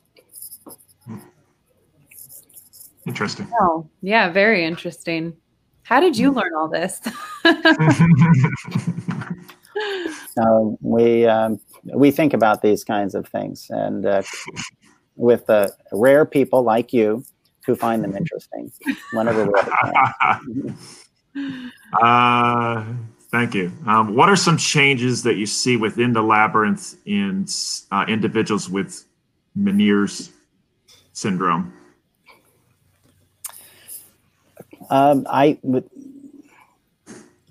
Interesting. 3.06 3.48
Oh, 3.60 3.90
yeah, 4.02 4.30
very 4.30 4.66
interesting. 4.66 5.36
How 5.84 6.00
did 6.00 6.18
you 6.18 6.32
learn 6.32 6.54
all 6.56 6.68
this? 6.68 7.02
uh, 7.46 7.54
we 10.82 11.26
um, 11.26 11.60
we 11.86 12.12
think 12.12 12.34
about 12.34 12.62
these 12.62 12.84
kinds 12.84 13.16
of 13.16 13.26
things, 13.30 13.68
and 13.70 14.06
uh, 14.06 14.22
with 15.16 15.50
uh, 15.50 15.70
rare 15.94 16.26
people 16.26 16.64
like 16.64 16.92
you 16.92 17.24
who 17.68 17.76
find 17.76 18.04
them 18.04 18.16
interesting 18.16 18.72
whenever 19.12 19.46
we're 19.46 19.60
uh, 22.02 22.86
thank 23.30 23.54
you. 23.54 23.72
Um, 23.86 24.16
what 24.16 24.30
are 24.30 24.38
some 24.38 24.58
changes 24.58 25.22
that 25.24 25.36
you 25.36 25.46
see 25.46 25.78
within 25.78 26.14
the 26.14 26.24
labyrinth 26.24 26.96
in 27.06 27.46
uh, 27.92 28.06
individuals 28.08 28.70
with 28.70 29.06
Meniere's 29.56 30.32
syndrome? 31.12 31.74
Um, 34.90 35.28
I 35.30 35.60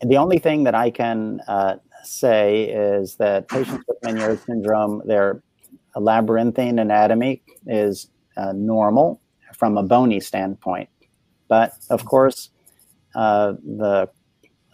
the 0.01 0.17
only 0.17 0.39
thing 0.39 0.65
that 0.65 0.75
I 0.75 0.91
can 0.91 1.41
uh, 1.47 1.77
say 2.05 2.65
is 2.65 3.17
that 3.17 3.49
patients 3.49 3.85
with 3.87 3.99
Meniere's 4.03 4.41
syndrome, 4.43 5.03
their 5.05 5.43
labyrinthine 5.95 6.79
anatomy 6.79 7.43
is 7.67 8.09
uh, 8.39 8.53
normal 8.53 9.21
from 9.59 9.77
a 9.77 9.83
bony 9.83 10.21
standpoint. 10.21 10.89
But 11.49 11.73
of 11.91 12.05
course, 12.05 12.51
uh, 13.15 13.55
the 13.63 14.09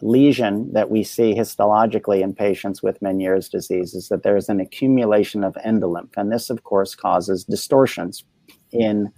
lesion 0.01 0.72
that 0.72 0.91
we 0.91 1.05
see 1.05 1.35
histologically 1.35 2.22
in 2.22 2.35
patients 2.35 2.83
with 2.83 3.01
Meniere's 3.01 3.49
disease 3.49 3.95
is 3.95 4.09
that 4.09 4.24
there's 4.24 4.49
an 4.49 4.61
accumulation 4.61 5.45
of 5.45 5.55
endolymph. 5.64 6.11
And 6.16 6.33
this, 6.33 6.51
of 6.51 6.64
course, 6.64 6.95
causes 6.95 7.45
distortions 7.45 8.24
in 8.72 9.12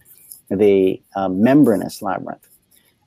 the 0.51 1.03
um, 1.17 1.43
membranous 1.43 2.03
labyrinth. 2.03 2.49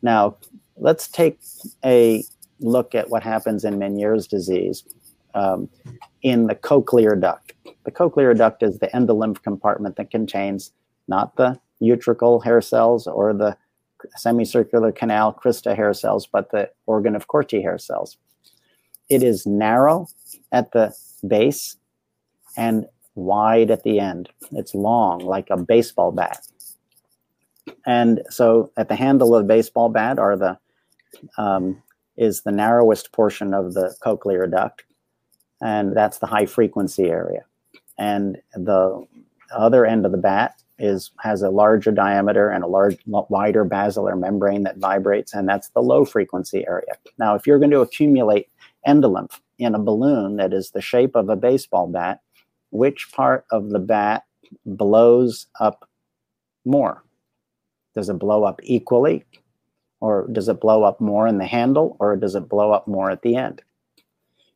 Now, 0.01 0.37
let's 0.75 1.07
take 1.07 1.39
a 1.85 2.23
look 2.59 2.95
at 2.95 3.09
what 3.09 3.21
happens 3.21 3.63
in 3.63 3.77
Meniere's 3.77 4.27
disease 4.27 4.83
um, 5.35 5.69
in 6.23 6.47
the 6.47 6.55
cochlear 6.55 7.19
duct. 7.19 7.53
The 7.83 7.91
cochlear 7.91 8.35
duct 8.35 8.63
is 8.63 8.79
the 8.79 8.87
endolymph 8.87 9.43
compartment 9.43 9.97
that 9.97 10.09
contains 10.09 10.71
not 11.07 11.35
the 11.35 11.59
utricle 11.81 12.43
hair 12.43 12.61
cells 12.61 13.07
or 13.07 13.33
the 13.33 13.57
semicircular 14.15 14.91
canal 14.91 15.33
crista 15.33 15.75
hair 15.75 15.93
cells, 15.93 16.27
but 16.27 16.51
the 16.51 16.69
organ 16.85 17.15
of 17.15 17.27
Corti 17.27 17.61
hair 17.61 17.77
cells. 17.77 18.17
It 19.09 19.23
is 19.23 19.45
narrow 19.45 20.07
at 20.51 20.71
the 20.71 20.95
base 21.27 21.77
and 22.55 22.85
wide 23.15 23.71
at 23.71 23.83
the 23.83 23.99
end. 23.99 24.29
It's 24.51 24.75
long, 24.75 25.19
like 25.19 25.49
a 25.49 25.57
baseball 25.57 26.11
bat. 26.11 26.45
And 27.85 28.21
so 28.29 28.71
at 28.77 28.89
the 28.89 28.95
handle 28.95 29.35
of 29.35 29.43
the 29.43 29.47
baseball 29.47 29.89
bat 29.89 30.19
are 30.19 30.37
the 30.37 30.57
um, 31.37 31.81
is 32.15 32.41
the 32.41 32.51
narrowest 32.51 33.11
portion 33.11 33.53
of 33.53 33.73
the 33.73 33.95
cochlear 34.03 34.49
duct, 34.49 34.83
and 35.61 35.95
that's 35.95 36.17
the 36.17 36.25
high 36.25 36.45
frequency 36.45 37.05
area. 37.05 37.45
And 37.97 38.37
the 38.53 39.05
other 39.55 39.85
end 39.85 40.05
of 40.05 40.11
the 40.11 40.17
bat 40.17 40.55
is 40.79 41.11
has 41.19 41.41
a 41.41 41.49
larger 41.49 41.91
diameter 41.91 42.49
and 42.49 42.63
a 42.63 42.67
large 42.67 42.97
wider 43.05 43.63
basilar 43.63 44.15
membrane 44.15 44.63
that 44.63 44.77
vibrates 44.77 45.33
and 45.33 45.47
that's 45.47 45.69
the 45.69 45.81
low 45.81 46.05
frequency 46.05 46.65
area. 46.67 46.97
Now 47.17 47.35
if 47.35 47.47
you're 47.47 47.59
going 47.59 47.71
to 47.71 47.81
accumulate 47.81 48.49
endolymph 48.87 49.39
in 49.57 49.75
a 49.75 49.79
balloon 49.79 50.37
that 50.37 50.53
is 50.53 50.71
the 50.71 50.81
shape 50.81 51.15
of 51.15 51.29
a 51.29 51.35
baseball 51.35 51.87
bat 51.87 52.21
which 52.69 53.11
part 53.11 53.45
of 53.51 53.69
the 53.69 53.79
bat 53.79 54.23
blows 54.65 55.47
up 55.59 55.89
more? 56.65 57.03
Does 57.95 58.09
it 58.09 58.19
blow 58.19 58.43
up 58.43 58.59
equally 58.63 59.25
or 59.99 60.27
does 60.31 60.47
it 60.47 60.61
blow 60.61 60.83
up 60.83 61.01
more 61.01 61.27
in 61.27 61.37
the 61.37 61.45
handle 61.45 61.97
or 61.99 62.15
does 62.15 62.35
it 62.35 62.49
blow 62.49 62.71
up 62.71 62.87
more 62.87 63.09
at 63.09 63.21
the 63.23 63.35
end? 63.35 63.61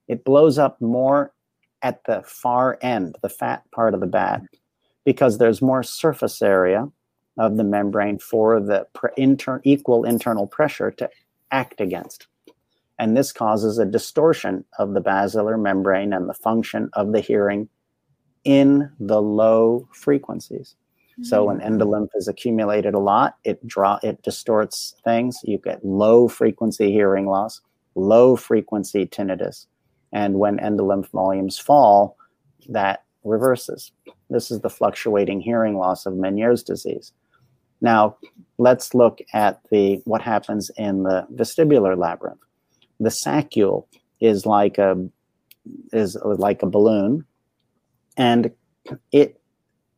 It 0.07 0.23
blows 0.23 0.57
up 0.57 0.79
more 0.81 1.33
at 1.81 2.03
the 2.05 2.21
far 2.25 2.77
end 2.81 3.17
the 3.23 3.29
fat 3.29 3.63
part 3.71 3.93
of 3.93 4.01
the 4.01 4.07
bat 4.07 4.43
because 5.05 5.37
there's 5.37 5.61
more 5.61 5.83
surface 5.83 6.41
area 6.41 6.87
of 7.37 7.57
the 7.57 7.63
membrane 7.63 8.19
for 8.19 8.59
the 8.59 8.85
inter- 9.17 9.61
equal 9.63 10.03
internal 10.03 10.47
pressure 10.47 10.91
to 10.91 11.09
act 11.51 11.81
against. 11.81 12.27
And 12.99 13.17
this 13.17 13.31
causes 13.31 13.79
a 13.79 13.85
distortion 13.85 14.63
of 14.77 14.93
the 14.93 15.01
basilar 15.01 15.57
membrane 15.57 16.13
and 16.13 16.29
the 16.29 16.35
function 16.35 16.89
of 16.93 17.13
the 17.13 17.19
hearing 17.19 17.67
in 18.43 18.91
the 18.99 19.21
low 19.21 19.87
frequencies. 19.91 20.75
Mm-hmm. 21.13 21.23
So 21.23 21.45
when 21.45 21.59
mm. 21.59 21.67
endolymph 21.67 22.09
is 22.15 22.27
accumulated 22.27 22.93
a 22.93 22.99
lot, 22.99 23.37
it 23.43 23.65
draw 23.65 23.99
it 24.03 24.21
distorts 24.21 24.95
things. 25.03 25.39
You 25.43 25.57
get 25.57 25.83
low 25.83 26.27
frequency 26.27 26.91
hearing 26.91 27.25
loss, 27.25 27.61
low 27.95 28.35
frequency 28.35 29.05
tinnitus. 29.07 29.65
And 30.13 30.35
when 30.35 30.57
endolymph 30.57 31.09
volumes 31.09 31.57
fall, 31.57 32.17
that 32.69 33.03
reverses. 33.23 33.91
This 34.29 34.51
is 34.51 34.61
the 34.61 34.69
fluctuating 34.69 35.41
hearing 35.41 35.77
loss 35.77 36.05
of 36.05 36.13
Meniere's 36.13 36.63
disease. 36.63 37.13
Now, 37.81 38.17
let's 38.57 38.93
look 38.93 39.19
at 39.33 39.61
the 39.71 40.01
what 40.05 40.21
happens 40.21 40.69
in 40.77 41.03
the 41.03 41.25
vestibular 41.33 41.97
labyrinth. 41.97 42.39
The 42.99 43.09
saccule 43.09 43.87
is 44.19 44.45
like 44.45 44.77
a 44.77 45.09
is 45.91 46.15
like 46.23 46.61
a 46.61 46.67
balloon, 46.67 47.25
and 48.17 48.51
it, 49.11 49.39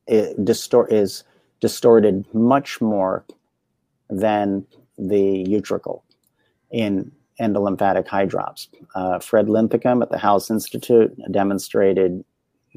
it 0.08 0.44
distort 0.44 0.92
is 0.92 1.24
distorted 1.60 2.26
much 2.34 2.82
more 2.82 3.26
than 4.10 4.66
the 4.98 5.46
utricle 5.46 6.02
in 6.72 7.12
endolymphatic 7.40 8.08
hydrops. 8.08 8.68
Uh, 8.96 9.20
Fred 9.20 9.50
Linthicum 9.50 10.02
at 10.02 10.12
the 10.12 10.18
House 10.18 10.52
Institute 10.52 11.18
demonstrated 11.32 12.24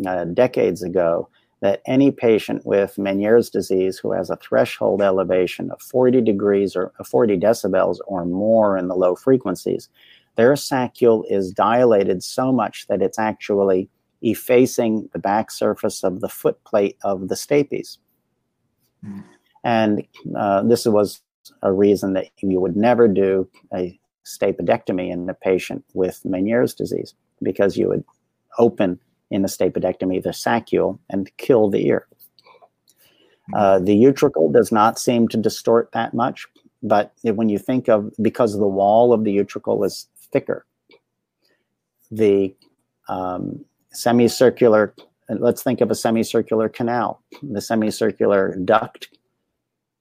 uh, 0.07 0.25
decades 0.25 0.83
ago 0.83 1.29
that 1.61 1.81
any 1.87 2.11
patient 2.11 2.67
with 2.67 2.97
Meniere's 2.97 3.49
disease 3.49 3.99
who 3.99 4.13
has 4.13 4.29
a 4.29 4.37
threshold 4.37 5.01
elevation 5.01 5.71
of 5.71 5.81
40 5.81 6.21
degrees 6.21 6.77
or 6.77 6.93
40 7.05 7.39
decibels 7.39 7.99
or 8.07 8.25
more 8.25 8.77
in 8.77 8.89
the 8.89 8.95
low 8.95 9.15
frequencies, 9.15 9.89
their 10.37 10.53
saccule 10.53 11.25
is 11.31 11.51
dilated 11.51 12.23
so 12.23 12.53
much 12.53 12.87
that 12.89 13.01
it's 13.01 13.19
actually 13.19 13.89
effacing 14.23 15.09
the 15.13 15.19
back 15.19 15.51
surface 15.51 16.05
of 16.05 16.21
the 16.21 16.29
foot 16.29 16.63
plate 16.65 16.97
of 17.03 17.29
the 17.29 17.35
stapes. 17.35 17.99
Mm. 19.05 19.25
And 19.65 20.07
uh, 20.37 20.63
this 20.63 20.87
was 20.87 21.23
a 21.63 21.73
reason 21.73 22.13
that 22.13 22.29
you 22.41 22.61
would 22.61 22.77
never 22.77 23.09
do 23.09 23.49
a 23.75 23.99
stapedectomy 24.25 25.11
in 25.11 25.29
a 25.29 25.35
patient 25.35 25.85
with 25.95 26.21
Meniere's 26.25 26.75
disease 26.75 27.15
because 27.43 27.77
you 27.77 27.89
would 27.89 28.05
open 28.59 28.99
in 29.31 29.43
the 29.43 29.49
stapedectomy, 29.49 30.23
the 30.23 30.31
saccule, 30.31 30.99
and 31.11 31.31
kill 31.37 31.69
the 31.69 31.87
ear. 31.87 32.07
Uh, 33.55 33.79
the 33.79 33.95
utricle 33.95 34.53
does 34.53 34.73
not 34.73 34.99
seem 34.99 35.29
to 35.29 35.37
distort 35.37 35.91
that 35.93 36.15
much, 36.15 36.47
but 36.83 37.13
when 37.23 37.49
you 37.49 37.59
think 37.59 37.89
of 37.89 38.13
because 38.21 38.59
the 38.59 38.67
wall 38.67 39.13
of 39.13 39.25
the 39.25 39.37
utricle 39.37 39.85
is 39.87 40.09
thicker, 40.33 40.67
the 42.11 42.55
um, 43.09 43.65
semicircular. 43.91 44.95
Let's 45.29 45.63
think 45.63 45.81
of 45.81 45.91
a 45.91 45.95
semicircular 45.95 46.69
canal. 46.69 47.23
The 47.43 47.61
semicircular 47.61 48.57
duct 48.65 49.09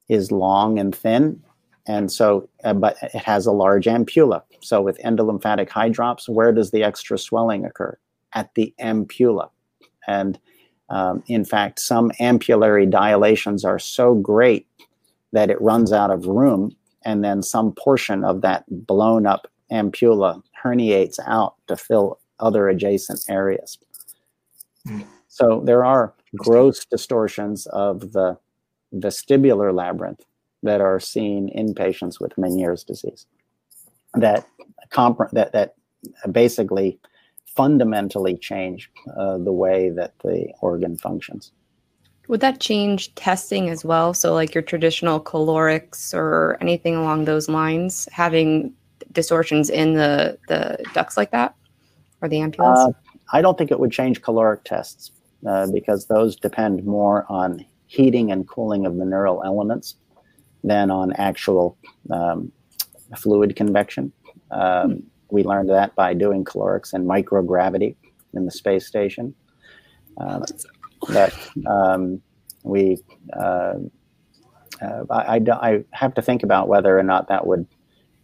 is 0.07 0.31
long 0.31 0.77
and 0.77 0.95
thin, 0.95 1.41
and 1.87 2.11
so, 2.11 2.49
uh, 2.63 2.73
but 2.73 2.97
it 3.01 3.15
has 3.15 3.45
a 3.45 3.51
large 3.51 3.85
ampulla. 3.85 4.43
So 4.61 4.81
with 4.81 4.99
endolymphatic 4.99 5.69
hydrops, 5.69 6.29
where 6.29 6.51
does 6.51 6.71
the 6.71 6.83
extra 6.83 7.17
swelling 7.17 7.65
occur? 7.65 7.97
At 8.35 8.53
the 8.53 8.73
ampulla. 8.79 9.49
And 10.07 10.37
um, 10.89 11.23
in 11.27 11.45
fact, 11.45 11.79
some 11.79 12.11
ampullary 12.19 12.89
dilations 12.89 13.65
are 13.65 13.79
so 13.79 14.13
great 14.13 14.67
that 15.31 15.49
it 15.49 15.59
runs 15.61 15.91
out 15.91 16.11
of 16.11 16.27
room, 16.27 16.75
and 17.03 17.23
then 17.23 17.41
some 17.41 17.73
portion 17.73 18.23
of 18.23 18.41
that 18.41 18.65
blown 18.69 19.25
up 19.25 19.47
ampulla 19.71 20.43
herniates 20.63 21.17
out 21.25 21.55
to 21.67 21.75
fill 21.75 22.19
other 22.39 22.69
adjacent 22.69 23.23
areas. 23.29 23.79
So 25.27 25.61
there 25.65 25.83
are 25.83 26.13
gross 26.35 26.85
distortions 26.85 27.65
of 27.67 28.11
the 28.11 28.37
vestibular 28.93 29.73
labyrinth 29.73 30.23
that 30.61 30.81
are 30.81 30.99
seen 30.99 31.49
in 31.49 31.73
patients 31.73 32.19
with 32.19 32.35
Meniere's 32.35 32.83
disease 32.83 33.25
that 34.15 34.47
comp- 34.89 35.31
that 35.31 35.51
that 35.51 35.75
basically 36.31 36.99
fundamentally 37.55 38.37
change 38.37 38.91
uh, 39.17 39.37
the 39.37 39.51
way 39.51 39.89
that 39.89 40.13
the 40.23 40.47
organ 40.61 40.97
functions. 40.97 41.51
Would 42.27 42.41
that 42.41 42.59
change 42.59 43.13
testing 43.15 43.69
as 43.69 43.85
well? 43.85 44.13
So, 44.13 44.33
like 44.33 44.53
your 44.53 44.63
traditional 44.63 45.19
calorics 45.19 46.13
or 46.13 46.57
anything 46.59 46.95
along 46.95 47.25
those 47.25 47.47
lines, 47.47 48.09
having 48.11 48.73
distortions 49.11 49.69
in 49.69 49.93
the 49.93 50.37
the 50.47 50.83
ducts 50.93 51.17
like 51.17 51.31
that, 51.31 51.55
or 52.21 52.27
the 52.27 52.37
ampullas? 52.37 52.89
Uh, 52.89 52.91
I 53.31 53.41
don't 53.41 53.57
think 53.57 53.71
it 53.71 53.79
would 53.79 53.91
change 53.91 54.21
caloric 54.21 54.63
tests 54.63 55.11
uh, 55.47 55.67
because 55.71 56.07
those 56.07 56.35
depend 56.35 56.83
more 56.83 57.25
on 57.29 57.63
heating 57.87 58.31
and 58.31 58.47
cooling 58.47 58.85
of 58.85 58.97
the 58.97 59.05
neural 59.05 59.43
elements 59.43 59.95
than 60.63 60.89
on 60.89 61.13
actual 61.13 61.77
um, 62.11 62.51
fluid 63.15 63.55
convection. 63.55 64.11
Um, 64.51 64.91
hmm. 64.91 64.99
We 65.35 65.43
learned 65.43 65.69
that 65.69 65.93
by 65.95 66.13
doing 66.13 66.45
calorics 66.45 66.93
and 66.93 67.05
microgravity 67.05 67.97
in 68.33 68.45
the 68.45 68.51
space 68.51 68.87
station. 68.87 69.35
Uh, 70.17 70.45
but 71.09 71.33
um, 71.67 72.21
we, 72.63 72.99
uh, 73.33 73.73
uh, 74.81 75.03
I, 75.09 75.35
I, 75.35 75.41
I, 75.51 75.83
have 75.91 76.13
to 76.13 76.21
think 76.21 76.41
about 76.41 76.69
whether 76.69 76.97
or 76.97 77.03
not 77.03 77.27
that 77.27 77.45
would 77.45 77.67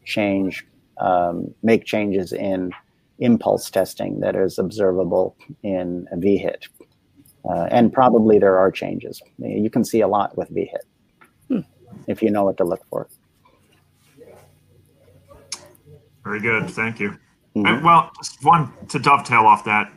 change, 0.06 0.66
um, 1.00 1.54
make 1.64 1.84
changes 1.84 2.32
in 2.32 2.72
impulse 3.20 3.70
testing 3.70 4.22
that 4.22 4.38
is 4.38 4.58
observable 4.58 5.36
in 5.64 6.08
VHIT. 6.14 6.70
Uh, 7.44 7.68
and 7.72 7.92
probably 7.92 8.40
there 8.40 8.58
are 8.58 8.72
changes. 8.72 9.22
You 9.38 9.70
can 9.70 9.84
see 9.84 10.00
a 10.00 10.08
lot 10.08 10.38
with 10.38 10.50
VHIT 10.50 10.86
hmm. 11.50 11.60
if 12.08 12.24
you 12.24 12.32
know 12.32 12.46
what 12.46 12.56
to 12.56 12.64
look 12.64 12.86
for. 12.90 13.10
Very 16.24 16.40
good. 16.40 16.70
Thank 16.70 17.00
you. 17.00 17.18
Mm-hmm. 17.56 17.84
Well, 17.86 18.12
one 18.42 18.72
to 18.90 19.00
dovetail 19.00 19.42
off 19.42 19.64
that, 19.66 19.92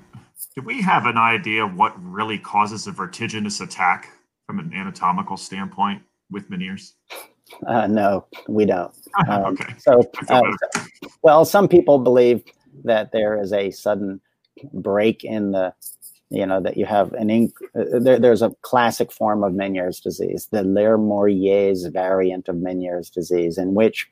do 0.57 0.63
we 0.63 0.81
have 0.83 1.07
an 1.07 1.19
idea 1.19 1.67
what 1.67 1.95
really 2.03 2.39
causes 2.39 2.87
a 2.87 2.93
vertiginous 2.93 3.61
attack 3.61 4.11
from 4.47 4.59
an 4.59 4.73
anatomical 4.75 5.37
standpoint 5.37 6.03
with 6.31 6.49
Meniere's? 6.51 6.95
Uh, 7.67 7.87
no, 7.87 8.27
we 8.49 8.65
don't. 8.65 8.93
Um, 9.29 9.45
okay. 9.45 9.73
So, 9.79 10.03
uh, 10.29 10.43
well, 11.23 11.45
some 11.45 11.69
people 11.69 12.01
believe 12.01 12.43
that 12.83 13.13
there 13.13 13.41
is 13.41 13.53
a 13.53 13.71
sudden 13.71 14.21
break 14.73 15.23
in 15.23 15.53
the 15.53 15.73
you 16.31 16.45
know 16.47 16.61
that 16.61 16.77
you 16.77 16.85
have 16.85 17.13
an 17.13 17.29
inc- 17.29 17.53
uh, 17.79 18.01
there, 18.01 18.19
there's 18.19 18.43
a 18.43 18.51
classic 18.63 19.13
form 19.13 19.45
of 19.45 19.53
Meniere's 19.53 20.01
disease, 20.01 20.49
the 20.51 20.65
Lermoyez's 20.65 21.87
variant 21.87 22.49
of 22.49 22.57
Meniere's 22.57 23.09
disease, 23.09 23.57
in 23.57 23.75
which 23.75 24.09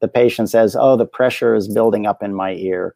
the 0.00 0.08
patient 0.08 0.50
says, 0.50 0.76
"Oh, 0.78 0.96
the 0.96 1.06
pressure 1.06 1.54
is 1.54 1.68
building 1.68 2.06
up 2.06 2.22
in 2.22 2.34
my 2.34 2.52
ear, 2.54 2.94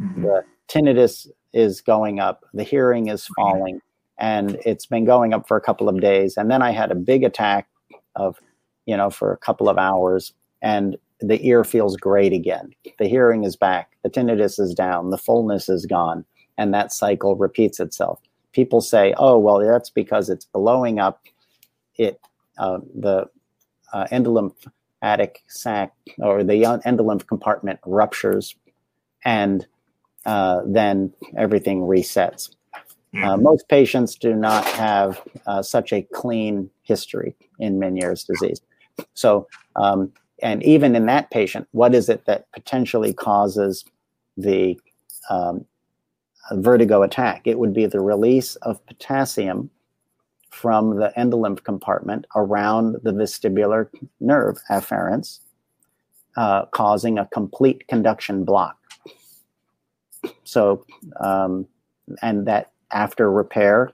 mm-hmm. 0.00 0.22
the 0.22 0.44
tinnitus 0.68 1.28
is 1.52 1.80
going 1.80 2.20
up, 2.20 2.44
the 2.52 2.64
hearing 2.64 3.08
is 3.08 3.26
falling, 3.36 3.80
and 4.18 4.58
it's 4.64 4.86
been 4.86 5.04
going 5.04 5.32
up 5.32 5.48
for 5.48 5.56
a 5.56 5.62
couple 5.62 5.88
of 5.88 6.00
days, 6.00 6.36
and 6.36 6.50
then 6.50 6.62
I 6.62 6.70
had 6.72 6.90
a 6.90 6.96
big 6.96 7.24
attack 7.24 7.68
of, 8.16 8.38
you 8.86 8.96
know, 8.96 9.10
for 9.10 9.32
a 9.32 9.38
couple 9.38 9.68
of 9.68 9.78
hours, 9.78 10.32
and 10.60 10.96
the 11.20 11.44
ear 11.46 11.64
feels 11.64 11.96
great 11.96 12.32
again, 12.32 12.70
the 12.98 13.08
hearing 13.08 13.44
is 13.44 13.56
back, 13.56 13.96
the 14.02 14.10
tinnitus 14.10 14.60
is 14.60 14.74
down, 14.74 15.10
the 15.10 15.18
fullness 15.18 15.68
is 15.68 15.86
gone." 15.86 16.24
and 16.58 16.74
that 16.74 16.92
cycle 16.92 17.36
repeats 17.36 17.80
itself. 17.80 18.20
People 18.52 18.80
say, 18.80 19.14
"Oh, 19.16 19.38
well, 19.38 19.60
that's 19.60 19.88
because 19.88 20.28
it's 20.28 20.44
blowing 20.44 20.98
up." 20.98 21.22
It 21.96 22.20
uh, 22.58 22.80
the 22.94 23.30
uh, 23.92 24.06
endolymphatic 25.02 25.36
sac 25.46 25.92
or 26.18 26.44
the 26.44 26.62
endolymph 26.62 27.26
compartment 27.26 27.80
ruptures, 27.84 28.54
and 29.24 29.66
uh, 30.26 30.60
then 30.66 31.12
everything 31.36 31.80
resets. 31.82 32.54
Uh, 33.22 33.36
most 33.36 33.68
patients 33.68 34.16
do 34.16 34.34
not 34.34 34.64
have 34.66 35.22
uh, 35.46 35.62
such 35.62 35.92
a 35.92 36.02
clean 36.12 36.70
history 36.82 37.34
in 37.58 37.78
Meniere's 37.78 38.22
disease. 38.22 38.60
So, 39.14 39.48
um, 39.76 40.12
and 40.42 40.62
even 40.62 40.94
in 40.94 41.06
that 41.06 41.30
patient, 41.30 41.66
what 41.72 41.94
is 41.94 42.08
it 42.08 42.26
that 42.26 42.52
potentially 42.52 43.14
causes 43.14 43.84
the 44.36 44.78
um, 45.30 45.64
vertigo 46.52 47.02
attack. 47.02 47.42
It 47.46 47.58
would 47.58 47.74
be 47.74 47.86
the 47.86 48.00
release 48.00 48.56
of 48.56 48.84
potassium 48.86 49.70
from 50.50 50.96
the 50.96 51.12
endolymph 51.16 51.62
compartment 51.62 52.26
around 52.34 52.96
the 53.02 53.12
vestibular 53.12 53.88
nerve 54.20 54.58
afferents, 54.70 55.40
uh, 56.36 56.66
causing 56.66 57.18
a 57.18 57.26
complete 57.26 57.86
conduction 57.88 58.44
block. 58.44 58.76
So, 60.44 60.84
um, 61.20 61.66
and 62.22 62.46
that 62.46 62.72
after 62.92 63.30
repair 63.30 63.92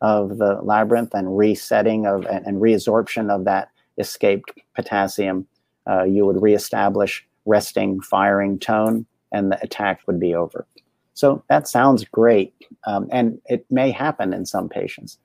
of 0.00 0.38
the 0.38 0.60
labyrinth 0.62 1.14
and 1.14 1.36
resetting 1.36 2.06
of 2.06 2.26
and, 2.26 2.46
and 2.46 2.60
reabsorption 2.60 3.30
of 3.30 3.44
that 3.44 3.70
escaped 3.98 4.52
potassium, 4.74 5.46
uh, 5.88 6.04
you 6.04 6.26
would 6.26 6.42
reestablish 6.42 7.26
resting 7.46 8.00
firing 8.00 8.58
tone, 8.58 9.06
and 9.32 9.50
the 9.50 9.62
attack 9.62 10.00
would 10.06 10.20
be 10.20 10.34
over. 10.34 10.66
So 11.14 11.42
that 11.48 11.66
sounds 11.66 12.04
great, 12.04 12.52
um, 12.86 13.08
and 13.10 13.40
it 13.46 13.64
may 13.70 13.90
happen 13.90 14.34
in 14.34 14.44
some 14.44 14.68
patients. 14.68 15.18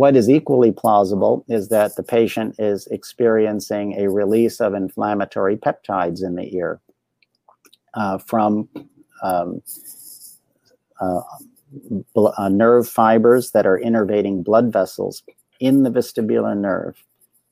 What 0.00 0.16
is 0.16 0.30
equally 0.30 0.72
plausible 0.72 1.44
is 1.46 1.68
that 1.68 1.94
the 1.94 2.02
patient 2.02 2.54
is 2.58 2.86
experiencing 2.86 4.00
a 4.00 4.08
release 4.08 4.58
of 4.58 4.72
inflammatory 4.72 5.58
peptides 5.58 6.24
in 6.24 6.36
the 6.36 6.56
ear 6.56 6.80
uh, 7.92 8.16
from 8.16 8.66
um, 9.22 9.60
uh, 11.02 11.20
bl- 12.14 12.28
uh, 12.38 12.48
nerve 12.48 12.88
fibers 12.88 13.50
that 13.50 13.66
are 13.66 13.78
innervating 13.78 14.42
blood 14.42 14.72
vessels 14.72 15.22
in 15.60 15.82
the 15.82 15.90
vestibular 15.90 16.56
nerve, 16.56 17.04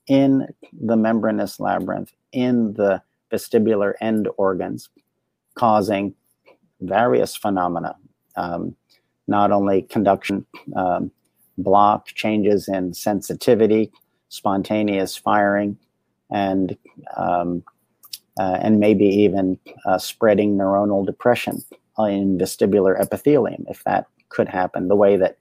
in 0.07 0.47
the 0.73 0.97
membranous 0.97 1.59
labyrinth, 1.59 2.13
in 2.31 2.73
the 2.73 2.99
vestibular 3.31 3.93
end 4.01 4.27
organs, 4.37 4.89
causing 5.53 6.15
various 6.81 7.35
phenomena, 7.35 7.95
um, 8.37 8.75
not 9.27 9.51
only 9.51 9.83
conduction 9.83 10.43
um, 10.75 11.11
block, 11.63 12.07
changes 12.07 12.67
in 12.67 12.93
sensitivity, 12.93 13.91
spontaneous 14.29 15.15
firing, 15.15 15.77
and 16.31 16.77
um, 17.17 17.63
uh, 18.39 18.57
and 18.61 18.79
maybe 18.79 19.05
even 19.05 19.59
uh, 19.85 19.97
spreading 19.97 20.57
neuronal 20.57 21.05
depression 21.05 21.63
in 21.99 22.37
vestibular 22.37 22.99
epithelium, 22.99 23.65
if 23.69 23.83
that 23.83 24.07
could 24.29 24.47
happen, 24.47 24.87
the 24.87 24.95
way 24.95 25.17
that 25.17 25.37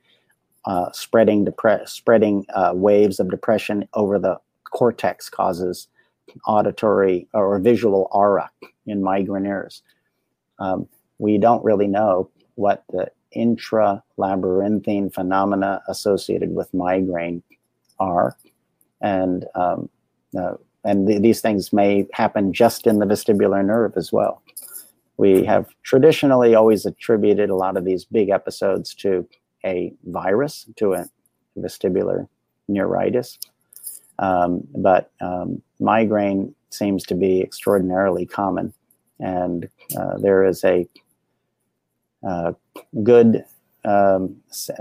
uh, 0.65 0.91
spreading 0.93 1.45
depre- 1.45 1.89
spreading 1.89 2.45
uh, 2.55 2.73
waves 2.75 3.21
of 3.21 3.31
depression 3.31 3.89
over 3.95 4.19
the 4.19 4.39
cortex 4.65 5.31
causes 5.31 5.89
auditory 6.47 7.27
or 7.33 7.59
visual 7.59 8.09
aura 8.11 8.51
in 8.87 9.01
migraineurs. 9.01 9.83
Um, 10.59 10.89
we 11.19 11.39
don't 11.39 11.65
really 11.65 11.87
know 11.87 12.31
what 12.57 12.85
the 12.91 13.11
intralabyrinthine 13.37 15.13
phenomena 15.13 15.83
associated 15.89 16.55
with 16.55 16.73
migraine 16.73 17.43
are. 17.99 18.37
And, 19.01 19.45
um, 19.55 19.89
uh, 20.39 20.55
and 20.85 21.07
th- 21.07 21.23
these 21.23 21.41
things 21.41 21.73
may 21.73 22.07
happen 22.13 22.53
just 22.53 22.87
in 22.87 22.99
the 22.99 23.07
vestibular 23.07 23.65
nerve 23.65 23.93
as 23.97 24.13
well. 24.13 24.43
We 25.17 25.45
have 25.45 25.67
traditionally 25.83 26.55
always 26.55 26.87
attributed 26.87 27.51
a 27.51 27.57
lot 27.57 27.77
of 27.77 27.85
these 27.85 28.05
big 28.05 28.29
episodes 28.31 28.95
to 28.97 29.29
a 29.65 29.93
virus, 30.05 30.67
to 30.77 30.95
a 30.95 31.07
vestibular 31.57 32.29
neuritis. 32.69 33.39
Um, 34.21 34.63
but 34.77 35.11
um, 35.21 35.61
migraine 35.81 36.55
seems 36.71 37.05
to 37.05 37.15
be 37.15 37.41
extraordinarily 37.41 38.27
common. 38.27 38.73
And 39.21 39.69
uh, 39.99 40.19
there 40.19 40.45
is 40.45 40.65
a 40.65 40.87
uh, 42.27 42.53
good 43.03 43.45
um, 43.85 44.37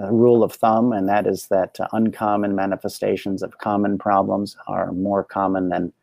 rule 0.09 0.43
of 0.43 0.53
thumb, 0.53 0.91
and 0.91 1.07
that 1.07 1.27
is 1.27 1.47
that 1.47 1.79
uh, 1.79 1.87
uncommon 1.93 2.55
manifestations 2.55 3.43
of 3.43 3.57
common 3.57 3.97
problems 3.97 4.57
are 4.67 4.91
more 4.91 5.23
common 5.23 5.69
than 5.69 5.93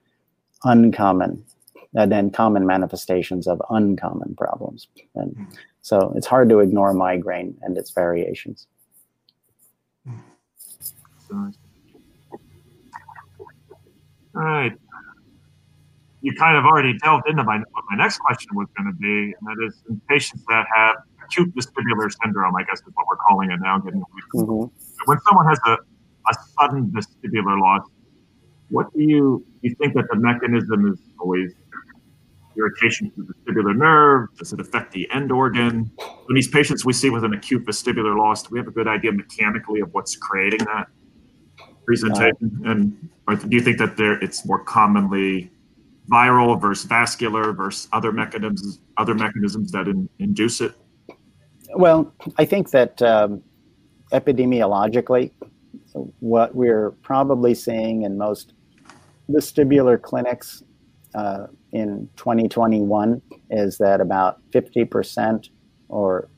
uncommon 0.64 1.44
and 1.94 2.10
then 2.10 2.30
common 2.30 2.66
manifestations 2.66 3.46
of 3.46 3.62
uncommon 3.70 4.34
problems. 4.36 4.88
And 5.14 5.46
so 5.80 6.12
it's 6.16 6.26
hard 6.26 6.48
to 6.48 6.58
ignore 6.60 6.92
migraine 6.92 7.56
and 7.62 7.78
its 7.78 7.90
variations. 7.90 8.66
All 11.30 11.52
right. 14.42 14.72
You 16.20 16.34
kind 16.34 16.56
of 16.56 16.64
already 16.64 16.98
delved 16.98 17.28
into 17.28 17.44
my 17.44 17.58
what 17.58 17.84
my 17.90 17.96
next 17.96 18.18
question 18.18 18.56
was 18.56 18.66
going 18.76 18.90
to 18.90 18.98
be, 18.98 19.34
and 19.38 19.46
that 19.46 19.66
is 19.66 19.82
in 19.88 20.00
patients 20.08 20.42
that 20.48 20.66
have 20.74 20.96
acute 21.24 21.54
vestibular 21.54 22.10
syndrome, 22.22 22.54
I 22.56 22.64
guess 22.64 22.78
is 22.78 22.92
what 22.94 23.06
we're 23.08 23.16
calling 23.16 23.50
it 23.50 23.60
now. 23.60 23.78
Getting 23.78 24.02
mm-hmm. 24.34 24.66
when 25.06 25.18
someone 25.28 25.46
has 25.46 25.58
a, 25.66 25.72
a 25.72 26.34
sudden 26.58 26.90
vestibular 26.90 27.60
loss, 27.60 27.86
what 28.70 28.92
do 28.94 29.02
you 29.02 29.44
you 29.62 29.74
think 29.76 29.94
that 29.94 30.06
the 30.10 30.16
mechanism 30.16 30.92
is 30.92 30.98
always 31.20 31.52
irritation 32.56 33.10
to 33.10 33.22
the 33.22 33.32
vestibular 33.34 33.76
nerve? 33.76 34.28
Does 34.38 34.52
it 34.52 34.60
affect 34.60 34.92
the 34.92 35.08
end 35.10 35.32
organ? 35.32 35.90
In 36.28 36.34
these 36.34 36.48
patients 36.48 36.84
we 36.84 36.92
see 36.92 37.10
with 37.10 37.24
an 37.24 37.34
acute 37.34 37.64
vestibular 37.66 38.16
loss, 38.16 38.42
do 38.42 38.48
we 38.52 38.58
have 38.58 38.68
a 38.68 38.72
good 38.72 38.88
idea 38.88 39.12
mechanically 39.12 39.80
of 39.80 39.92
what's 39.92 40.16
creating 40.16 40.60
that 40.60 40.86
presentation? 41.84 42.62
Uh, 42.64 42.70
and 42.70 43.10
or 43.28 43.36
do 43.36 43.48
you 43.50 43.60
think 43.60 43.78
that 43.78 43.96
there 43.96 44.14
it's 44.22 44.46
more 44.46 44.62
commonly 44.62 45.50
viral 46.10 46.60
versus 46.60 46.84
vascular 46.84 47.52
versus 47.52 47.88
other 47.92 48.12
mechanisms 48.12 48.80
other 48.98 49.14
mechanisms 49.14 49.72
that 49.72 49.88
in, 49.88 50.08
induce 50.18 50.60
it? 50.60 50.74
Well, 51.76 52.12
I 52.38 52.44
think 52.44 52.70
that 52.70 53.02
um, 53.02 53.42
epidemiologically, 54.12 55.32
what 56.20 56.54
we're 56.54 56.92
probably 57.02 57.54
seeing 57.54 58.02
in 58.02 58.16
most 58.16 58.52
vestibular 59.30 60.00
clinics 60.00 60.62
uh, 61.14 61.46
in 61.72 62.08
2021 62.16 63.20
is 63.50 63.78
that 63.78 64.00
about 64.00 64.38
50% 64.50 65.48
or 65.88 66.28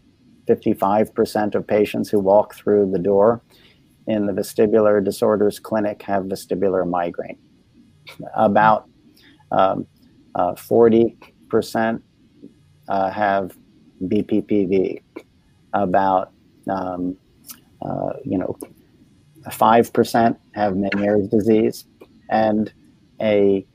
55% 0.49 1.55
of 1.55 1.66
patients 1.66 2.09
who 2.09 2.20
walk 2.20 2.55
through 2.55 2.91
the 2.93 2.99
door 2.99 3.43
in 4.07 4.26
the 4.26 4.32
vestibular 4.32 5.05
disorders 5.05 5.59
clinic 5.59 6.03
have 6.03 6.24
vestibular 6.24 6.89
migraine. 6.89 7.39
About 8.37 8.89
um, 9.51 9.87
uh, 10.34 10.53
40% 10.53 12.01
uh, 12.89 13.11
have 13.11 13.57
BPPV. 14.03 15.03
About 15.73 16.33
um, 16.71 17.17
uh, 17.83 18.12
you 18.25 18.39
know, 18.39 18.57
5% 19.49 20.37
have 20.55 20.73
Meniere's 20.75 21.29
disease, 21.29 21.85
and 22.31 22.73
a 23.21 23.67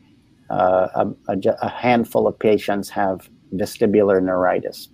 uh, 0.50 1.06
a, 1.30 1.38
a, 1.62 1.70
handful 1.70 2.28
of 2.28 2.38
patients 2.38 2.90
have 2.90 3.30
vestibular 3.56 4.22
neuritis. 4.22 4.90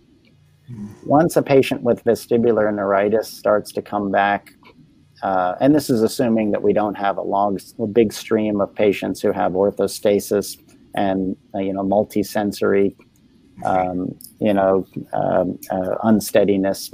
Mm. 0.72 0.90
Once 1.04 1.36
a 1.36 1.42
patient 1.42 1.82
with 1.82 2.04
vestibular 2.04 2.72
neuritis 2.72 3.28
starts 3.28 3.72
to 3.72 3.82
come 3.82 4.12
back, 4.12 4.54
uh, 5.24 5.56
and 5.60 5.74
this 5.74 5.90
is 5.90 6.04
assuming 6.04 6.52
that 6.52 6.62
we 6.62 6.74
don't 6.74 6.94
have 6.94 7.18
a 7.18 7.24
long, 7.24 7.58
a 7.80 7.88
big 7.88 8.14
stream 8.14 8.62
of 8.62 8.74
patients 8.76 9.20
who 9.20 9.32
have 9.32 9.54
orthostasis 9.54 10.62
and 10.94 11.36
uh, 11.56 11.60
you 11.60 11.74
know 11.74 11.84
multisensory, 11.84 12.96
um, 13.66 14.18
you 14.40 14.54
know, 14.54 14.86
um, 15.14 15.60
uh, 15.72 15.96
unsteadiness 16.04 16.92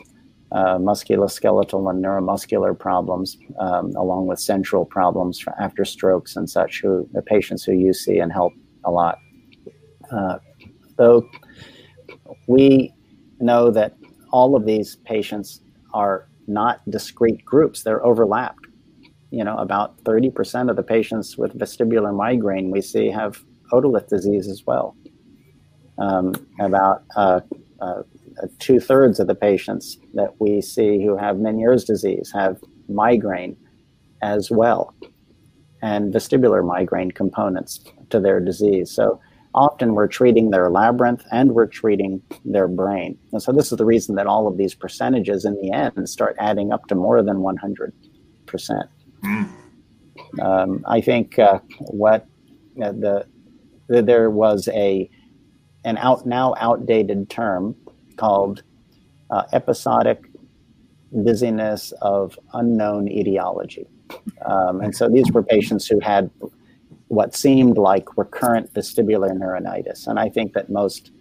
uh, 0.52 0.78
musculoskeletal 0.78 1.90
and 1.90 2.04
neuromuscular 2.04 2.78
problems, 2.78 3.38
um, 3.60 3.92
along 3.96 4.28
with 4.28 4.40
central 4.40 4.86
problems 4.86 5.40
for 5.40 5.54
after 5.60 5.84
strokes 5.84 6.36
and 6.36 6.50
such, 6.50 6.82
who 6.82 7.08
the 7.14 7.22
patients 7.22 7.64
who 7.64 7.74
you 7.74 7.92
see 7.94 8.20
and 8.20 8.32
help 8.32 8.54
a 8.86 8.92
lot. 8.92 9.18
Though 10.96 11.28
we 12.48 12.94
know 13.40 13.72
that 13.72 13.96
all 14.32 14.56
of 14.56 14.66
these 14.66 14.98
patients 14.98 15.62
are 15.94 16.28
not 16.48 16.88
discrete 16.90 17.44
groups; 17.44 17.84
they're 17.84 18.06
overlapped. 18.06 18.68
You 19.32 19.44
know, 19.44 19.58
about 19.58 19.98
30% 20.04 20.70
of 20.70 20.76
the 20.76 20.84
patients 20.84 21.36
with 21.36 21.58
vestibular 21.58 22.16
migraine 22.16 22.70
we 22.70 22.82
see 22.82 23.10
have 23.10 23.42
otolith 23.72 24.08
disease 24.08 24.48
as 24.48 24.64
well. 24.68 24.96
Um, 26.00 26.34
about 26.60 27.04
uh, 27.16 27.42
uh, 27.80 28.02
two 28.60 28.80
thirds 28.80 29.20
of 29.20 29.28
the 29.28 29.36
patients 29.36 30.00
that 30.16 30.40
we 30.40 30.62
see 30.62 31.04
who 31.04 31.16
have 31.18 31.38
Meniere's 31.38 31.84
disease 31.84 32.32
have 32.34 32.58
migraine 32.90 33.56
as 34.22 34.50
well, 34.50 34.94
and 35.82 36.14
vestibular 36.14 36.66
migraine 36.66 37.12
components 37.12 37.84
to 38.10 38.20
their 38.20 38.40
disease. 38.40 38.90
So 38.90 39.20
often 39.54 39.94
we're 39.94 40.08
treating 40.08 40.50
their 40.50 40.70
labyrinth 40.70 41.24
and 41.32 41.52
we're 41.54 41.68
treating 41.68 42.22
their 42.46 42.68
brain. 42.68 43.18
And 43.32 43.42
so 43.42 43.52
this 43.52 43.72
is 43.72 43.78
the 43.78 43.86
reason 43.86 44.16
that 44.16 44.28
all 44.28 44.48
of 44.48 44.58
these 44.58 44.74
percentages 44.74 45.46
in 45.46 45.56
the 45.62 45.72
end 45.72 46.10
start 46.10 46.36
adding 46.40 46.72
up 46.72 46.88
to 46.88 46.96
more 46.96 47.22
than 47.22 47.38
100%. 47.38 47.92
Um, 50.42 50.84
I 50.88 51.02
think 51.02 51.38
uh, 51.38 51.60
what 51.80 52.26
uh, 52.82 52.92
the, 52.92 53.28
the, 53.88 54.02
there 54.02 54.30
was 54.30 54.68
a 54.70 55.10
an 55.86 55.98
out 55.98 56.26
now 56.26 56.56
outdated 56.60 57.30
term 57.30 57.76
called 58.18 58.64
uh, 59.30 59.44
episodic 59.54 60.26
dizziness 61.24 61.92
of 62.02 62.40
unknown 62.54 63.08
etiology. 63.08 63.88
Um, 64.46 64.82
and 64.82 64.96
so 64.96 65.10
these 65.10 65.32
were 65.32 65.44
patients 65.44 65.88
who 65.88 66.00
had 66.00 66.30
what 67.08 67.36
seemed 67.36 67.78
like 67.78 68.18
recurrent 68.18 68.74
vestibular 68.74 69.30
neuronitis. 69.32 70.08
And 70.08 70.20
I 70.20 70.30
think 70.30 70.54
that 70.54 70.70
most 70.70 71.12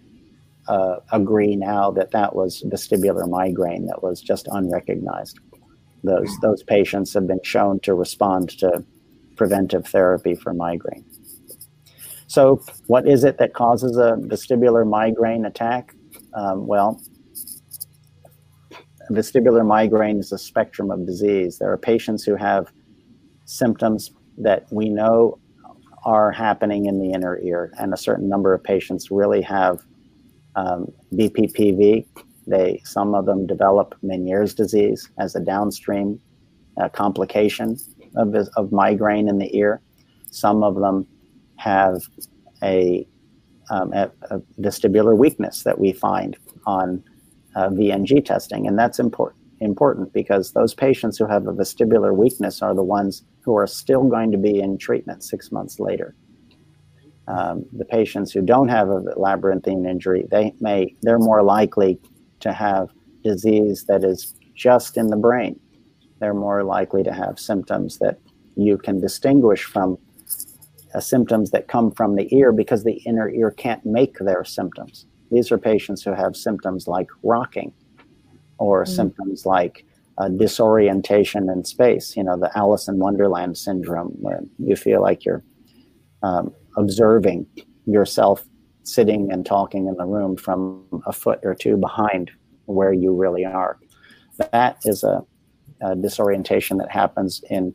uh, 0.67 0.97
agree 1.11 1.55
now 1.55 1.91
that 1.91 2.11
that 2.11 2.35
was 2.35 2.63
vestibular 2.63 3.29
migraine 3.29 3.85
that 3.87 4.01
was 4.01 4.21
just 4.21 4.47
unrecognized. 4.51 5.39
Those, 6.03 6.29
those 6.41 6.63
patients 6.63 7.13
have 7.13 7.27
been 7.27 7.43
shown 7.43 7.79
to 7.81 7.93
respond 7.93 8.49
to 8.59 8.83
preventive 9.35 9.87
therapy 9.87 10.35
for 10.35 10.53
migraine. 10.53 11.05
So, 12.27 12.63
what 12.87 13.07
is 13.07 13.23
it 13.23 13.37
that 13.37 13.53
causes 13.53 13.97
a 13.97 14.17
vestibular 14.19 14.87
migraine 14.87 15.45
attack? 15.45 15.93
Um, 16.33 16.67
well, 16.67 17.01
vestibular 19.11 19.65
migraine 19.65 20.19
is 20.19 20.31
a 20.31 20.37
spectrum 20.37 20.91
of 20.91 21.05
disease. 21.05 21.59
There 21.59 21.71
are 21.71 21.77
patients 21.77 22.23
who 22.23 22.35
have 22.35 22.71
symptoms 23.45 24.11
that 24.37 24.65
we 24.71 24.89
know 24.89 25.39
are 26.05 26.31
happening 26.31 26.85
in 26.85 26.99
the 26.99 27.11
inner 27.11 27.39
ear, 27.39 27.71
and 27.79 27.93
a 27.93 27.97
certain 27.97 28.27
number 28.27 28.53
of 28.53 28.63
patients 28.63 29.11
really 29.11 29.41
have 29.41 29.85
um, 30.55 30.91
BPPV. 31.13 32.05
They 32.45 32.81
some 32.83 33.15
of 33.15 33.25
them 33.25 33.47
develop 33.47 33.95
Meniere's 34.03 34.53
disease 34.53 35.09
as 35.17 35.35
a 35.35 35.39
downstream 35.39 36.19
uh, 36.81 36.89
complication 36.89 37.77
of, 38.15 38.35
of 38.57 38.71
migraine 38.71 39.29
in 39.29 39.37
the 39.37 39.55
ear. 39.55 39.81
Some 40.31 40.63
of 40.63 40.75
them 40.75 41.07
have 41.63 42.01
a 42.61 43.07
um, 43.69 43.93
a, 43.93 44.11
a 44.29 44.39
vestibular 44.59 45.17
weakness 45.17 45.63
that 45.63 45.79
we 45.79 45.93
find 45.93 46.37
on 46.65 47.03
uh, 47.55 47.69
VNG 47.69 48.23
testing, 48.25 48.67
and 48.67 48.77
that's 48.77 48.99
important 48.99 49.43
important 49.63 50.11
because 50.13 50.51
those 50.51 50.73
patients 50.73 51.17
who 51.17 51.25
have 51.25 51.47
a 51.47 51.53
vestibular 51.53 52.15
weakness 52.15 52.61
are 52.61 52.75
the 52.75 52.83
ones 52.83 53.23
who 53.41 53.55
are 53.55 53.67
still 53.67 54.03
going 54.03 54.31
to 54.31 54.37
be 54.37 54.59
in 54.59 54.77
treatment 54.77 55.23
six 55.23 55.51
months 55.51 55.79
later. 55.79 56.15
Um, 57.27 57.65
the 57.71 57.85
patients 57.85 58.33
who 58.33 58.41
don't 58.41 58.67
have 58.67 58.89
a 58.89 59.01
labyrinthine 59.15 59.85
injury, 59.85 60.25
they 60.29 60.53
may 60.59 60.93
they're 61.01 61.19
more 61.19 61.41
likely 61.41 61.99
to 62.41 62.51
have 62.51 62.89
disease 63.23 63.85
that 63.87 64.03
is 64.03 64.35
just 64.53 64.97
in 64.97 65.07
the 65.07 65.15
brain. 65.15 65.57
They're 66.19 66.33
more 66.33 66.63
likely 66.63 67.03
to 67.03 67.13
have 67.13 67.39
symptoms 67.39 67.97
that 67.99 68.19
you 68.55 68.77
can 68.77 68.99
distinguish 68.99 69.63
from 69.63 69.97
uh, 70.93 70.99
symptoms 70.99 71.51
that 71.51 71.67
come 71.67 71.91
from 71.91 72.15
the 72.15 72.33
ear 72.35 72.51
because 72.51 72.83
the 72.83 73.01
inner 73.05 73.29
ear 73.29 73.51
can't 73.51 73.85
make 73.85 74.17
their 74.19 74.43
symptoms. 74.43 75.05
These 75.31 75.51
are 75.51 75.57
patients 75.57 76.03
who 76.03 76.13
have 76.13 76.35
symptoms 76.35 76.87
like 76.87 77.07
rocking 77.23 77.73
or 78.57 78.83
mm. 78.83 78.87
symptoms 78.87 79.45
like 79.45 79.85
uh, 80.17 80.29
disorientation 80.29 81.49
in 81.49 81.63
space, 81.63 82.15
you 82.15 82.23
know, 82.23 82.37
the 82.37 82.55
Alice 82.55 82.87
in 82.87 82.99
Wonderland 82.99 83.57
syndrome, 83.57 84.09
where 84.19 84.41
you 84.59 84.75
feel 84.75 85.01
like 85.01 85.25
you're 85.25 85.43
um, 86.21 86.53
observing 86.77 87.47
yourself 87.85 88.45
sitting 88.83 89.31
and 89.31 89.45
talking 89.45 89.87
in 89.87 89.95
the 89.95 90.05
room 90.05 90.35
from 90.37 90.85
a 91.05 91.13
foot 91.13 91.39
or 91.43 91.55
two 91.55 91.77
behind 91.77 92.31
where 92.65 92.93
you 92.93 93.13
really 93.13 93.45
are. 93.45 93.79
That 94.51 94.77
is 94.85 95.03
a, 95.03 95.23
a 95.81 95.95
disorientation 95.95 96.77
that 96.77 96.91
happens 96.91 97.41
in 97.49 97.73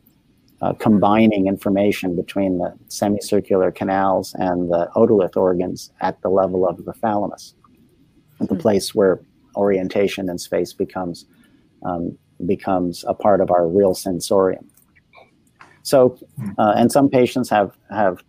uh, 0.61 0.73
combining 0.73 1.47
information 1.47 2.15
between 2.15 2.57
the 2.57 2.73
semicircular 2.87 3.71
canals 3.71 4.35
and 4.39 4.71
the 4.71 4.89
otolith 4.95 5.37
organs 5.37 5.91
at 6.01 6.21
the 6.21 6.29
level 6.29 6.67
of 6.67 6.83
the 6.85 6.93
thalamus, 6.93 7.55
the 8.39 8.45
mm-hmm. 8.45 8.57
place 8.57 8.93
where 8.93 9.21
orientation 9.55 10.29
in 10.29 10.37
space 10.37 10.73
becomes 10.73 11.25
um, 11.83 12.17
becomes 12.45 13.05
a 13.07 13.13
part 13.13 13.41
of 13.41 13.51
our 13.51 13.67
real 13.67 13.93
sensorium. 13.93 14.69
So, 15.83 16.17
hmm. 16.35 16.49
uh, 16.57 16.73
and 16.75 16.91
some 16.91 17.09
patients 17.09 17.49
have 17.49 17.75
have 17.89 18.21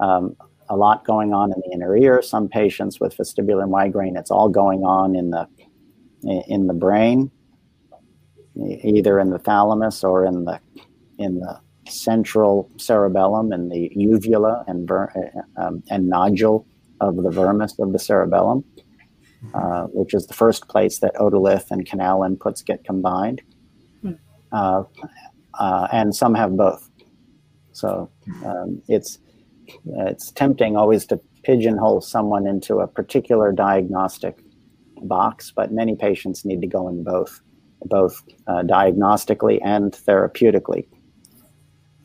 um, 0.00 0.36
a 0.68 0.76
lot 0.76 1.04
going 1.04 1.32
on 1.34 1.52
in 1.52 1.60
the 1.64 1.72
inner 1.72 1.96
ear. 1.96 2.22
Some 2.22 2.48
patients 2.48 3.00
with 3.00 3.16
vestibular 3.16 3.68
migraine, 3.68 4.16
it's 4.16 4.30
all 4.30 4.48
going 4.48 4.84
on 4.84 5.16
in 5.16 5.30
the 5.30 5.48
in 6.46 6.68
the 6.68 6.74
brain, 6.74 7.30
either 8.56 9.18
in 9.18 9.30
the 9.30 9.38
thalamus 9.38 10.04
or 10.04 10.24
in 10.24 10.44
the 10.44 10.60
in 11.18 11.40
the 11.40 11.60
central 11.88 12.70
cerebellum 12.76 13.52
and 13.52 13.70
the 13.70 13.90
uvula 13.94 14.64
and 14.66 14.90
um, 15.56 15.82
and 15.90 16.08
nodule 16.08 16.66
of 17.00 17.16
the 17.16 17.30
vermis 17.30 17.78
of 17.78 17.92
the 17.92 17.98
cerebellum, 17.98 18.64
uh, 19.54 19.84
which 19.86 20.14
is 20.14 20.26
the 20.26 20.34
first 20.34 20.68
place 20.68 20.98
that 21.00 21.14
otolith 21.16 21.70
and 21.70 21.86
canal 21.86 22.20
inputs 22.20 22.64
get 22.64 22.84
combined. 22.84 23.42
Hmm. 24.02 24.12
Uh, 24.52 24.84
uh, 25.58 25.88
and 25.92 26.14
some 26.14 26.34
have 26.34 26.56
both. 26.56 26.88
So 27.72 28.10
um, 28.44 28.82
it's 28.88 29.18
it's 29.86 30.30
tempting 30.32 30.76
always 30.76 31.06
to 31.06 31.20
pigeonhole 31.42 32.00
someone 32.00 32.46
into 32.46 32.80
a 32.80 32.86
particular 32.86 33.52
diagnostic 33.52 34.38
box, 35.02 35.52
but 35.54 35.72
many 35.72 35.96
patients 35.96 36.44
need 36.44 36.60
to 36.60 36.66
go 36.66 36.88
in 36.88 37.02
both, 37.02 37.40
both 37.84 38.22
uh, 38.46 38.62
diagnostically 38.62 39.58
and 39.64 39.92
therapeutically. 39.92 40.86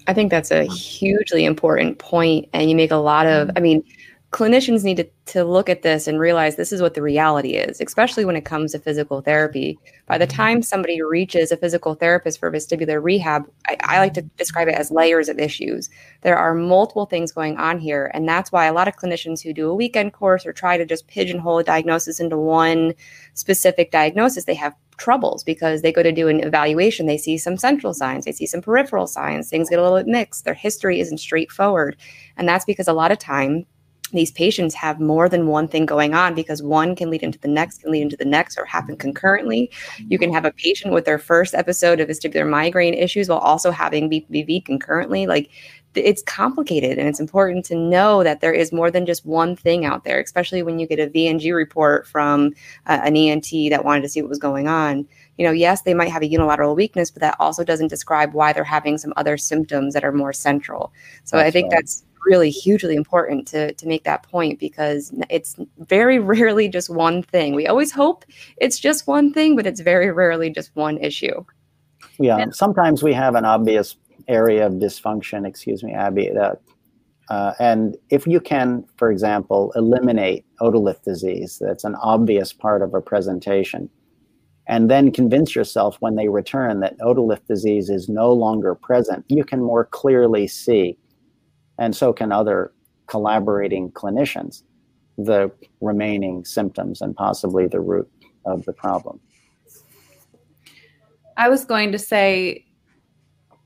I 0.07 0.13
think 0.13 0.31
that's 0.31 0.51
a 0.51 0.65
hugely 0.65 1.45
important 1.45 1.97
point, 1.99 2.47
and 2.53 2.69
you 2.69 2.75
make 2.75 2.91
a 2.91 2.95
lot 2.95 3.25
of. 3.27 3.49
Mm. 3.49 3.53
I 3.57 3.59
mean, 3.59 3.83
clinicians 4.31 4.83
need 4.83 4.97
to, 4.97 5.09
to 5.25 5.45
look 5.45 5.69
at 5.69 5.83
this 5.83 6.05
and 6.05 6.19
realize 6.19 6.55
this 6.55 6.73
is 6.73 6.81
what 6.81 6.95
the 6.95 7.01
reality 7.01 7.51
is, 7.51 7.79
especially 7.79 8.25
when 8.25 8.35
it 8.35 8.43
comes 8.43 8.73
to 8.73 8.79
physical 8.79 9.21
therapy. 9.21 9.79
By 10.05 10.17
the 10.17 10.27
mm-hmm. 10.27 10.35
time 10.35 10.61
somebody 10.61 11.01
reaches 11.01 11.51
a 11.51 11.57
physical 11.57 11.95
therapist 11.95 12.39
for 12.39 12.51
vestibular 12.51 13.01
rehab, 13.01 13.49
I, 13.67 13.77
I, 13.81 13.99
like 13.99 14.13
to 14.15 14.21
describe 14.21 14.67
it 14.67 14.75
as 14.75 14.91
layers 14.91 15.29
of 15.29 15.39
issues. 15.39 15.89
There 16.23 16.37
are 16.37 16.53
multiple 16.53 17.05
things 17.05 17.31
going 17.31 17.55
on 17.57 17.79
here. 17.79 18.11
And 18.13 18.27
that's 18.27 18.51
why 18.51 18.65
a 18.65 18.73
lot 18.73 18.89
of 18.89 18.97
clinicians 18.97 19.41
who 19.41 19.53
do 19.53 19.69
a 19.69 19.75
weekend 19.75 20.11
course 20.11 20.45
or 20.45 20.51
try 20.51 20.77
to 20.77 20.85
just 20.85 21.07
pigeonhole 21.07 21.59
a 21.59 21.63
diagnosis 21.63 22.19
into 22.19 22.37
one 22.37 22.93
specific 23.33 23.91
diagnosis, 23.91 24.43
they 24.43 24.55
have 24.55 24.75
troubles 24.97 25.43
because 25.43 25.83
they 25.83 25.91
go 25.91 26.03
to 26.03 26.11
do 26.11 26.27
an 26.27 26.41
evaluation. 26.41 27.05
They 27.05 27.17
see 27.17 27.37
some 27.37 27.55
central 27.55 27.93
signs, 27.93 28.25
they 28.25 28.31
see 28.33 28.47
some 28.47 28.61
peripheral 28.61 29.07
signs, 29.07 29.49
things 29.49 29.69
get 29.69 29.79
a 29.79 29.83
little 29.83 29.97
bit 29.97 30.07
mixed. 30.07 30.43
Their 30.43 30.53
history 30.53 30.99
isn't 30.99 31.19
straightforward. 31.19 31.95
And 32.35 32.49
that's 32.49 32.65
because 32.65 32.87
a 32.89 32.93
lot 32.93 33.11
of 33.11 33.19
time 33.19 33.65
these 34.11 34.31
patients 34.31 34.73
have 34.75 34.99
more 34.99 35.27
than 35.27 35.47
one 35.47 35.67
thing 35.67 35.85
going 35.85 36.13
on 36.13 36.35
because 36.35 36.61
one 36.63 36.95
can 36.95 37.09
lead 37.09 37.23
into 37.23 37.39
the 37.39 37.47
next, 37.47 37.81
can 37.81 37.91
lead 37.91 38.01
into 38.01 38.17
the 38.17 38.25
next, 38.25 38.57
or 38.57 38.65
happen 38.65 38.95
concurrently. 38.95 39.71
You 40.07 40.17
can 40.17 40.33
have 40.33 40.45
a 40.45 40.51
patient 40.51 40.93
with 40.93 41.05
their 41.05 41.19
first 41.19 41.53
episode 41.53 41.99
of 41.99 42.09
vestibular 42.09 42.47
migraine 42.47 42.93
issues 42.93 43.29
while 43.29 43.39
also 43.39 43.71
having 43.71 44.09
BPPV 44.09 44.65
concurrently. 44.65 45.27
Like 45.27 45.49
it's 45.95 46.21
complicated, 46.23 46.97
and 46.97 47.07
it's 47.07 47.19
important 47.19 47.65
to 47.65 47.75
know 47.75 48.23
that 48.23 48.41
there 48.41 48.53
is 48.53 48.71
more 48.71 48.91
than 48.91 49.05
just 49.05 49.25
one 49.25 49.55
thing 49.55 49.85
out 49.85 50.03
there, 50.03 50.19
especially 50.19 50.61
when 50.61 50.79
you 50.79 50.87
get 50.87 50.99
a 50.99 51.07
VNG 51.07 51.53
report 51.53 52.07
from 52.07 52.53
uh, 52.85 52.99
an 53.03 53.15
ENT 53.15 53.49
that 53.69 53.83
wanted 53.83 54.01
to 54.01 54.09
see 54.09 54.21
what 54.21 54.29
was 54.29 54.39
going 54.39 54.67
on. 54.67 55.07
You 55.37 55.45
know, 55.45 55.51
yes, 55.51 55.81
they 55.81 55.93
might 55.93 56.11
have 56.11 56.21
a 56.21 56.27
unilateral 56.27 56.75
weakness, 56.75 57.11
but 57.11 57.21
that 57.21 57.35
also 57.39 57.63
doesn't 57.63 57.89
describe 57.89 58.33
why 58.33 58.53
they're 58.53 58.63
having 58.63 58.97
some 58.97 59.13
other 59.17 59.37
symptoms 59.37 59.93
that 59.93 60.03
are 60.03 60.11
more 60.11 60.33
central. 60.33 60.91
So 61.23 61.37
that's 61.37 61.47
I 61.47 61.51
think 61.51 61.71
right. 61.71 61.77
that's 61.77 62.03
really 62.27 62.49
hugely 62.49 62.95
important 62.95 63.47
to 63.47 63.73
to 63.73 63.87
make 63.87 64.03
that 64.03 64.23
point 64.23 64.59
because 64.59 65.13
it's 65.29 65.55
very 65.79 66.19
rarely 66.35 66.67
just 66.69 66.89
one 66.89 67.23
thing. 67.23 67.55
We 67.55 67.67
always 67.67 67.91
hope 67.91 68.25
it's 68.57 68.79
just 68.79 69.07
one 69.07 69.33
thing, 69.33 69.55
but 69.55 69.65
it's 69.65 69.79
very 69.79 70.11
rarely 70.11 70.49
just 70.49 70.75
one 70.75 70.97
issue. 70.97 71.43
Yeah, 72.19 72.37
and- 72.37 72.55
sometimes 72.55 73.01
we 73.01 73.13
have 73.13 73.35
an 73.35 73.45
obvious 73.45 73.95
area 74.27 74.65
of 74.65 74.73
dysfunction. 74.73 75.47
Excuse 75.47 75.83
me, 75.83 75.93
Abby. 75.93 76.29
That 76.33 76.61
uh, 77.29 77.53
and 77.59 77.97
if 78.09 78.25
you 78.27 78.39
can, 78.39 78.85
for 78.97 79.11
example, 79.11 79.73
eliminate 79.75 80.45
otolith 80.61 81.03
disease, 81.03 81.61
that's 81.61 81.83
an 81.83 81.95
obvious 81.95 82.53
part 82.53 82.81
of 82.81 82.93
a 82.93 83.01
presentation, 83.01 83.89
and 84.67 84.89
then 84.89 85.11
convince 85.11 85.55
yourself 85.55 85.97
when 85.99 86.15
they 86.15 86.29
return 86.29 86.79
that 86.81 86.97
otolith 86.99 87.45
disease 87.47 87.89
is 87.89 88.07
no 88.09 88.31
longer 88.31 88.75
present, 88.75 89.25
you 89.27 89.43
can 89.43 89.61
more 89.61 89.85
clearly 89.85 90.47
see 90.47 90.97
and 91.77 91.95
so 91.95 92.13
can 92.13 92.31
other 92.31 92.71
collaborating 93.07 93.91
clinicians, 93.91 94.63
the 95.17 95.51
remaining 95.81 96.45
symptoms 96.45 97.01
and 97.01 97.15
possibly 97.15 97.67
the 97.67 97.79
root 97.79 98.09
of 98.45 98.65
the 98.65 98.73
problem. 98.73 99.19
I 101.37 101.49
was 101.49 101.65
going 101.65 101.91
to 101.91 101.99
say, 101.99 102.65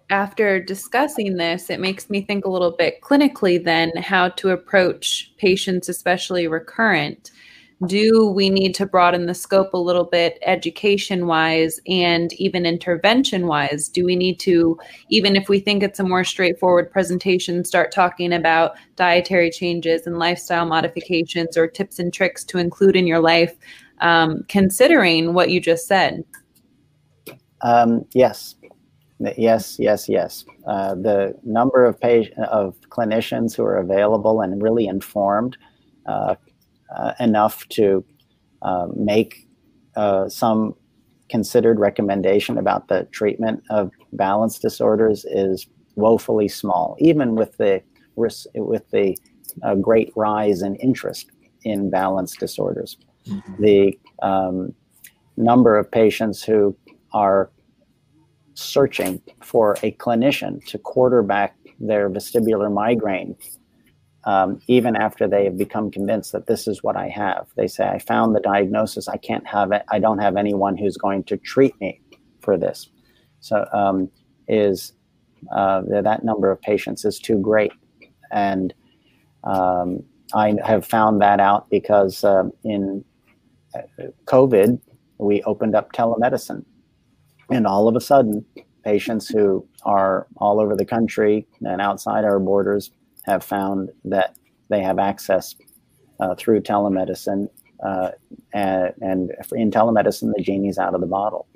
after 0.09 0.62
discussing 0.62 1.38
this, 1.38 1.70
it 1.70 1.80
makes 1.80 2.09
me 2.09 2.22
think 2.22 2.43
a 2.43 2.49
little 2.49 2.72
bit 2.72 2.99
clinically 3.01 3.64
then 3.64 3.91
how 3.97 4.30
to 4.30 4.49
approach 4.49 5.32
patients, 5.38 5.88
especially 5.88 6.47
recurrent 6.47 7.32
do 7.88 8.27
we 8.27 8.49
need 8.49 8.75
to 8.75 8.86
broaden 8.86 9.25
the 9.25 9.34
scope 9.34 9.73
a 9.73 9.77
little 9.77 10.03
bit 10.03 10.38
education 10.43 11.25
wise 11.25 11.79
and 11.88 12.34
even 12.34 12.65
intervention 12.65 13.47
wise 13.47 13.88
do 13.88 14.05
we 14.05 14.15
need 14.15 14.39
to 14.39 14.77
even 15.09 15.36
if 15.36 15.49
we 15.49 15.59
think 15.59 15.82
it's 15.82 15.99
a 15.99 16.03
more 16.03 16.23
straightforward 16.23 16.91
presentation 16.91 17.65
start 17.65 17.91
talking 17.91 18.34
about 18.34 18.73
dietary 18.95 19.49
changes 19.49 20.05
and 20.05 20.19
lifestyle 20.19 20.65
modifications 20.65 21.57
or 21.57 21.67
tips 21.67 21.97
and 21.97 22.13
tricks 22.13 22.43
to 22.43 22.59
include 22.59 22.95
in 22.95 23.07
your 23.07 23.19
life 23.19 23.55
um, 24.01 24.43
considering 24.47 25.34
what 25.34 25.49
you 25.49 25.61
just 25.61 25.88
said? 25.88 26.23
Um, 27.61 28.05
yes. 28.13 28.55
Yes 29.38 29.77
yes 29.77 30.09
yes. 30.09 30.45
Uh, 30.65 30.95
the 30.95 31.36
number 31.43 31.86
of 31.86 31.99
patient 31.99 32.39
of 32.39 32.75
clinicians 32.89 33.55
who 33.55 33.63
are 33.63 33.77
available 33.77 34.41
and 34.41 34.63
really 34.63 34.88
informed 34.88 35.57
uh, 36.07 36.34
enough 37.19 37.67
to 37.69 38.03
uh, 38.61 38.87
make 38.95 39.47
uh, 39.95 40.29
some 40.29 40.75
considered 41.29 41.79
recommendation 41.79 42.57
about 42.57 42.87
the 42.89 43.07
treatment 43.11 43.63
of 43.69 43.91
balance 44.13 44.59
disorders 44.59 45.25
is 45.25 45.67
woefully 45.95 46.47
small, 46.47 46.95
even 46.99 47.35
with 47.35 47.57
the 47.57 47.81
with 48.55 48.89
the 48.91 49.17
uh, 49.63 49.75
great 49.75 50.11
rise 50.15 50.61
in 50.61 50.75
interest 50.75 51.31
in 51.63 51.89
balance 51.89 52.35
disorders. 52.35 52.97
Mm-hmm. 53.27 53.63
The 53.63 53.99
um, 54.21 54.73
number 55.37 55.77
of 55.77 55.89
patients 55.89 56.43
who 56.43 56.75
are 57.13 57.51
searching 58.53 59.21
for 59.41 59.77
a 59.83 59.91
clinician 59.93 60.63
to 60.65 60.77
quarterback 60.77 61.55
their 61.79 62.09
vestibular 62.09 62.71
migraine 62.71 63.35
um, 64.26 64.59
even 64.67 64.95
after 64.95 65.28
they 65.28 65.45
have 65.45 65.57
become 65.57 65.89
convinced 65.89 66.32
that 66.32 66.47
this 66.47 66.67
is 66.67 66.84
what 66.84 66.95
I 66.95 67.07
have. 67.09 67.47
They 67.55 67.67
say, 67.67 67.88
I 67.88 67.99
found 67.99 68.36
the 68.36 68.39
diagnosis. 68.39 69.07
I 69.07 69.17
can't 69.17 69.45
have 69.47 69.72
it. 69.72 69.84
I 69.89 69.99
don't 69.99 70.19
have 70.19 70.38
anyone 70.38 70.78
who's 70.78 70.97
going 70.97 71.24
to 71.26 71.38
treat 71.38 71.80
me 71.82 71.99
for 72.39 72.57
this. 72.57 72.89
So, 73.39 73.65
um, 73.74 74.09
is 74.47 74.93
uh, 75.55 75.82
that 75.88 76.24
number 76.24 76.51
of 76.51 76.61
patients 76.61 77.05
is 77.05 77.19
too 77.19 77.39
great. 77.39 77.72
And 78.32 78.74
um, 79.43 80.03
I 80.34 80.55
have 80.63 80.86
found 80.86 81.22
that 81.22 81.39
out 81.39 81.69
because 81.69 82.24
uh, 82.24 82.43
in 82.63 83.03
COVID, 84.26 84.80
we 85.17 85.41
opened 85.43 85.76
up 85.76 85.91
telemedicine. 85.93 86.63
And 87.49 87.65
all 87.65 87.88
of 87.88 87.95
a 87.95 88.01
sudden, 88.01 88.45
patients 88.84 89.28
who 89.28 89.67
are 89.84 90.28
all 90.38 90.59
over 90.59 90.76
the 90.76 90.86
country 90.86 91.47
and 91.65 91.82
outside 91.82 92.24
our 92.24 92.39
borders 92.39 92.91
have 93.32 93.43
found 93.43 93.89
that 94.05 94.36
they 94.69 94.82
have 94.82 94.99
access 94.99 95.55
uh, 96.19 96.36
through 96.36 96.61
telemedicine. 96.61 97.49
Uh, 97.84 98.11
and, 98.53 99.32
in 99.53 99.71
telemedicine, 99.71 100.32
the 100.36 100.43
genie's 100.43 100.77
out 100.77 100.93
of 100.93 101.01
the 101.01 101.07
bottle. 101.07 101.47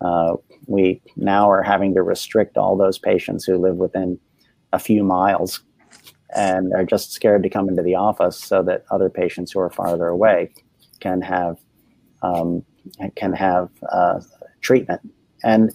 Uh, 0.00 0.34
we 0.66 1.02
now 1.16 1.50
are 1.50 1.62
having 1.62 1.94
to 1.94 2.02
restrict 2.02 2.56
all 2.56 2.76
those 2.76 2.98
patients 2.98 3.44
who 3.44 3.58
live 3.58 3.76
within 3.76 4.18
a 4.72 4.78
few 4.78 5.02
miles 5.02 5.60
and 6.34 6.72
are 6.74 6.84
just 6.84 7.12
scared 7.12 7.42
to 7.42 7.48
come 7.48 7.68
into 7.68 7.82
the 7.82 7.94
office 7.94 8.38
so 8.38 8.62
that 8.62 8.84
other 8.90 9.10
patients 9.10 9.52
who 9.52 9.60
are 9.60 9.70
farther 9.70 10.08
away 10.08 10.50
can 11.00 11.20
have 11.20 11.56
um, 12.22 12.64
can 13.16 13.32
have 13.32 13.68
uh, 13.92 14.20
treatment. 14.60 15.00
And 15.42 15.74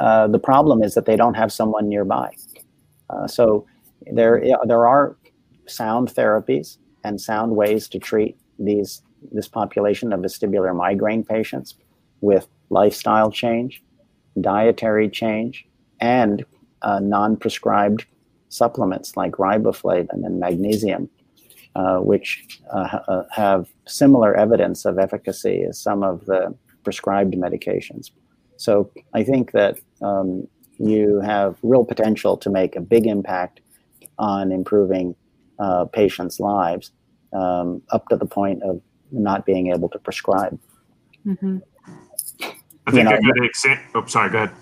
uh, 0.00 0.26
the 0.28 0.38
problem 0.38 0.82
is 0.82 0.94
that 0.94 1.06
they 1.06 1.16
don't 1.16 1.34
have 1.34 1.52
someone 1.52 1.88
nearby. 1.88 2.30
Uh, 3.10 3.26
so 3.26 3.66
there 4.12 4.42
there 4.66 4.86
are 4.86 5.16
sound 5.66 6.08
therapies 6.08 6.78
and 7.04 7.20
sound 7.20 7.54
ways 7.54 7.88
to 7.88 7.98
treat 7.98 8.36
these 8.58 9.02
this 9.32 9.48
population 9.48 10.12
of 10.12 10.20
vestibular 10.20 10.74
migraine 10.76 11.24
patients 11.24 11.74
with 12.20 12.46
lifestyle 12.70 13.30
change, 13.30 13.82
dietary 14.40 15.08
change, 15.08 15.66
and 16.00 16.44
uh, 16.82 16.98
non-prescribed 16.98 18.04
supplements 18.48 19.16
like 19.16 19.32
riboflavin 19.32 20.24
and 20.24 20.38
magnesium, 20.38 21.08
uh, 21.74 21.98
which 21.98 22.60
uh, 22.72 22.98
uh 23.08 23.24
have 23.32 23.68
similar 23.86 24.34
evidence 24.34 24.84
of 24.84 24.98
efficacy 24.98 25.64
as 25.68 25.78
some 25.78 26.02
of 26.02 26.26
the 26.26 26.54
prescribed 26.84 27.34
medications. 27.34 28.10
So 28.56 28.90
I 29.12 29.24
think 29.24 29.52
that 29.52 29.78
um, 30.02 30.46
you 30.78 31.20
have 31.20 31.56
real 31.62 31.84
potential 31.84 32.36
to 32.36 32.50
make 32.50 32.76
a 32.76 32.80
big 32.80 33.06
impact 33.06 33.60
on 34.18 34.52
improving 34.52 35.14
uh, 35.58 35.84
patients' 35.86 36.40
lives 36.40 36.92
um, 37.32 37.82
up 37.90 38.08
to 38.08 38.16
the 38.16 38.26
point 38.26 38.62
of 38.62 38.80
not 39.10 39.46
being 39.46 39.68
able 39.72 39.88
to 39.90 39.98
prescribe. 39.98 40.58
Mm-hmm. 41.26 41.58
I 42.86 42.90
think 42.90 42.96
you 42.96 43.04
know, 43.04 43.16
a 43.16 43.32
good 43.32 43.44
example. 43.44 44.02
Oh, 44.02 44.06
sorry. 44.06 44.30
Go 44.30 44.44
ahead. 44.44 44.56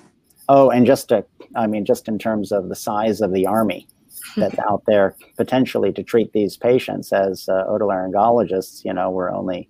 Oh, 0.49 0.71
and 0.71 0.87
just 0.87 1.09
to, 1.09 1.25
I 1.57 1.67
mean, 1.67 1.85
just 1.85 2.09
in 2.09 2.19
terms 2.19 2.53
of 2.53 2.69
the 2.69 2.77
size 2.77 3.21
of 3.21 3.33
the 3.33 3.47
army 3.47 3.89
that's 4.37 4.59
out 4.59 4.83
there 4.87 5.17
potentially 5.37 5.93
to 5.93 6.03
treat 6.03 6.33
these 6.33 6.57
patients 6.57 7.13
as 7.13 7.49
uh, 7.49 7.65
otolaryngologists, 7.69 8.85
you 8.85 8.93
know, 8.93 9.11
we're 9.11 9.31
only, 9.31 9.69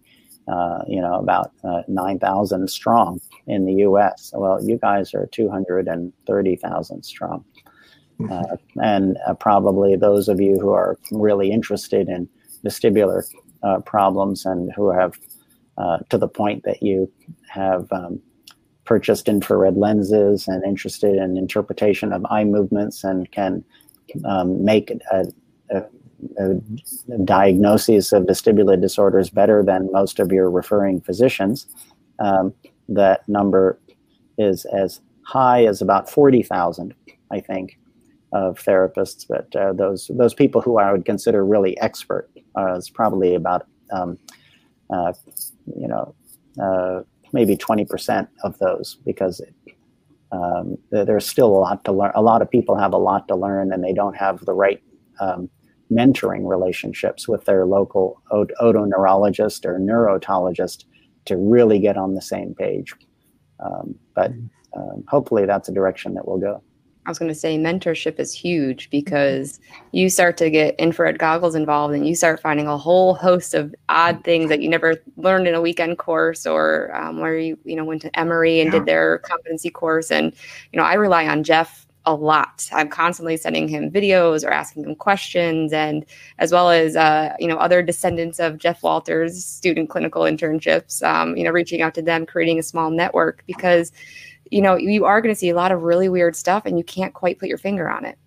uh, 0.48 0.80
you 0.86 1.00
know, 1.00 1.14
about 1.14 1.52
uh, 1.64 1.82
9,000 1.88 2.68
strong 2.68 3.20
in 3.46 3.64
the 3.64 3.74
U.S. 3.74 4.32
Well, 4.34 4.62
you 4.62 4.78
guys 4.78 5.14
are 5.14 5.26
230,000 5.26 7.02
strong. 7.02 7.44
Uh, 8.30 8.56
and 8.82 9.18
uh, 9.26 9.34
probably 9.34 9.96
those 9.96 10.28
of 10.28 10.40
you 10.40 10.58
who 10.58 10.70
are 10.70 10.98
really 11.10 11.50
interested 11.50 12.08
in 12.08 12.28
vestibular 12.64 13.24
uh, 13.62 13.80
problems 13.80 14.44
and 14.44 14.72
who 14.74 14.90
have, 14.90 15.14
to 16.10 16.16
the 16.16 16.28
point 16.28 16.62
that 16.62 16.80
you 16.82 17.10
have 17.48 17.90
um, 17.90 18.20
purchased 18.84 19.28
infrared 19.28 19.76
lenses 19.76 20.48
and 20.48 20.64
interested 20.64 21.16
in 21.16 21.36
interpretation 21.36 22.12
of 22.12 22.24
eye 22.30 22.44
movements 22.44 23.04
and 23.04 23.30
can 23.32 23.64
um, 24.24 24.64
make 24.64 24.90
a, 25.10 25.26
a, 25.70 25.82
a 26.38 26.54
of 28.12 28.24
vestibular 28.24 28.80
disorders 28.80 29.30
better 29.30 29.62
than 29.62 29.90
most 29.92 30.18
of 30.18 30.32
your 30.32 30.50
referring 30.50 31.00
physicians. 31.00 31.66
Um, 32.18 32.54
that 32.88 33.28
number 33.28 33.78
is 34.38 34.64
as 34.66 35.00
high 35.22 35.64
as 35.64 35.80
about 35.80 36.10
40,000, 36.10 36.94
I 37.30 37.40
think, 37.40 37.78
of 38.32 38.58
therapists. 38.58 39.26
But 39.28 39.54
uh, 39.54 39.72
those 39.72 40.10
those 40.14 40.34
people 40.34 40.60
who 40.60 40.78
I 40.78 40.92
would 40.92 41.04
consider 41.04 41.44
really 41.44 41.78
expert 41.80 42.30
uh, 42.56 42.74
is 42.74 42.90
probably 42.90 43.34
about 43.34 43.66
um, 43.92 44.18
uh, 44.90 45.12
you 45.76 45.88
know 45.88 46.14
uh, 46.60 47.02
maybe 47.32 47.56
20% 47.56 48.28
of 48.44 48.58
those 48.58 48.98
because 49.06 49.40
it, 49.40 49.54
um, 50.32 50.76
there's 50.90 51.26
still 51.26 51.48
a 51.48 51.60
lot 51.60 51.84
to 51.84 51.92
learn. 51.92 52.12
A 52.14 52.22
lot 52.22 52.42
of 52.42 52.50
people 52.50 52.76
have 52.76 52.92
a 52.92 52.98
lot 52.98 53.28
to 53.28 53.36
learn 53.36 53.72
and 53.72 53.84
they 53.84 53.92
don't 53.92 54.16
have 54.16 54.44
the 54.44 54.52
right 54.52 54.82
um, 55.20 55.48
mentoring 55.90 56.48
relationships 56.48 57.28
with 57.28 57.44
their 57.44 57.66
local 57.66 58.22
ot- 58.30 58.50
otoneurologist 58.60 59.64
or 59.64 59.78
neurotologist 59.78 60.84
to 61.26 61.36
really 61.36 61.78
get 61.78 61.96
on 61.96 62.14
the 62.14 62.22
same 62.22 62.54
page. 62.54 62.94
Um, 63.60 63.94
but 64.14 64.32
um, 64.74 65.04
hopefully 65.06 65.46
that's 65.46 65.68
a 65.68 65.72
direction 65.72 66.14
that 66.14 66.26
we'll 66.26 66.38
go. 66.38 66.62
I 67.04 67.10
was 67.10 67.18
going 67.18 67.30
to 67.30 67.34
say 67.34 67.58
mentorship 67.58 68.20
is 68.20 68.32
huge 68.32 68.88
because 68.90 69.58
you 69.90 70.08
start 70.08 70.36
to 70.36 70.50
get 70.50 70.76
infrared 70.76 71.18
goggles 71.18 71.54
involved 71.54 71.94
and 71.94 72.06
you 72.06 72.14
start 72.14 72.40
finding 72.40 72.68
a 72.68 72.78
whole 72.78 73.14
host 73.14 73.54
of 73.54 73.74
odd 73.88 74.22
things 74.22 74.48
that 74.50 74.62
you 74.62 74.68
never 74.68 75.02
learned 75.16 75.48
in 75.48 75.54
a 75.54 75.60
weekend 75.60 75.98
course 75.98 76.46
or 76.46 76.94
um, 76.94 77.20
where 77.20 77.36
you 77.36 77.58
you 77.64 77.74
know 77.74 77.84
went 77.84 78.02
to 78.02 78.18
Emory 78.18 78.60
and 78.60 78.72
yeah. 78.72 78.78
did 78.78 78.86
their 78.86 79.18
competency 79.18 79.70
course 79.70 80.10
and 80.10 80.32
you 80.72 80.78
know 80.78 80.84
I 80.84 80.94
rely 80.94 81.26
on 81.26 81.42
Jeff 81.42 81.86
a 82.04 82.14
lot. 82.14 82.68
I'm 82.72 82.88
constantly 82.88 83.36
sending 83.36 83.68
him 83.68 83.90
videos 83.90 84.44
or 84.44 84.50
asking 84.50 84.84
him 84.84 84.94
questions, 84.94 85.72
and 85.72 86.04
as 86.38 86.52
well 86.52 86.70
as 86.70 86.96
uh, 86.96 87.34
you 87.38 87.46
know 87.46 87.56
other 87.56 87.82
descendants 87.82 88.38
of 88.38 88.58
Jeff 88.58 88.82
Walters' 88.82 89.44
student 89.44 89.88
clinical 89.88 90.22
internships. 90.22 91.02
Um, 91.02 91.36
you 91.36 91.44
know, 91.44 91.50
reaching 91.50 91.82
out 91.82 91.94
to 91.94 92.02
them, 92.02 92.26
creating 92.26 92.58
a 92.58 92.62
small 92.62 92.90
network 92.90 93.44
because 93.46 93.92
you 94.52 94.60
know, 94.60 94.76
you 94.76 95.06
are 95.06 95.22
going 95.22 95.34
to 95.34 95.38
see 95.38 95.48
a 95.48 95.54
lot 95.54 95.72
of 95.72 95.82
really 95.82 96.10
weird 96.10 96.36
stuff 96.36 96.66
and 96.66 96.76
you 96.76 96.84
can't 96.84 97.14
quite 97.14 97.38
put 97.38 97.48
your 97.48 97.56
finger 97.56 97.88
on 97.88 98.04
it. 98.04 98.18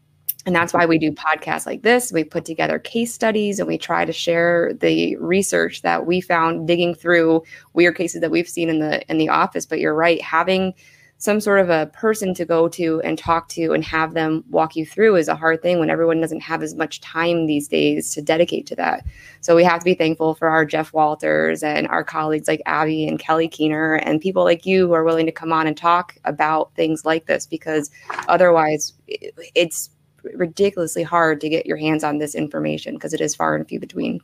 And 0.47 0.55
that's 0.55 0.73
why 0.73 0.86
we 0.86 0.97
do 0.97 1.11
podcasts 1.11 1.67
like 1.67 1.84
this. 1.84 2.11
We 2.11 2.23
put 2.23 2.45
together 2.45 2.80
case 2.80 3.13
studies 3.13 3.59
and 3.59 3.67
we 3.67 3.78
try 3.78 4.05
to 4.05 4.11
share 4.11 4.73
the 4.73 5.15
research 5.17 5.84
that 5.84 6.07
we 6.07 6.21
found 6.21 6.67
digging 6.67 6.95
through 6.95 7.43
weird 7.73 7.95
cases 7.95 8.21
that 8.21 8.32
we've 8.32 8.49
seen 8.49 8.69
in 8.69 8.80
the 8.80 9.07
in 9.09 9.19
the 9.19 9.30
office. 9.30 9.67
But 9.67 9.80
you're 9.80 9.95
right, 9.95 10.21
having 10.21 10.73
some 11.18 11.39
sort 11.39 11.59
of 11.59 11.70
a 11.70 11.88
person 11.88 12.34
to 12.34 12.45
go 12.45 12.68
to 12.68 13.01
and 13.03 13.18
talk 13.18 13.47
to 13.49 13.72
and 13.72 13.84
have 13.84 14.13
them 14.13 14.43
walk 14.49 14.76
you 14.76 14.86
through 14.86 15.16
is 15.16 15.28
a 15.28 15.36
hard 15.36 15.61
thing 15.61 15.80
when 15.80 15.89
everyone 15.89 16.20
doesn't 16.20 16.41
have 16.41 16.61
as 16.61 16.76
much 16.76 16.99
time 16.99 17.45
these 17.45 17.68
days 17.68 18.13
to 18.13 18.22
dedicate 18.22 18.68
to 18.68 18.76
that. 18.76 19.03
So 19.39 19.55
we 19.55 19.63
have 19.63 19.80
to 19.80 19.86
be 19.86 19.95
thankful 19.95 20.36
for 20.36 20.49
our 20.49 20.66
Jeff 20.66 20.91
Walters 20.93 21.63
and 21.63 21.88
our 21.88 22.03
colleagues 22.03 22.47
like 22.47 22.61
Abby 22.66 23.07
and 23.07 23.18
Kelly 23.18 23.47
Keener 23.47 23.95
and 23.95 24.20
people 24.20 24.43
like 24.43 24.66
you 24.66 24.88
who 24.88 24.93
are 24.93 25.05
willing 25.05 25.26
to 25.26 25.32
come 25.32 25.53
on 25.53 25.68
and 25.68 25.78
talk 25.78 26.16
about 26.26 26.74
things 26.76 27.05
like 27.05 27.28
this 27.28 27.47
because 27.47 27.89
otherwise 28.28 28.93
it's 29.07 29.89
ridiculously 30.34 31.03
hard 31.03 31.39
to 31.39 31.49
get 31.49 31.66
your 31.66 31.78
hands 31.78 32.03
on 32.03 32.18
this 32.18 32.36
information 32.36 32.95
because 32.95 33.13
it 33.13 33.22
is 33.22 33.36
far 33.36 33.55
and 33.55 33.68
few 33.68 33.80
between. 33.80 34.20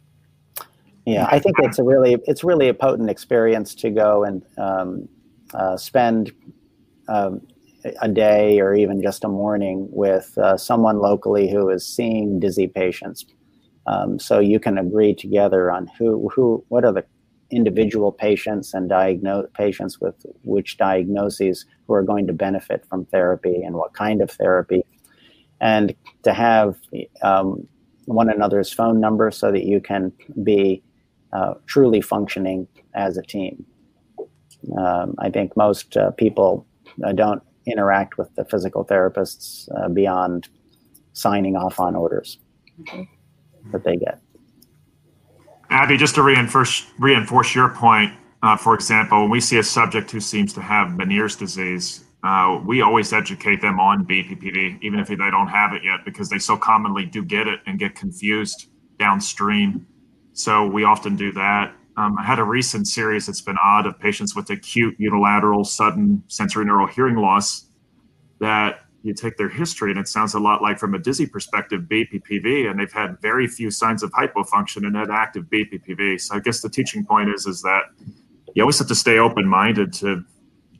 Yeah, 1.06 1.28
I 1.32 1.40
think 1.40 1.56
it's 1.60 1.80
a 1.80 1.84
really 1.84 2.18
it's 2.26 2.44
really 2.44 2.68
a 2.68 2.74
potent 2.74 3.10
experience 3.10 3.74
to 3.76 3.90
go 3.90 4.24
and 4.24 4.44
um, 4.58 5.10
uh, 5.54 5.78
spend 5.78 6.32
um, 7.08 7.42
a 8.02 8.08
day 8.08 8.60
or 8.60 8.76
even 8.76 9.02
just 9.02 9.24
a 9.24 9.28
morning 9.28 9.88
with 9.92 10.38
uh, 10.38 10.56
someone 10.58 11.00
locally 11.00 11.50
who 11.50 11.70
is 11.70 11.86
seeing 11.86 12.40
dizzy 12.40 12.68
patients. 12.68 13.26
Um, 13.88 14.20
so 14.20 14.40
you 14.40 14.60
can 14.60 14.78
agree 14.78 15.16
together 15.16 15.72
on 15.72 15.90
who, 15.98 16.30
who, 16.30 16.64
what 16.68 16.86
are 16.86 16.94
the 16.94 17.06
individual 17.50 18.12
patients 18.12 18.74
and 18.74 18.88
diagnose 18.88 19.48
patients 19.54 20.00
with 20.00 20.16
which 20.44 20.78
diagnoses 20.78 21.66
who 21.88 21.94
are 21.94 22.04
going 22.04 22.28
to 22.28 22.34
benefit 22.34 22.86
from 22.88 23.06
therapy 23.06 23.62
and 23.64 23.76
what 23.76 23.94
kind 23.94 24.22
of 24.22 24.32
therapy, 24.32 24.86
and 25.60 25.94
to 26.24 26.34
have 26.34 26.78
um, 27.24 27.68
one 28.06 28.30
another's 28.30 28.72
phone 28.72 29.00
number 29.00 29.32
so 29.32 29.52
that 29.52 29.66
you 29.66 29.82
can 29.82 30.12
be 30.44 30.82
uh, 31.34 31.54
truly 31.66 32.02
functioning 32.02 32.68
as 32.94 33.18
a 33.18 33.22
team. 33.22 33.66
Um, 34.78 35.16
I 35.20 35.30
think 35.30 35.58
most 35.58 35.98
uh, 35.98 36.12
people 36.12 36.66
uh, 37.06 37.12
don't 37.12 37.42
interact 37.66 38.18
with 38.18 38.34
the 38.36 38.46
physical 38.46 38.86
therapists 38.86 39.70
uh, 39.78 39.90
beyond 39.90 40.50
signing 41.14 41.56
off 41.56 41.80
on 41.80 41.96
orders 41.96 42.40
mm-hmm. 42.80 43.04
that 43.72 43.84
they 43.84 43.98
get. 43.98 44.20
Abby, 45.70 45.96
just 45.98 46.16
to 46.16 46.24
reinforce 46.24 46.86
reinforce 47.00 47.56
your 47.56 47.70
point, 47.70 48.14
uh, 48.44 48.58
for 48.58 48.74
example, 48.74 49.22
when 49.22 49.30
we 49.30 49.40
see 49.40 49.58
a 49.58 49.64
subject 49.64 50.12
who 50.12 50.20
seems 50.20 50.54
to 50.54 50.62
have 50.62 50.90
Meniere's 50.90 51.36
disease, 51.36 52.04
uh, 52.24 52.60
we 52.66 52.82
always 52.82 53.14
educate 53.14 53.62
them 53.62 53.80
on 53.80 54.06
BPPV, 54.06 54.80
even 54.82 55.00
if 55.00 55.08
they 55.08 55.16
don't 55.16 55.48
have 55.48 55.74
it 55.74 55.84
yet, 55.84 56.04
because 56.06 56.30
they 56.30 56.40
so 56.40 56.58
commonly 56.58 57.06
do 57.06 57.24
get 57.24 57.48
it 57.48 57.62
and 57.66 57.80
get 57.80 57.96
confused 57.96 58.68
downstream. 59.00 59.88
So 60.34 60.68
we 60.68 60.84
often 60.84 61.16
do 61.16 61.32
that. 61.34 61.74
Um, 62.02 62.18
I 62.18 62.24
had 62.24 62.40
a 62.40 62.44
recent 62.44 62.88
series 62.88 63.28
that's 63.28 63.42
been 63.42 63.58
odd 63.64 63.86
of 63.86 64.00
patients 64.00 64.36
with 64.36 64.50
acute 64.50 64.96
unilateral 64.98 65.64
sudden 65.64 66.24
sensorineural 66.28 66.90
hearing 66.90 67.16
loss 67.16 67.68
that 68.40 68.80
you 69.04 69.14
take 69.14 69.38
their 69.38 69.50
history 69.50 69.92
and 69.92 70.00
it 70.00 70.08
sounds 70.08 70.34
a 70.34 70.40
lot 70.40 70.64
like 70.64 70.80
from 70.80 70.96
a 70.96 71.00
dizzy 71.00 71.28
perspective 71.28 71.82
BPPV 71.84 72.70
and 72.70 72.80
they've 72.80 72.92
had 72.92 73.22
very 73.22 73.48
few 73.48 73.70
signs 73.70 74.02
of 74.02 74.12
hypofunction 74.14 74.78
and 74.78 74.96
had 74.96 75.12
active 75.12 75.46
BPPV. 75.46 76.20
So 76.20 76.36
I 76.36 76.40
guess 76.40 76.62
the 76.62 76.70
teaching 76.70 77.06
point 77.06 77.30
is 77.30 77.46
is 77.46 77.62
that 77.62 77.84
you 78.56 78.64
always 78.64 78.80
have 78.80 78.88
to 78.88 78.96
stay 78.96 79.20
open 79.20 79.48
minded 79.48 79.94
to 79.94 80.26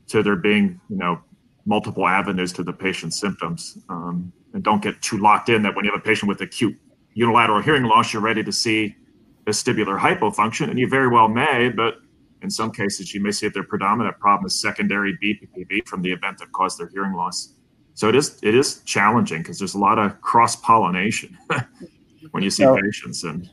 to 0.08 0.24
there 0.24 0.34
being 0.34 0.80
you 0.88 0.96
know 0.96 1.20
multiple 1.66 2.08
avenues 2.08 2.52
to 2.54 2.64
the 2.64 2.72
patient's 2.72 3.20
symptoms 3.20 3.78
um, 3.88 4.32
and 4.54 4.64
don't 4.64 4.82
get 4.82 5.00
too 5.02 5.18
locked 5.18 5.48
in 5.48 5.62
that 5.62 5.76
when 5.76 5.84
you 5.84 5.92
have 5.92 6.00
a 6.00 6.04
patient 6.04 6.28
with 6.28 6.40
acute 6.40 6.76
unilateral 7.14 7.62
hearing 7.62 7.84
loss 7.84 8.12
you're 8.12 8.22
ready 8.22 8.42
to 8.42 8.50
see 8.50 8.96
vestibular 9.44 9.98
hypofunction, 9.98 10.70
and 10.70 10.78
you 10.78 10.88
very 10.88 11.08
well 11.08 11.28
may, 11.28 11.68
but 11.68 11.96
in 12.42 12.50
some 12.50 12.72
cases, 12.72 13.14
you 13.14 13.20
may 13.20 13.30
see 13.30 13.46
that 13.46 13.54
their 13.54 13.64
predominant 13.64 14.18
problem 14.18 14.46
is 14.46 14.60
secondary 14.60 15.16
BPPV 15.22 15.86
from 15.86 16.02
the 16.02 16.12
event 16.12 16.38
that 16.38 16.50
caused 16.52 16.78
their 16.78 16.88
hearing 16.88 17.14
loss. 17.14 17.54
So 17.94 18.08
it 18.08 18.16
is 18.16 18.38
it 18.42 18.54
is 18.54 18.82
challenging 18.84 19.42
because 19.42 19.58
there's 19.58 19.74
a 19.74 19.78
lot 19.78 19.98
of 19.98 20.20
cross 20.22 20.56
pollination 20.56 21.36
when 22.30 22.42
you 22.42 22.50
see 22.50 22.64
so, 22.64 22.76
patients 22.76 23.24
and. 23.24 23.48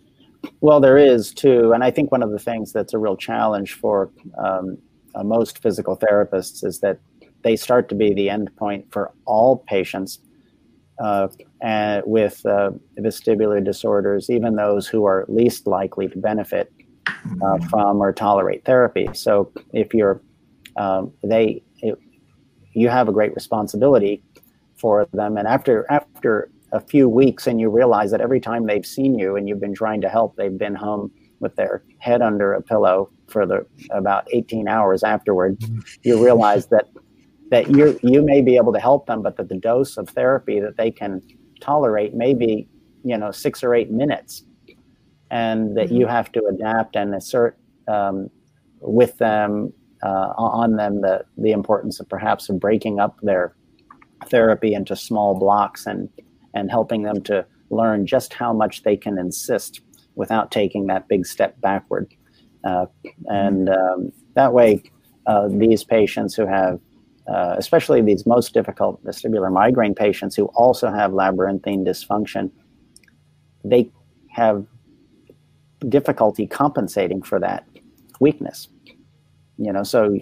Well, 0.61 0.79
there 0.79 0.97
is 0.97 1.33
too, 1.33 1.73
and 1.73 1.83
I 1.83 1.91
think 1.91 2.13
one 2.13 2.23
of 2.23 2.31
the 2.31 2.39
things 2.39 2.71
that's 2.71 2.93
a 2.93 2.97
real 2.97 3.17
challenge 3.17 3.73
for 3.73 4.09
um, 4.37 4.77
uh, 5.13 5.23
most 5.23 5.61
physical 5.61 5.97
therapists 5.97 6.63
is 6.63 6.79
that 6.79 6.99
they 7.43 7.57
start 7.57 7.89
to 7.89 7.95
be 7.95 8.13
the 8.13 8.27
endpoint 8.27 8.85
for 8.91 9.11
all 9.25 9.57
patients 9.57 10.19
and 11.61 12.03
with 12.05 12.45
uh, 12.45 12.71
vestibular 12.99 13.63
disorders, 13.63 14.29
even 14.29 14.55
those 14.55 14.87
who 14.87 15.05
are 15.05 15.25
least 15.27 15.67
likely 15.67 16.07
to 16.07 16.17
benefit 16.17 16.71
uh, 17.41 17.57
from 17.69 18.01
or 18.01 18.11
tolerate 18.13 18.65
therapy. 18.65 19.09
So 19.13 19.51
if 19.73 19.93
you're, 19.93 20.21
um, 20.77 21.11
they, 21.23 21.63
it, 21.81 21.97
you 22.73 22.89
have 22.89 23.07
a 23.07 23.11
great 23.11 23.33
responsibility 23.33 24.23
for 24.75 25.07
them. 25.13 25.37
And 25.37 25.47
after 25.47 25.85
after 25.89 26.49
a 26.71 26.79
few 26.79 27.09
weeks, 27.09 27.47
and 27.47 27.59
you 27.59 27.69
realize 27.69 28.11
that 28.11 28.21
every 28.21 28.39
time 28.39 28.67
they've 28.67 28.85
seen 28.85 29.17
you 29.17 29.35
and 29.35 29.49
you've 29.49 29.59
been 29.59 29.73
trying 29.73 30.01
to 30.01 30.09
help, 30.09 30.35
they've 30.35 30.57
been 30.57 30.75
home 30.75 31.11
with 31.39 31.55
their 31.55 31.83
head 31.97 32.21
under 32.21 32.53
a 32.53 32.61
pillow 32.61 33.09
for 33.27 33.45
the 33.45 33.65
about 33.91 34.27
18 34.31 34.67
hours 34.67 35.03
afterward. 35.03 35.57
You 36.03 36.23
realize 36.23 36.67
that 36.67 36.85
that 37.49 37.69
you 37.69 37.99
you 38.03 38.21
may 38.21 38.41
be 38.41 38.55
able 38.55 38.73
to 38.73 38.79
help 38.79 39.07
them, 39.07 39.21
but 39.21 39.37
that 39.37 39.49
the 39.49 39.57
dose 39.57 39.97
of 39.97 40.09
therapy 40.09 40.59
that 40.59 40.77
they 40.77 40.91
can 40.91 41.21
tolerate 41.59 42.13
may 42.13 42.33
be 42.33 42.67
you 43.03 43.17
know 43.17 43.31
six 43.31 43.63
or 43.63 43.73
eight 43.73 43.91
minutes, 43.91 44.43
and 45.31 45.75
that 45.77 45.91
you 45.91 46.05
mm-hmm. 46.05 46.15
have 46.15 46.31
to 46.33 46.45
adapt 46.45 46.95
and 46.95 47.15
assert 47.15 47.57
um, 47.87 48.29
with 48.81 49.17
them 49.17 49.73
uh, 50.03 50.33
on 50.37 50.75
them 50.75 51.01
the 51.01 51.25
the 51.37 51.51
importance 51.51 51.99
of 51.99 52.07
perhaps 52.07 52.49
of 52.49 52.59
breaking 52.59 52.99
up 52.99 53.17
their 53.21 53.55
therapy 54.27 54.73
into 54.73 54.95
small 54.95 55.37
blocks 55.37 55.85
and 55.85 56.09
and 56.53 56.69
helping 56.69 57.03
them 57.03 57.21
to 57.21 57.45
learn 57.69 58.05
just 58.05 58.33
how 58.33 58.51
much 58.53 58.83
they 58.83 58.97
can 58.97 59.17
insist 59.17 59.81
without 60.15 60.51
taking 60.51 60.87
that 60.87 61.07
big 61.07 61.25
step 61.25 61.59
backward. 61.61 62.13
Uh, 62.63 62.85
and 63.27 63.69
um, 63.69 64.11
that 64.33 64.53
way, 64.53 64.81
uh, 65.27 65.47
these 65.49 65.83
patients 65.83 66.35
who 66.35 66.45
have, 66.45 66.79
uh, 67.30 67.55
especially 67.57 68.01
these 68.01 68.25
most 68.25 68.53
difficult 68.53 69.03
vestibular 69.05 69.51
migraine 69.51 69.93
patients 69.93 70.36
who 70.36 70.45
also 70.47 70.89
have 70.89 71.13
labyrinthine 71.13 71.86
dysfunction, 71.86 72.49
they 73.63 73.91
have 74.32 74.65
difficulty 75.88 76.47
compensating 76.47 77.21
for 77.21 77.39
that 77.39 77.65
weakness. 78.19 78.67
You 79.57 79.71
know, 79.73 79.84
so 79.84 80.17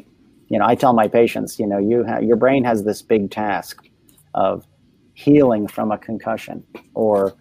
you 0.49 0.57
know, 0.57 0.65
I 0.65 0.75
tell 0.75 0.93
my 0.93 1.07
patients, 1.07 1.59
you 1.59 1.67
know, 1.67 1.77
you 1.77 2.03
have 2.03 2.23
your 2.23 2.37
brain 2.37 2.63
has 2.63 2.83
this 2.83 3.01
big 3.01 3.31
task 3.31 3.85
of 4.33 4.65
healing 5.13 5.67
from 5.67 5.91
a 5.91 5.97
concussion 5.97 6.63
or 6.93 7.33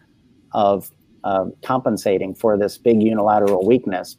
of 0.53 0.91
uh, 1.25 1.47
compensating 1.65 2.35
for 2.35 2.57
this 2.57 2.79
big 2.79 3.03
unilateral 3.03 3.67
weakness, 3.67 4.17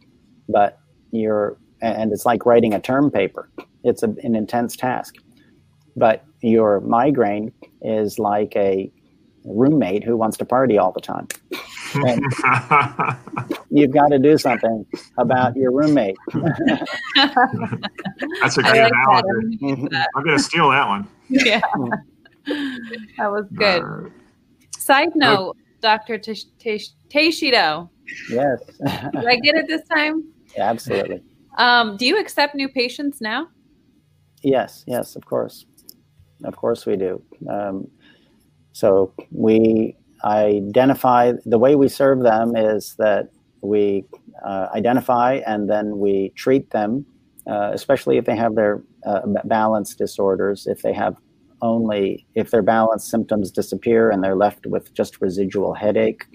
but 0.50 0.80
you're 1.12 1.58
and 1.82 2.12
it's 2.12 2.26
like 2.26 2.46
writing 2.46 2.74
a 2.74 2.80
term 2.80 3.12
paper. 3.12 3.50
It's 3.84 4.04
a, 4.04 4.14
an 4.24 4.36
intense 4.36 4.76
task, 4.76 5.16
but 5.98 6.24
your 6.42 6.80
migraine 6.82 7.52
is 7.82 8.20
like 8.20 8.56
a 8.56 8.92
roommate 9.44 10.04
who 10.04 10.16
wants 10.16 10.38
to 10.38 10.46
party 10.46 10.78
all 10.78 10.92
the 10.92 11.02
time. 11.02 11.28
you've 13.72 13.90
got 13.92 14.10
to 14.10 14.20
do 14.20 14.38
something 14.38 14.86
about 15.18 15.56
your 15.56 15.72
roommate. 15.72 16.16
That's 16.36 16.92
a 18.58 18.62
great 18.62 18.84
like 18.84 18.92
analogy. 18.94 19.58
I'm 20.16 20.24
going 20.24 20.38
to 20.38 20.44
steal 20.44 20.70
that 20.70 20.88
one. 20.88 21.08
Yeah. 21.30 21.60
that 23.18 23.30
was 23.30 23.48
good. 23.54 23.84
Uh, 23.84 24.04
Side 24.78 25.10
note, 25.16 25.58
Dr. 25.82 26.18
Teixido. 26.18 27.90
Yes. 28.30 28.62
Did 28.66 29.28
I 29.28 29.36
get 29.36 29.56
it 29.56 29.68
this 29.68 29.86
time? 29.90 30.24
Yeah, 30.56 30.70
absolutely. 30.70 31.22
Um, 31.58 31.98
do 31.98 32.06
you 32.06 32.18
accept 32.18 32.56
new 32.56 32.70
patients 32.70 33.20
now? 33.20 33.50
Yes, 34.42 34.86
yes, 34.88 35.18
of 35.18 35.26
course. 35.26 35.66
Of 36.44 36.56
course 36.56 36.86
we 36.86 36.96
do. 36.96 37.22
Um, 37.50 37.88
so 38.74 39.14
we 39.32 39.96
identify, 40.24 41.34
the 41.46 41.58
way 41.58 41.76
we 41.76 41.88
serve 41.88 42.22
them 42.22 42.56
is 42.56 42.96
that 42.98 43.30
we 43.62 44.06
uh, 44.46 44.68
identify 44.74 45.42
and 45.48 45.70
then 45.70 45.98
we 45.98 46.32
treat 46.36 46.70
them, 46.70 47.06
uh, 47.50 47.72
especially 47.74 48.18
if 48.18 48.26
they 48.26 48.36
have 48.36 48.56
their 48.56 48.82
uh, 49.06 49.22
balance 49.46 49.96
disorders, 49.96 50.68
if 50.68 50.82
they 50.82 50.94
have 50.94 51.16
only 51.62 52.28
if 52.36 52.52
their 52.52 52.62
balance 52.62 53.10
symptoms 53.10 53.50
disappear 53.50 54.12
and 54.12 54.24
they're 54.24 54.36
left 54.36 54.68
with 54.68 54.94
just 54.94 55.20
residual 55.22 55.74
headache, 55.74 56.26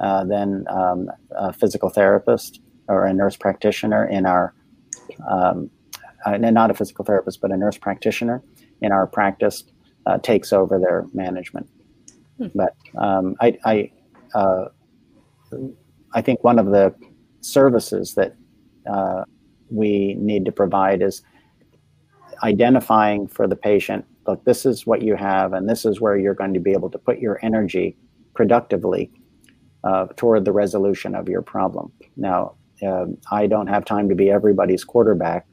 uh, 0.00 0.24
then 0.24 0.64
um, 0.70 1.10
a 1.32 1.52
physical 1.52 1.90
therapist 1.90 2.60
or 2.88 3.04
a 3.04 3.12
nurse 3.12 3.36
practitioner 3.36 4.06
in 4.06 4.24
our, 4.24 4.54
um, 5.30 5.70
uh, 6.24 6.38
not 6.38 6.70
a 6.70 6.74
physical 6.74 7.04
therapist, 7.04 7.40
but 7.42 7.50
a 7.50 7.56
nurse 7.56 7.76
practitioner 7.76 8.42
in 8.84 8.92
our 8.92 9.06
practice 9.06 9.64
uh, 10.06 10.18
takes 10.18 10.52
over 10.52 10.78
their 10.78 11.06
management. 11.12 11.68
Hmm. 12.38 12.46
But 12.54 12.74
um, 12.98 13.34
I, 13.40 13.58
I, 13.64 13.90
uh, 14.34 14.64
I 16.12 16.20
think 16.20 16.44
one 16.44 16.58
of 16.58 16.66
the 16.66 16.94
services 17.40 18.14
that 18.14 18.36
uh, 18.90 19.24
we 19.70 20.14
need 20.14 20.44
to 20.44 20.52
provide 20.52 21.02
is 21.02 21.22
identifying 22.42 23.26
for 23.28 23.46
the 23.46 23.56
patient 23.56 24.04
look, 24.26 24.44
this 24.44 24.64
is 24.66 24.86
what 24.86 25.02
you 25.02 25.16
have, 25.16 25.52
and 25.52 25.68
this 25.68 25.84
is 25.84 26.00
where 26.00 26.16
you're 26.16 26.34
going 26.34 26.54
to 26.54 26.60
be 26.60 26.72
able 26.72 26.90
to 26.90 26.98
put 26.98 27.18
your 27.18 27.38
energy 27.42 27.96
productively 28.34 29.10
uh, 29.84 30.06
toward 30.16 30.44
the 30.44 30.52
resolution 30.52 31.14
of 31.14 31.28
your 31.28 31.42
problem. 31.42 31.92
Now, 32.16 32.54
uh, 32.86 33.06
I 33.30 33.46
don't 33.46 33.66
have 33.66 33.84
time 33.84 34.08
to 34.08 34.14
be 34.14 34.30
everybody's 34.30 34.84
quarterback 34.84 35.46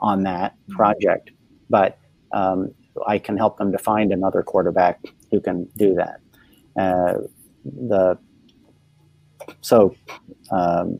on 0.00 0.22
that 0.24 0.52
mm-hmm. 0.54 0.76
project, 0.76 1.30
but 1.68 1.98
um, 2.32 2.72
I 3.06 3.18
can 3.18 3.36
help 3.36 3.58
them 3.58 3.72
to 3.72 3.78
find 3.78 4.12
another 4.12 4.42
quarterback 4.42 5.00
who 5.30 5.40
can 5.40 5.68
do 5.76 5.94
that. 5.94 6.20
Uh, 6.76 7.18
the 7.64 8.18
so 9.60 9.94
um, 10.50 10.98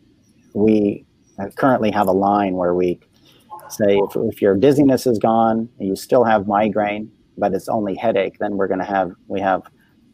we 0.55 1.05
currently 1.57 1.91
have 1.91 2.09
a 2.09 2.13
line 2.13 2.55
where 2.55 2.75
we 2.75 2.99
say 3.69 3.99
if, 3.99 4.17
if 4.17 4.43
your 4.43 4.57
dizziness 4.57 5.07
is 5.07 5.19
gone 5.19 5.69
and 5.79 5.89
you 5.89 5.95
still 5.95 6.25
have 6.25 6.47
migraine 6.47 7.11
but 7.37 7.53
it's 7.53 7.69
only 7.69 7.95
headache 7.95 8.39
then 8.41 8.57
we're 8.57 8.67
going 8.67 8.81
to 8.81 8.85
have 8.87 9.13
we 9.29 9.41
have 9.41 9.63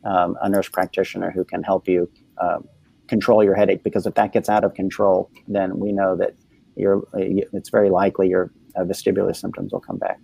um, 0.04 0.36
a 0.42 0.48
nurse 0.48 0.68
practitioner 0.68 1.30
who 1.30 1.44
can 1.44 1.62
help 1.62 1.86
you 1.88 2.10
uh, 2.38 2.58
control 3.06 3.44
your 3.44 3.54
headache 3.54 3.82
because 3.84 4.06
if 4.06 4.14
that 4.14 4.32
gets 4.32 4.48
out 4.48 4.64
of 4.64 4.74
control 4.74 5.30
then 5.46 5.78
we 5.78 5.92
know 5.92 6.16
that 6.16 6.34
you're 6.76 7.06
it's 7.14 7.70
very 7.70 7.90
likely 7.90 8.28
your 8.28 8.50
uh, 8.76 8.82
vestibular 8.82 9.34
symptoms 9.34 9.72
will 9.72 9.80
come 9.80 9.98
back. 9.98 10.20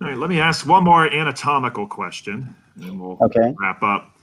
All 0.00 0.08
right 0.08 0.18
let 0.18 0.30
me 0.30 0.40
ask 0.40 0.66
one 0.66 0.84
more 0.84 1.12
anatomical 1.12 1.86
question 1.86 2.54
and 2.76 3.00
we'll 3.00 3.18
okay. 3.20 3.54
wrap 3.58 3.82
up 3.82 4.14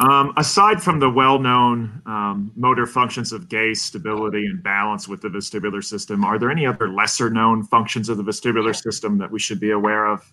um, 0.00 0.32
aside 0.36 0.82
from 0.82 1.00
the 1.00 1.10
well-known 1.10 2.02
um, 2.06 2.52
motor 2.56 2.86
functions 2.86 3.32
of 3.32 3.48
gaze, 3.48 3.82
stability, 3.82 4.46
and 4.46 4.62
balance 4.62 5.08
with 5.08 5.20
the 5.20 5.28
vestibular 5.28 5.84
system, 5.84 6.24
are 6.24 6.38
there 6.38 6.50
any 6.50 6.66
other 6.66 6.88
lesser-known 6.88 7.64
functions 7.64 8.08
of 8.08 8.16
the 8.16 8.22
vestibular 8.22 8.74
system 8.74 9.18
that 9.18 9.30
we 9.30 9.38
should 9.38 9.60
be 9.60 9.70
aware 9.70 10.06
of? 10.06 10.32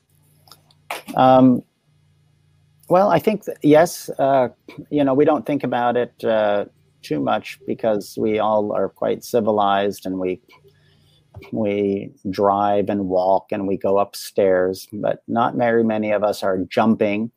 Um, 1.15 1.63
well, 2.87 3.09
I 3.09 3.19
think 3.19 3.45
that, 3.45 3.57
yes. 3.61 4.09
Uh, 4.17 4.49
you 4.89 5.03
know, 5.03 5.13
we 5.13 5.25
don't 5.25 5.45
think 5.45 5.63
about 5.63 5.97
it 5.97 6.23
uh, 6.23 6.65
too 7.01 7.19
much 7.19 7.59
because 7.65 8.17
we 8.17 8.39
all 8.39 8.71
are 8.71 8.89
quite 8.89 9.23
civilized 9.23 10.05
and 10.05 10.19
we 10.19 10.39
we 11.51 12.11
drive 12.29 12.89
and 12.89 13.07
walk 13.09 13.51
and 13.51 13.67
we 13.67 13.77
go 13.77 13.99
upstairs, 13.99 14.87
but 14.91 15.23
not 15.27 15.55
very 15.55 15.83
many 15.83 16.11
of 16.11 16.23
us 16.23 16.43
are 16.43 16.59
jumping 16.69 17.31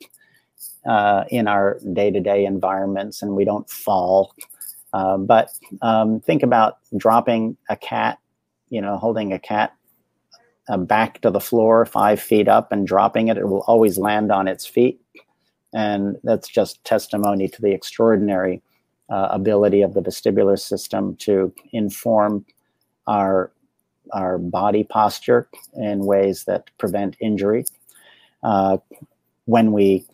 uh, 0.87 1.25
in 1.29 1.49
our 1.49 1.79
day-to-day 1.93 2.45
environments 2.45 3.23
and 3.23 3.35
we 3.37 3.45
don't 3.45 3.69
fall. 3.69 4.35
Uh, 4.93 5.19
but 5.19 5.51
um, 5.83 6.21
think 6.21 6.43
about 6.43 6.79
dropping 6.97 7.57
a 7.69 7.77
cat, 7.77 8.19
you 8.71 8.81
know, 8.81 8.97
holding 8.97 9.33
a 9.33 9.39
cat 9.39 9.75
uh, 10.69 10.77
back 10.77 11.21
to 11.21 11.31
the 11.31 11.41
floor 11.41 11.85
five 11.85 12.21
feet 12.21 12.49
up 12.49 12.73
and 12.73 12.87
dropping 12.87 13.29
it. 13.29 13.37
It 13.37 13.49
will 13.49 13.65
always 13.67 13.99
land 13.99 14.33
on 14.33 14.49
its 14.49 14.67
feet. 14.67 15.01
And 15.75 16.17
that's 16.25 16.49
just 16.49 16.83
testimony 16.85 17.49
to 17.49 17.61
the 17.61 17.73
extraordinary 17.73 18.63
uh, 19.11 19.29
ability 19.31 19.83
of 19.83 19.95
the 19.95 20.01
vestibular 20.01 20.59
system 20.59 21.17
to 21.17 21.53
inform 21.73 22.45
our, 23.07 23.53
our 24.13 24.39
body 24.39 24.85
posture 24.85 25.49
in 25.75 26.07
ways 26.07 26.45
that 26.45 26.71
prevent 26.79 27.17
injury. 27.21 27.65
Uh, 28.43 28.79
when 29.47 29.73
we 29.73 30.07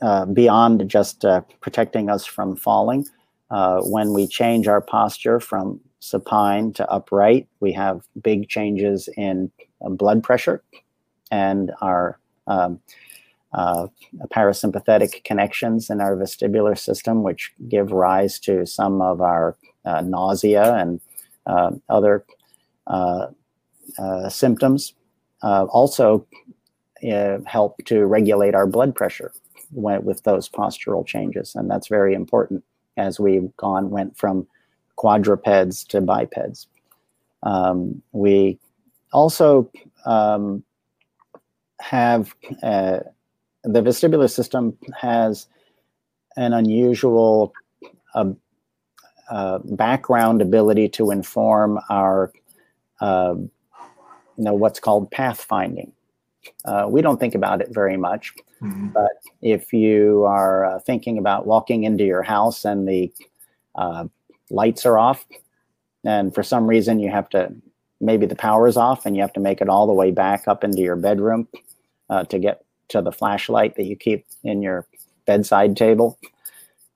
uh, 0.00 0.24
beyond 0.26 0.88
just 0.88 1.24
uh, 1.24 1.40
protecting 1.60 2.08
us 2.08 2.24
from 2.24 2.54
falling. 2.54 3.04
Uh, 3.50 3.80
when 3.80 4.12
we 4.12 4.28
change 4.28 4.68
our 4.68 4.80
posture 4.80 5.40
from 5.40 5.80
supine 5.98 6.72
to 6.72 6.88
upright, 6.88 7.48
we 7.58 7.72
have 7.72 8.02
big 8.22 8.48
changes 8.48 9.08
in 9.16 9.50
uh, 9.84 9.88
blood 9.88 10.22
pressure 10.22 10.62
and 11.32 11.72
our 11.80 12.20
um, 12.46 12.78
uh, 13.54 13.88
parasympathetic 14.32 15.24
connections 15.24 15.90
in 15.90 16.00
our 16.00 16.14
vestibular 16.14 16.78
system, 16.78 17.24
which 17.24 17.52
give 17.68 17.90
rise 17.90 18.38
to 18.38 18.64
some 18.66 19.00
of 19.02 19.20
our 19.20 19.56
nausea 20.04 20.74
and 20.74 21.00
other 21.88 22.24
symptoms. 24.28 24.94
also, 25.42 26.26
help 27.46 27.76
to 27.84 28.06
regulate 28.06 28.54
our 28.54 28.66
blood 28.66 28.94
pressure 28.94 29.32
went 29.72 30.04
with 30.04 30.22
those 30.22 30.48
postural 30.48 31.06
changes, 31.06 31.54
and 31.54 31.70
that's 31.70 31.88
very 31.88 32.14
important 32.14 32.64
as 32.96 33.20
we've 33.20 33.54
gone 33.56 33.90
went 33.90 34.16
from 34.16 34.46
quadrupeds 34.96 35.84
to 35.84 36.00
bipeds. 36.00 36.66
Um, 37.44 38.02
we 38.12 38.58
also 39.12 39.70
um, 40.04 40.64
have 41.80 42.34
uh, 42.62 43.00
the 43.62 43.82
vestibular 43.82 44.30
system 44.30 44.76
has 45.00 45.46
an 46.36 46.52
unusual 46.52 47.52
uh, 48.14 48.30
uh, 49.30 49.58
background 49.64 50.42
ability 50.42 50.88
to 50.88 51.10
inform 51.10 51.78
our 51.90 52.24
uh, 52.24 52.37
you 53.00 54.44
know 54.44 54.54
what's 54.54 54.80
called 54.80 55.10
pathfinding. 55.10 55.92
Uh, 56.64 56.86
we 56.88 57.02
don't 57.02 57.18
think 57.18 57.34
about 57.34 57.60
it 57.60 57.68
very 57.70 57.96
much, 57.96 58.32
Mm-hmm. 58.62 58.88
But 58.88 59.12
if 59.42 59.72
you 59.72 60.24
are 60.24 60.64
uh, 60.64 60.78
thinking 60.80 61.18
about 61.18 61.46
walking 61.46 61.84
into 61.84 62.04
your 62.04 62.22
house 62.22 62.64
and 62.64 62.88
the 62.88 63.12
uh, 63.74 64.06
lights 64.50 64.84
are 64.84 64.98
off, 64.98 65.24
and 66.04 66.34
for 66.34 66.42
some 66.42 66.66
reason 66.66 66.98
you 66.98 67.10
have 67.10 67.28
to, 67.30 67.52
maybe 68.00 68.26
the 68.26 68.36
power 68.36 68.66
is 68.66 68.76
off 68.76 69.06
and 69.06 69.16
you 69.16 69.22
have 69.22 69.32
to 69.34 69.40
make 69.40 69.60
it 69.60 69.68
all 69.68 69.86
the 69.86 69.92
way 69.92 70.10
back 70.10 70.48
up 70.48 70.64
into 70.64 70.80
your 70.80 70.96
bedroom 70.96 71.48
uh, 72.10 72.24
to 72.24 72.38
get 72.38 72.64
to 72.88 73.02
the 73.02 73.12
flashlight 73.12 73.76
that 73.76 73.84
you 73.84 73.96
keep 73.96 74.24
in 74.42 74.62
your 74.62 74.86
bedside 75.26 75.76
table, 75.76 76.18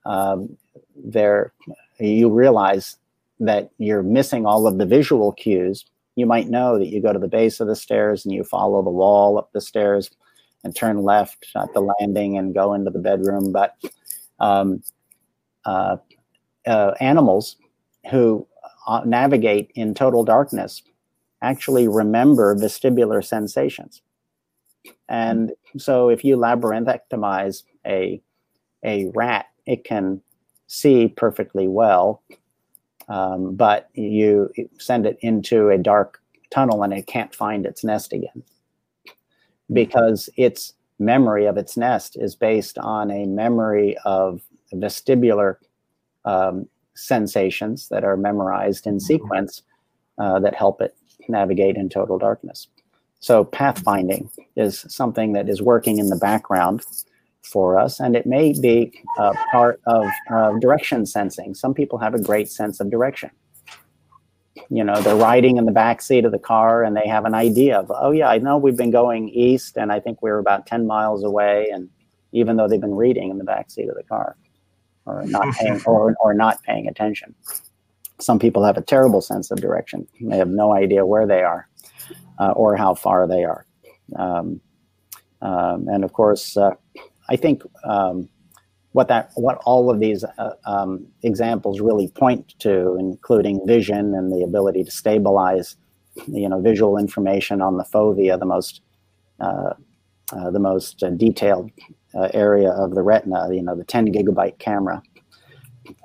um, 0.05 0.57
there 0.95 1.53
you 1.99 2.29
realize 2.29 2.97
that 3.39 3.69
you're 3.77 4.03
missing 4.03 4.45
all 4.45 4.65
of 4.65 4.77
the 4.79 4.85
visual 4.85 5.31
cues. 5.33 5.85
You 6.15 6.25
might 6.25 6.49
know 6.49 6.77
that 6.77 6.87
you 6.87 7.01
go 7.01 7.13
to 7.13 7.19
the 7.19 7.27
base 7.27 7.59
of 7.59 7.67
the 7.67 7.75
stairs 7.75 8.25
and 8.25 8.33
you 8.33 8.43
follow 8.43 8.83
the 8.83 8.89
wall 8.89 9.37
up 9.37 9.51
the 9.51 9.61
stairs 9.61 10.11
and 10.63 10.75
turn 10.75 11.03
left 11.03 11.47
at 11.55 11.73
the 11.73 11.81
landing 11.99 12.37
and 12.37 12.53
go 12.53 12.73
into 12.73 12.91
the 12.91 12.99
bedroom. 12.99 13.51
But 13.51 13.75
um, 14.39 14.83
uh, 15.65 15.97
uh, 16.65 16.93
animals 16.99 17.57
who 18.09 18.47
uh, 18.87 19.01
navigate 19.05 19.71
in 19.75 19.93
total 19.93 20.23
darkness 20.23 20.83
actually 21.41 21.87
remember 21.87 22.55
vestibular 22.55 23.23
sensations. 23.23 24.01
And 25.09 25.51
so 25.77 26.09
if 26.09 26.23
you 26.23 26.37
labyrinthectomize 26.37 27.63
a, 27.85 28.21
a 28.83 29.11
rat, 29.13 29.47
it 29.65 29.83
can 29.83 30.21
see 30.67 31.07
perfectly 31.09 31.67
well, 31.67 32.23
um, 33.13 33.53
but 33.55 33.89
you 33.93 34.49
send 34.79 35.05
it 35.05 35.19
into 35.21 35.69
a 35.69 35.77
dark 35.77 36.19
tunnel 36.49 36.81
and 36.81 36.91
it 36.93 37.05
can't 37.05 37.35
find 37.35 37.63
its 37.63 37.83
nest 37.83 38.11
again 38.11 38.43
because 39.71 40.29
its 40.35 40.73
memory 40.97 41.45
of 41.45 41.55
its 41.55 41.77
nest 41.77 42.17
is 42.19 42.35
based 42.35 42.79
on 42.79 43.11
a 43.11 43.25
memory 43.27 43.95
of 44.03 44.41
vestibular 44.73 45.57
um, 46.25 46.67
sensations 46.95 47.87
that 47.89 48.03
are 48.03 48.17
memorized 48.17 48.87
in 48.87 48.95
mm-hmm. 48.95 49.05
sequence 49.05 49.61
uh, 50.17 50.39
that 50.39 50.55
help 50.55 50.81
it 50.81 50.95
navigate 51.29 51.75
in 51.75 51.89
total 51.89 52.17
darkness. 52.17 52.67
So 53.19 53.45
pathfinding 53.45 54.27
is 54.55 54.85
something 54.89 55.33
that 55.33 55.47
is 55.47 55.61
working 55.61 55.99
in 55.99 56.09
the 56.09 56.17
background 56.17 56.81
for 57.43 57.77
us, 57.77 57.99
and 57.99 58.15
it 58.15 58.25
may 58.25 58.53
be 58.59 58.91
uh, 59.19 59.33
part 59.51 59.81
of 59.85 60.05
uh, 60.33 60.57
direction 60.59 61.05
sensing. 61.05 61.53
Some 61.53 61.73
people 61.73 61.99
have 61.99 62.13
a 62.13 62.21
great 62.21 62.49
sense 62.49 62.79
of 62.79 62.89
direction. 62.89 63.31
You 64.69 64.83
know, 64.83 65.01
they're 65.01 65.15
riding 65.15 65.57
in 65.57 65.65
the 65.65 65.71
back 65.71 66.01
seat 66.01 66.25
of 66.25 66.31
the 66.31 66.39
car 66.39 66.83
and 66.83 66.95
they 66.95 67.07
have 67.07 67.25
an 67.25 67.33
idea 67.33 67.79
of, 67.79 67.91
oh 67.93 68.11
yeah, 68.11 68.29
I 68.29 68.37
know 68.37 68.57
we've 68.57 68.77
been 68.77 68.91
going 68.91 69.29
east, 69.29 69.77
and 69.77 69.91
I 69.91 69.99
think 69.99 70.21
we're 70.21 70.39
about 70.39 70.65
ten 70.67 70.87
miles 70.87 71.23
away, 71.23 71.67
and 71.71 71.89
even 72.31 72.55
though 72.55 72.67
they've 72.67 72.81
been 72.81 72.95
reading 72.95 73.29
in 73.29 73.37
the 73.37 73.43
back 73.43 73.69
seat 73.69 73.89
of 73.89 73.95
the 73.95 74.03
car, 74.03 74.37
or 75.05 75.23
not 75.25 75.53
paying 75.55 75.81
or, 75.85 76.15
or 76.19 76.33
not 76.33 76.61
paying 76.63 76.87
attention. 76.87 77.35
Some 78.19 78.39
people 78.39 78.63
have 78.63 78.77
a 78.77 78.81
terrible 78.81 79.21
sense 79.21 79.51
of 79.51 79.59
direction. 79.59 80.07
They 80.21 80.37
have 80.37 80.49
no 80.49 80.73
idea 80.73 81.05
where 81.05 81.27
they 81.27 81.41
are 81.41 81.67
uh, 82.39 82.51
or 82.51 82.75
how 82.75 82.93
far 82.95 83.27
they 83.27 83.43
are. 83.43 83.65
Um, 84.17 84.61
um, 85.41 85.87
and 85.89 86.03
of 86.03 86.13
course, 86.13 86.55
uh, 86.55 86.71
I 87.29 87.35
think 87.35 87.63
um, 87.83 88.29
what 88.91 89.07
that 89.07 89.31
what 89.35 89.57
all 89.65 89.89
of 89.89 89.99
these 89.99 90.23
uh, 90.23 90.53
um, 90.65 91.07
examples 91.23 91.81
really 91.81 92.07
point 92.09 92.53
to, 92.59 92.95
including 92.97 93.65
vision 93.65 94.13
and 94.13 94.31
the 94.31 94.43
ability 94.43 94.83
to 94.83 94.91
stabilize, 94.91 95.75
you 96.27 96.47
know, 96.47 96.61
visual 96.61 96.97
information 96.97 97.61
on 97.61 97.77
the 97.77 97.83
fovea, 97.83 98.39
the 98.39 98.45
most 98.45 98.81
uh, 99.39 99.73
uh, 100.31 100.49
the 100.51 100.59
most 100.59 101.03
detailed 101.17 101.69
uh, 102.15 102.29
area 102.33 102.71
of 102.71 102.95
the 102.95 103.01
retina, 103.01 103.53
you 103.53 103.61
know, 103.61 103.75
the 103.75 103.83
10 103.83 104.07
gigabyte 104.13 104.57
camera, 104.57 105.01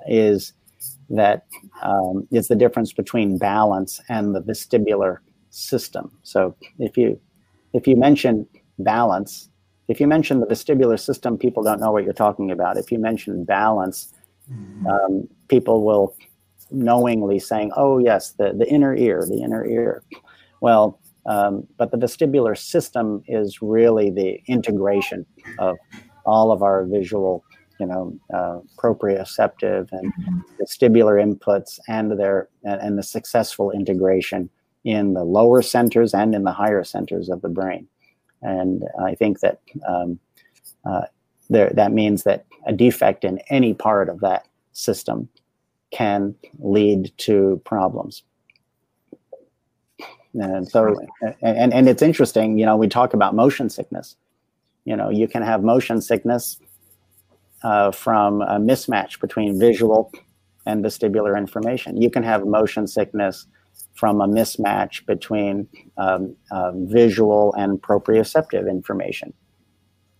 is 0.07 0.53
that 1.09 1.45
um, 1.81 2.27
is 2.31 2.47
the 2.47 2.55
difference 2.55 2.93
between 2.93 3.37
balance 3.37 3.99
and 4.09 4.35
the 4.35 4.41
vestibular 4.41 5.17
system. 5.49 6.11
So 6.23 6.55
if 6.77 6.97
you 6.97 7.19
if 7.73 7.87
you 7.87 7.95
mention 7.95 8.47
balance, 8.79 9.48
if 9.89 9.99
you 9.99 10.07
mention 10.07 10.39
the 10.39 10.45
vestibular 10.45 10.99
system, 10.99 11.37
people 11.37 11.63
don't 11.63 11.81
know 11.81 11.91
what 11.91 12.03
you're 12.03 12.13
talking 12.13 12.51
about. 12.51 12.77
If 12.77 12.91
you 12.91 12.99
mention 12.99 13.43
balance, 13.43 14.13
mm-hmm. 14.49 14.85
um, 14.87 15.27
people 15.47 15.83
will 15.83 16.15
knowingly 16.71 17.39
saying, 17.39 17.71
"Oh 17.75 17.97
yes, 17.97 18.33
the 18.33 18.53
the 18.53 18.69
inner 18.69 18.95
ear, 18.95 19.25
the 19.27 19.41
inner 19.41 19.65
ear." 19.65 20.03
Well, 20.61 20.99
um, 21.25 21.67
but 21.77 21.89
the 21.89 21.97
vestibular 21.97 22.55
system 22.55 23.23
is 23.27 23.61
really 23.63 24.11
the 24.11 24.41
integration 24.45 25.25
of 25.57 25.77
all 26.23 26.51
of 26.51 26.61
our 26.61 26.85
visual, 26.85 27.43
you 27.79 27.87
know, 27.87 28.15
uh, 28.31 28.59
proprioceptive 28.77 29.91
and 29.91 30.13
mm-hmm. 30.13 30.39
vestibular 30.61 31.17
inputs 31.19 31.79
and 31.87 32.17
their 32.19 32.47
and, 32.63 32.79
and 32.79 32.97
the 32.99 33.03
successful 33.03 33.71
integration 33.71 34.51
in 34.83 35.13
the 35.13 35.23
lower 35.23 35.63
centers 35.63 36.13
and 36.13 36.35
in 36.35 36.43
the 36.43 36.53
higher 36.53 36.83
centers 36.83 37.27
of 37.27 37.41
the 37.41 37.49
brain. 37.49 37.87
And 38.41 38.83
I 39.01 39.15
think 39.15 39.39
that 39.41 39.59
um, 39.87 40.19
uh, 40.85 41.01
there, 41.49 41.71
that 41.71 41.91
means 41.91 42.23
that 42.23 42.45
a 42.65 42.73
defect 42.73 43.23
in 43.23 43.39
any 43.49 43.73
part 43.73 44.09
of 44.09 44.19
that 44.21 44.47
system 44.73 45.29
can 45.91 46.35
lead 46.59 47.11
to 47.17 47.61
problems. 47.65 48.23
And 50.35 50.69
so, 50.69 50.95
and, 51.41 51.73
and 51.73 51.89
it's 51.89 52.03
interesting, 52.03 52.59
you 52.59 52.65
know, 52.65 52.77
we 52.77 52.87
talk 52.87 53.13
about 53.13 53.33
motion 53.35 53.69
sickness. 53.69 54.15
You 54.85 54.95
know, 54.95 55.09
you 55.09 55.27
can 55.27 55.41
have 55.41 55.63
motion 55.63 56.01
sickness 56.01 56.59
uh, 57.63 57.91
from 57.91 58.41
a 58.43 58.59
mismatch 58.59 59.19
between 59.19 59.59
visual 59.59 60.11
and 60.65 60.85
vestibular 60.85 61.37
information. 61.37 61.99
You 61.99 62.09
can 62.09 62.23
have 62.23 62.45
motion 62.45 62.87
sickness 62.87 63.47
from 63.93 64.21
a 64.21 64.27
mismatch 64.27 65.05
between 65.05 65.67
um, 65.97 66.35
um, 66.51 66.87
visual 66.87 67.53
and 67.57 67.81
proprioceptive 67.81 68.69
information. 68.69 69.33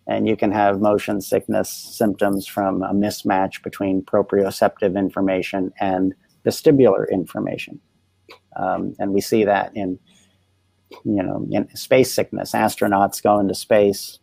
And 0.07 0.27
you 0.27 0.36
can 0.36 0.52
have 0.52 0.81
motion 0.81 1.22
sickness 1.22 1.69
symptoms 1.72 2.48
from 2.48 2.84
a 2.84 2.94
mismatch 2.94 3.64
between 3.64 4.02
proprioceptive 4.02 4.98
information 4.98 5.72
and 5.80 6.14
vestibular 6.45 7.10
information. 7.11 7.80
Um, 8.56 8.95
and 8.99 9.14
we 9.14 9.22
see 9.22 9.45
that 9.45 9.72
in, 9.76 9.99
you 11.06 11.23
know, 11.23 11.48
in 11.52 11.73
space 11.76 12.14
sickness. 12.14 12.53
Astronauts 12.53 13.22
go 13.22 13.40
into 13.40 13.53
space 13.53 14.19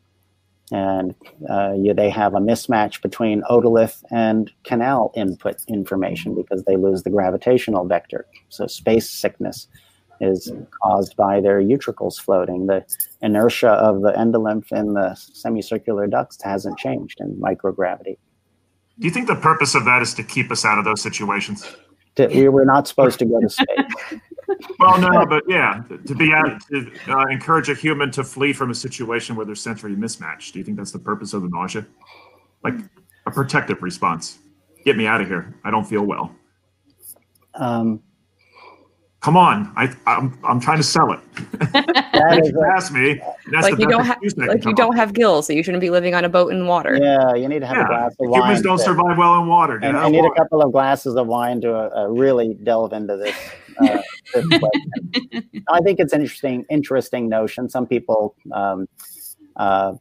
and 0.72 1.14
uh, 1.48 1.72
you, 1.76 1.94
they 1.94 2.10
have 2.10 2.34
a 2.34 2.40
mismatch 2.40 3.00
between 3.00 3.42
otolith 3.42 4.02
and 4.10 4.50
canal 4.64 5.12
input 5.14 5.56
information 5.68 6.34
because 6.34 6.64
they 6.64 6.76
lose 6.76 7.02
the 7.04 7.10
gravitational 7.10 7.86
vector. 7.86 8.26
So 8.48 8.66
space 8.66 9.08
sickness 9.08 9.68
is 10.20 10.50
caused 10.82 11.16
by 11.16 11.40
their 11.40 11.60
utricles 11.60 12.18
floating. 12.18 12.66
The 12.66 12.84
inertia 13.22 13.70
of 13.70 14.02
the 14.02 14.12
endolymph 14.12 14.72
in 14.72 14.94
the 14.94 15.14
semicircular 15.14 16.06
ducts 16.06 16.42
hasn't 16.42 16.78
changed 16.78 17.20
in 17.20 17.36
microgravity. 17.36 18.16
Do 18.98 19.06
you 19.06 19.10
think 19.10 19.28
the 19.28 19.36
purpose 19.36 19.74
of 19.74 19.84
that 19.84 20.00
is 20.02 20.14
to 20.14 20.22
keep 20.22 20.50
us 20.50 20.64
out 20.64 20.78
of 20.78 20.84
those 20.84 21.02
situations? 21.02 21.66
To, 22.16 22.28
we 22.28 22.48
were 22.48 22.64
not 22.64 22.88
supposed 22.88 23.18
to 23.18 23.26
go 23.26 23.40
to 23.40 23.48
space. 23.48 23.66
well, 24.78 24.98
no, 24.98 25.26
but 25.26 25.42
yeah, 25.48 25.82
to 26.06 26.14
be 26.14 26.32
at, 26.32 26.60
to 26.68 26.90
uh, 27.08 27.26
encourage 27.26 27.68
a 27.68 27.74
human 27.74 28.10
to 28.12 28.24
flee 28.24 28.52
from 28.52 28.70
a 28.70 28.74
situation 28.74 29.36
where 29.36 29.46
there's 29.46 29.60
sensory 29.60 29.94
mismatch. 29.94 30.52
Do 30.52 30.58
you 30.58 30.64
think 30.64 30.76
that's 30.76 30.92
the 30.92 30.98
purpose 30.98 31.32
of 31.32 31.42
the 31.42 31.48
nausea? 31.48 31.86
Like 32.62 32.74
a 33.26 33.30
protective 33.30 33.82
response. 33.82 34.38
Get 34.84 34.96
me 34.96 35.06
out 35.06 35.20
of 35.20 35.28
here. 35.28 35.54
I 35.64 35.70
don't 35.70 35.84
feel 35.84 36.04
well. 36.04 36.34
Um, 37.54 38.02
Come 39.26 39.36
on, 39.36 39.72
I, 39.74 39.92
I'm 40.06 40.38
I'm 40.44 40.60
trying 40.60 40.76
to 40.76 40.84
sell 40.84 41.10
it. 41.10 41.18
ask 42.76 42.92
me. 42.92 43.20
like 43.50 43.76
you 43.76 43.88
don't 43.88 44.04
have 44.04 44.18
like 44.36 44.64
you 44.64 44.72
don't 44.72 44.94
have 44.94 45.14
gills, 45.14 45.48
so 45.48 45.52
you 45.52 45.64
shouldn't 45.64 45.80
be 45.80 45.90
living 45.90 46.14
on 46.14 46.24
a 46.24 46.28
boat 46.28 46.52
in 46.52 46.68
water. 46.68 46.96
Yeah, 46.96 47.34
you 47.34 47.48
need 47.48 47.58
to 47.58 47.66
have 47.66 47.76
yeah. 47.76 47.84
a 47.86 47.88
glass 47.88 48.12
of 48.20 48.28
wine. 48.28 48.42
Humans 48.42 48.62
don't 48.62 48.78
to, 48.78 48.84
survive 48.84 49.18
well 49.18 49.42
in 49.42 49.48
water. 49.48 49.80
And 49.82 49.96
I 49.96 50.08
need 50.10 50.24
a 50.24 50.30
couple 50.36 50.62
of 50.62 50.70
glasses 50.70 51.16
of 51.16 51.26
wine 51.26 51.60
to 51.62 51.74
uh, 51.74 52.06
really 52.06 52.54
delve 52.62 52.92
into 52.92 53.16
this. 53.16 53.36
Uh, 53.80 53.86
this 53.86 54.04
I 55.68 55.80
think 55.80 56.00
it's 56.00 56.12
an 56.12 56.20
interesting 56.20 56.64
interesting 56.70 57.28
notion. 57.28 57.68
Some 57.68 57.86
people 57.86 58.34
um, 58.52 58.86
uh, 59.56 59.94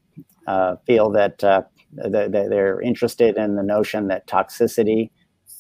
uh 0.48 0.76
feel 0.86 1.10
that 1.12 1.44
uh, 1.44 1.64
they're 1.94 2.82
interested 2.82 3.38
in 3.38 3.56
the 3.56 3.64
notion 3.64 4.08
that 4.08 4.28
toxicity 4.28 5.10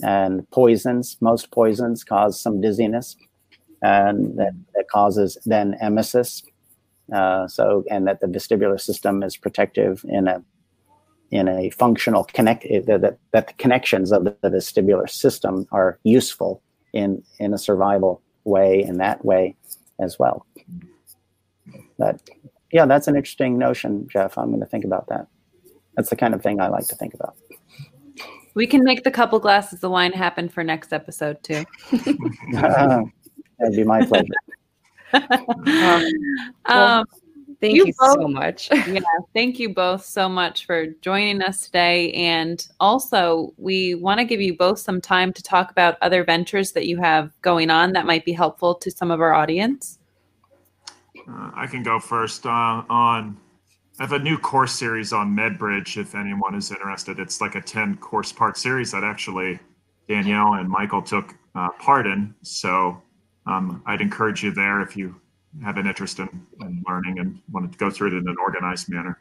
and 0.04 0.50
poisons, 0.52 1.18
most 1.22 1.52
poisons, 1.52 2.04
cause 2.04 2.42
some 2.42 2.60
dizziness 2.60 3.16
and 3.82 4.38
that, 4.38 4.54
that 4.74 4.90
causes 4.90 5.38
then 5.46 5.76
emesis. 5.82 6.44
Uh, 7.14 7.48
so, 7.48 7.84
and 7.92 8.08
that 8.08 8.20
the 8.20 8.28
vestibular 8.28 8.82
system 8.82 9.22
is 9.22 9.38
protective 9.38 10.04
in 10.08 10.28
a 10.28 10.44
in 11.32 11.48
a 11.48 11.70
functional 11.72 12.24
connect 12.24 12.64
that, 12.64 13.18
that 13.32 13.48
the 13.48 13.54
connections 13.58 14.12
of 14.12 14.24
the, 14.24 14.36
the 14.42 14.50
vestibular 14.50 15.10
system 15.10 15.68
are 15.72 16.00
useful 16.04 16.64
in 16.94 17.22
in 17.40 17.54
a 17.54 17.58
survival 17.58 18.22
way 18.46 18.82
and 18.84 19.00
that 19.00 19.24
way 19.26 19.56
as 20.00 20.18
well. 20.18 20.46
But 21.98 22.22
yeah, 22.72 22.86
that's 22.86 23.08
an 23.08 23.16
interesting 23.16 23.58
notion, 23.58 24.08
Jeff. 24.10 24.38
I'm 24.38 24.50
going 24.50 24.60
to 24.60 24.66
think 24.66 24.86
about 24.86 25.08
that. 25.08 25.28
that's 25.96 26.10
the 26.10 26.16
kind 26.16 26.34
of 26.34 26.42
thing 26.42 26.60
I 26.60 26.68
like 26.68 26.88
to 26.88 26.96
think 26.96 27.14
about. 27.14 27.36
We 28.54 28.68
can 28.68 28.84
make 28.84 29.04
the 29.04 29.12
couple 29.12 29.40
glasses 29.40 29.84
of 29.84 29.92
wine 29.92 30.14
happen 30.14 30.48
for 30.48 30.64
next 30.64 30.94
episode 30.94 31.44
too. 31.44 31.66
That'd 32.52 33.76
be 33.76 33.84
my 33.84 34.06
pleasure. 34.06 34.26
um, 36.66 37.06
thank 37.68 37.78
you, 37.78 37.86
you 37.88 37.94
both, 37.98 38.22
so 38.22 38.28
much. 38.28 38.70
yeah, 38.88 39.02
thank 39.34 39.60
you 39.60 39.74
both 39.74 40.06
so 40.06 40.30
much 40.30 40.66
for 40.66 40.88
joining 41.02 41.42
us 41.42 41.62
today. 41.62 42.12
And 42.14 42.66
also, 42.80 43.54
we 43.58 43.96
want 43.96 44.20
to 44.20 44.26
give 44.26 44.42
you 44.42 44.56
both 44.56 44.80
some 44.80 45.02
time 45.02 45.34
to 45.34 45.44
talk 45.44 45.72
about 45.72 45.98
other 46.02 46.24
ventures 46.24 46.72
that 46.74 46.86
you 46.88 46.98
have 46.98 47.32
going 47.42 47.70
on 47.70 47.94
that 47.94 48.06
might 48.06 48.26
be 48.26 48.34
helpful 48.34 48.76
to 48.76 48.92
some 48.92 49.12
of 49.12 49.22
our 49.22 49.34
audience. 49.34 50.00
Uh, 51.28 51.52
I 51.56 51.68
can 51.68 51.84
go 51.84 52.00
first 52.00 52.46
uh, 52.46 52.84
on 52.90 53.38
I 53.98 54.04
have 54.04 54.12
a 54.12 54.20
new 54.20 54.38
course 54.38 54.74
series 54.74 55.14
on 55.14 55.34
MedBridge 55.34 55.96
if 55.96 56.16
anyone 56.16 56.54
is 56.54 56.70
interested. 56.70 57.18
It's 57.18 57.40
like 57.40 57.56
a 57.56 57.62
10 57.62 57.96
course 57.98 58.34
part 58.34 58.58
series 58.58 58.92
that 58.92 59.06
actually 59.06 59.58
Danielle 60.10 60.56
and 60.56 60.70
Michael 60.70 61.02
took 61.02 61.34
uh, 61.56 61.70
part 61.80 62.06
in. 62.06 62.36
So 62.42 63.02
um, 63.46 63.82
I'd 63.86 64.02
encourage 64.02 64.44
you 64.44 64.52
there 64.52 64.82
if 64.82 64.98
you 64.98 65.16
have 65.64 65.78
an 65.78 65.88
interest 65.88 66.20
in, 66.20 66.28
in 66.62 66.84
learning 66.88 67.18
and 67.20 67.42
want 67.52 67.72
to 67.72 67.78
go 67.78 67.90
through 67.90 68.08
it 68.08 68.14
in 68.14 68.28
an 68.28 68.36
organized 68.40 68.90
manner. 68.90 69.20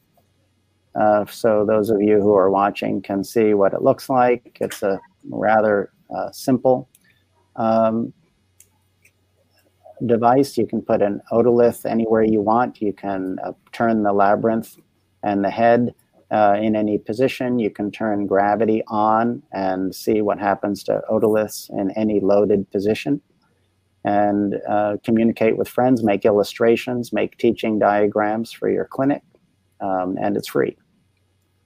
Uh, 0.99 1.25
so 1.27 1.65
those 1.65 1.91
of 1.91 2.03
you 2.03 2.21
who 2.21 2.35
are 2.35 2.51
watching 2.51 3.01
can 3.01 3.23
see 3.23 3.55
what 3.55 3.75
it 3.75 3.83
looks 3.83 4.09
like. 4.09 4.57
It's 4.61 4.83
a 4.83 4.99
rather 5.31 5.93
uh, 6.15 6.31
simple 6.33 6.89
um, 7.57 8.13
device. 10.07 10.57
You 10.57 10.67
can 10.67 10.83
put 10.83 11.03
an 11.03 11.21
otolith 11.33 11.85
anywhere 11.85 12.23
you 12.23 12.41
want. 12.41 12.81
You 12.81 12.93
can 12.93 13.39
uh, 13.45 13.53
turn 13.73 14.03
the 14.03 14.13
labyrinth 14.13 14.77
and 15.23 15.45
the 15.45 15.51
head 15.51 15.95
uh, 16.31 16.57
in 16.61 16.77
any 16.77 16.99
position. 16.99 17.59
You 17.59 17.71
can 17.71 17.91
turn 17.91 18.27
gravity 18.27 18.83
on 18.89 19.43
and 19.53 19.95
see 19.95 20.21
what 20.21 20.39
happens 20.39 20.83
to 20.85 21.03
otoliths 21.11 21.71
in 21.71 21.91
any 21.93 22.21
loaded 22.21 22.71
position 22.71 23.21
and 24.05 24.61
uh, 24.69 24.97
communicate 25.05 25.57
with 25.57 25.69
friends, 25.69 26.03
make 26.03 26.25
illustrations, 26.25 27.13
make 27.13 27.37
teaching 27.37 27.79
diagrams 27.79 28.53
for 28.53 28.71
your 28.71 28.85
clinic, 28.85 29.23
um, 29.81 30.17
and 30.21 30.37
it's 30.37 30.49
free. 30.49 30.77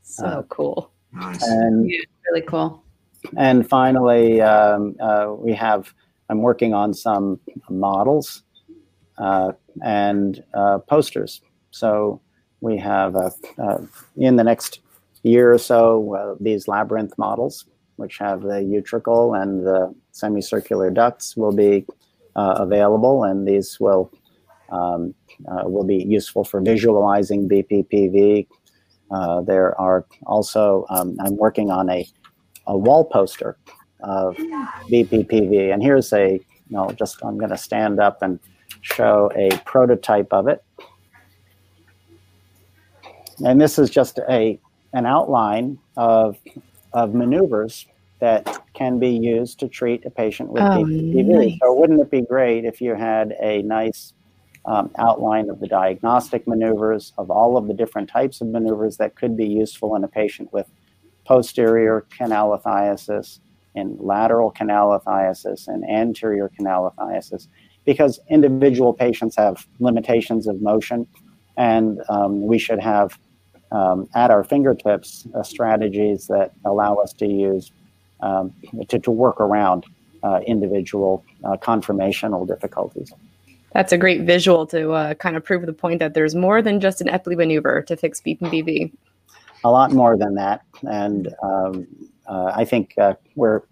So 0.02 0.26
uh, 0.26 0.43
cool. 0.44 0.90
Nice. 1.12 1.43
And, 1.43 1.89
yeah, 1.89 2.01
really 2.30 2.44
cool. 2.47 2.82
And 3.36 3.69
finally, 3.69 4.40
um, 4.40 4.97
uh, 5.01 5.32
we 5.36 5.53
have, 5.55 5.93
I'm 6.28 6.43
working 6.43 6.74
on 6.74 6.94
some 6.94 7.40
models 7.70 8.43
uh, 9.19 9.53
and 9.82 10.43
uh, 10.55 10.78
posters. 10.78 11.40
So 11.70 12.20
we 12.61 12.77
have, 12.78 13.16
uh, 13.16 13.31
in 14.16 14.36
the 14.36 14.44
next 14.44 14.81
year 15.23 15.53
or 15.53 15.59
so, 15.59 16.36
these 16.40 16.69
labyrinth 16.69 17.16
models, 17.16 17.66
which 17.97 18.19
have 18.19 18.43
the 18.43 18.61
utricle 18.61 19.40
and 19.40 19.65
the 19.65 19.94
semicircular 20.12 20.90
ducts, 20.90 21.36
will 21.36 21.53
be 21.53 21.86
uh, 22.36 22.55
available, 22.59 23.24
and 23.24 23.47
these 23.47 23.78
will 23.78 24.11
um, 24.70 25.15
uh, 25.49 25.69
will 25.69 25.85
be 25.85 26.03
useful 26.03 26.44
for 26.44 26.61
visualizing 26.61 27.49
BPPV. 27.49 28.47
Uh, 29.11 29.43
there 29.43 29.78
are 29.78 30.07
also 30.27 30.86
um, 30.89 31.16
I'm 31.20 31.36
working 31.36 31.70
on 31.70 31.90
a, 31.90 32.07
a 32.66 32.76
wall 32.76 33.05
poster 33.05 33.56
of 34.01 34.36
BPPV, 34.36 35.72
and 35.72 35.82
here's 35.82 36.12
a 36.12 36.32
you 36.32 36.40
know 36.70 36.90
just 36.93 37.24
I'm 37.24 37.39
going 37.39 37.51
to 37.51 37.59
stand 37.59 38.01
up 38.01 38.22
and 38.22 38.39
show 38.80 39.30
a 39.36 39.51
prototype 39.64 40.32
of 40.32 40.48
it. 40.48 40.64
And 43.44 43.60
this 43.60 43.78
is 43.78 43.90
just 43.90 44.18
a 44.28 44.59
an 44.93 45.06
outline 45.06 45.78
of 45.97 46.36
of 46.93 47.14
maneuvers 47.14 47.86
that 48.20 48.62
can 48.74 48.98
be 49.01 49.09
used 49.09 49.59
to 49.59 49.68
treat 49.68 50.05
a 50.06 50.10
patient 50.10 50.48
with 50.48 50.62
oh, 50.62 50.84
Nice. 50.84 51.59
So 51.60 51.74
wouldn't 51.74 52.01
it 52.01 52.10
be 52.10 52.20
great 52.20 52.64
if 52.64 52.80
you 52.80 52.94
had 52.94 53.34
a 53.40 53.62
nice 53.62 54.14
um, 54.64 54.90
outline 54.97 55.51
of 55.51 55.59
the 55.59 55.66
diagnostic 55.66 56.47
maneuvers, 56.47 57.12
of 57.18 57.30
all 57.30 57.56
of 57.56 57.66
the 57.66 57.74
different 57.74 58.09
types 58.09 58.40
of 58.40 58.47
maneuvers 58.47 58.97
that 58.98 59.16
could 59.16 59.36
be 59.36 59.47
useful 59.47 59.97
in 59.97 60.05
a 60.05 60.09
patient 60.09 60.52
with 60.52 60.70
posterior 61.24 62.05
canalithiasis 62.19 63.39
and 63.74 63.99
lateral 64.01 64.53
canalithiasis 64.53 65.69
and 65.69 65.89
anterior 65.89 66.51
canalithiasis, 66.59 67.49
because 67.85 68.20
individual 68.28 68.93
patients 68.93 69.36
have 69.36 69.66
limitations 69.81 70.47
of 70.47 70.61
motion, 70.61 71.07
and 71.57 72.01
um, 72.09 72.47
we 72.47 72.59
should 72.59 72.81
have 72.81 73.19
um, 73.70 74.09
at 74.15 74.31
our 74.31 74.44
fingertips 74.44 75.27
uh, 75.35 75.43
strategies 75.43 76.27
that 76.27 76.53
allow 76.65 76.97
us 76.97 77.12
to 77.15 77.27
use 77.27 77.73
um, 78.20 78.53
to, 78.89 78.99
to 78.99 79.11
work 79.11 79.40
around 79.40 79.86
uh, 80.23 80.40
individual 80.47 81.24
uh, 81.44 81.57
conformational 81.57 82.47
difficulties. 82.47 83.12
That's 83.73 83.93
a 83.93 83.99
great 83.99 84.23
visual 84.23 84.66
to 84.66 84.93
uh, 84.93 85.15
kind 85.15 85.36
of 85.36 85.44
prove 85.44 85.65
the 85.65 85.73
point 85.73 85.99
that 85.99 86.15
there's 86.15 86.35
more 86.35 86.61
than 86.61 86.78
just 86.78 87.01
an 87.01 87.09
Epley 87.09 87.36
maneuver 87.36 87.82
to 87.82 87.97
fix 87.97 88.20
BPPV. 88.20 88.93
A 89.64 89.70
lot 89.70 89.93
more 89.93 90.16
than 90.16 90.34
that. 90.34 90.62
And 90.82 91.28
um, 91.43 91.86
uh, 92.26 92.52
I 92.55 92.64
think 92.64 92.94
uh, 92.98 93.14
we're 93.36 93.62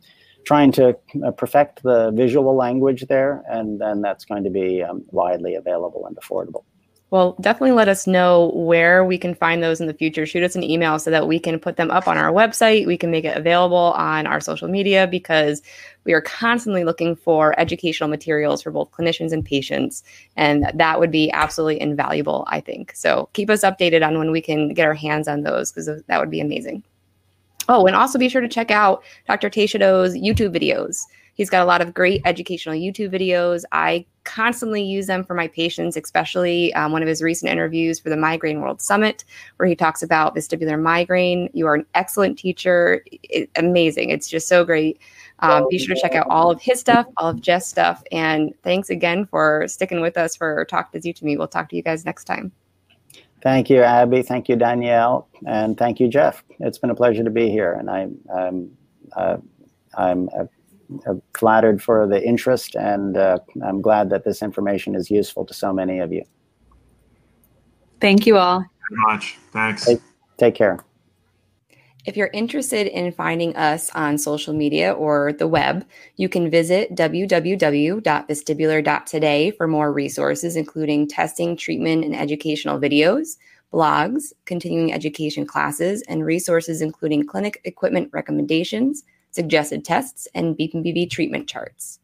trying 0.45 0.73
to 0.73 0.97
uh, 1.25 1.31
perfect 1.33 1.83
the 1.83 2.11
visual 2.13 2.55
language 2.57 3.07
there, 3.09 3.43
and 3.49 3.81
then 3.81 4.01
that's 4.01 4.25
going 4.25 4.45
to 4.45 4.51
be 4.51 4.83
um, 4.83 5.05
widely 5.11 5.55
available 5.55 6.07
and 6.07 6.17
affordable. 6.17 6.65
Well, 7.11 7.37
definitely 7.41 7.73
let 7.73 7.89
us 7.89 8.07
know 8.07 8.53
where 8.55 9.05
we 9.05 9.19
can 9.19 9.35
find 9.35 9.61
those 9.61 9.81
in 9.81 9.89
the 9.89 9.95
future. 9.95 10.27
Shoot 10.27 10.45
us 10.45 10.55
an 10.55 10.63
email 10.63 10.97
so 11.01 11.11
that 11.11 11.27
we 11.27 11.41
can 11.41 11.59
put 11.59 11.77
them 11.77 11.91
up 11.91 12.07
on 12.07 12.17
our 12.17 12.31
website. 12.31 12.87
We 12.87 12.97
can 12.97 13.11
make 13.11 13.25
it 13.25 13.37
available 13.37 13.93
on 13.97 14.29
our 14.29 14.41
social 14.41 14.69
media 14.69 15.09
because 15.09 15.61
we 16.05 16.13
are 16.13 16.21
constantly 16.21 16.85
looking 16.85 17.17
for 17.17 17.59
educational 17.59 18.09
materials 18.09 18.63
for 18.63 18.71
both 18.71 18.93
clinicians 18.93 19.33
and 19.33 19.45
patients. 19.45 20.05
And 20.37 20.71
that 20.73 21.01
would 21.01 21.11
be 21.11 21.33
absolutely 21.33 21.81
invaluable, 21.81 22.45
I 22.49 22.61
think. 22.61 22.93
So 22.95 23.29
keep 23.33 23.51
us 23.51 23.63
updated 23.63 24.07
on 24.07 24.17
when 24.17 24.31
we 24.31 24.41
can 24.41 24.73
get 24.73 24.87
our 24.87 24.95
hands 24.95 25.27
on 25.27 25.43
those 25.43 25.73
because 25.73 25.91
that 26.07 26.21
would 26.21 26.31
be 26.31 26.41
amazing. 26.41 26.85
Oh, 27.69 27.87
and 27.87 27.97
also 27.97 28.21
be 28.21 28.29
sure 28.29 28.41
to 28.41 28.49
check 28.49 28.71
out 28.71 29.03
Dr. 29.27 29.51
Teixido's 29.51 30.15
YouTube 30.17 30.57
videos. 30.57 31.01
He's 31.41 31.49
got 31.49 31.63
a 31.63 31.65
lot 31.65 31.81
of 31.81 31.95
great 31.95 32.21
educational 32.27 32.75
YouTube 32.75 33.11
videos. 33.11 33.65
I 33.73 34.05
constantly 34.25 34.83
use 34.83 35.07
them 35.07 35.25
for 35.25 35.33
my 35.33 35.49
patients, 35.49 35.97
especially 35.97 36.71
um, 36.75 36.93
one 36.93 37.01
of 37.01 37.09
his 37.09 37.23
recent 37.23 37.51
interviews 37.51 37.99
for 37.99 38.11
the 38.11 38.17
Migraine 38.19 38.61
World 38.61 38.83
Summit, 38.83 39.25
where 39.57 39.67
he 39.67 39.75
talks 39.75 40.03
about 40.03 40.37
vestibular 40.37 40.79
migraine. 40.79 41.49
You 41.55 41.67
are 41.67 41.77
an 41.77 41.87
excellent 41.95 42.39
teacher. 42.39 43.03
It, 43.23 43.49
amazing. 43.57 44.11
It's 44.11 44.29
just 44.29 44.49
so 44.49 44.67
great. 44.67 45.01
Um, 45.39 45.67
be 45.71 45.79
sure 45.79 45.95
to 45.95 46.01
check 46.03 46.15
out 46.15 46.27
all 46.29 46.51
of 46.51 46.61
his 46.61 46.79
stuff, 46.79 47.07
all 47.17 47.31
of 47.31 47.41
Jeff's 47.41 47.69
stuff. 47.69 48.03
And 48.13 48.53
thanks 48.63 48.91
again 48.91 49.25
for 49.25 49.65
sticking 49.67 50.03
with 50.03 50.19
us 50.19 50.37
for 50.37 50.67
Talk 50.67 50.93
Dizzy 50.93 51.15
to 51.15 51.25
Me. 51.25 51.39
We'll 51.39 51.49
talk 51.49 51.71
to 51.71 51.77
you 51.77 51.83
guys 51.83 52.05
next 52.05 52.25
time. 52.25 52.53
Thank 53.43 53.71
you, 53.71 53.81
Abby. 53.81 54.21
Thank 54.21 54.51
you, 54.51 54.57
Danielle. 54.57 55.27
And 55.47 55.79
thank 55.79 56.01
you, 56.01 56.09
Jeff. 56.09 56.45
It's 56.59 56.77
been 56.77 56.91
a 56.91 56.95
pleasure 56.95 57.25
to 57.25 57.31
be 57.31 57.49
here. 57.49 57.73
And 57.73 57.89
I'm, 57.89 58.19
I'm, 58.31 58.77
uh, 59.17 59.39
I'm 59.97 60.29
uh, 60.39 60.45
flattered 61.35 61.83
for 61.83 62.07
the 62.07 62.23
interest, 62.23 62.75
and 62.75 63.17
uh, 63.17 63.39
I'm 63.65 63.81
glad 63.81 64.11
that 64.11 64.25
this 64.25 64.43
information 64.43 64.95
is 64.95 65.11
useful 65.11 65.47
to 65.47 65.55
so 65.55 65.73
many 65.73 66.01
of 66.01 66.13
you. 66.13 66.25
Thank 68.01 68.27
you 68.27 68.39
all. 68.39 68.59
Very 68.59 69.15
much. 69.15 69.37
Thanks. 69.53 69.85
Take, 69.85 70.01
take 70.39 70.55
care. 70.55 70.79
If 72.07 72.17
you're 72.17 72.31
interested 72.33 72.87
in 72.87 73.13
finding 73.13 73.55
us 73.57 73.91
on 73.91 74.17
social 74.17 74.55
media 74.55 74.93
or 74.93 75.35
the 75.35 75.47
web, 75.47 75.85
you 76.17 76.31
can 76.31 76.51
visit 76.51 76.95
www.vestibular.today 76.95 79.51
for 79.51 79.69
more 79.69 79.93
resources, 79.93 80.57
including 80.57 81.07
testing, 81.07 81.59
treatment, 81.59 82.07
and 82.07 82.17
educational 82.17 82.81
videos, 82.81 83.37
blogs, 83.73 84.33
continuing 84.47 84.95
education 84.95 85.45
classes, 85.45 86.03
and 86.09 86.25
resources 86.25 86.81
including 86.81 87.27
clinic 87.27 87.61
equipment 87.65 88.09
recommendations, 88.13 89.05
suggested 89.31 89.85
tests, 89.85 90.27
and 90.35 90.57
BPPV 90.57 91.11
treatment 91.11 91.47
charts. 91.49 91.99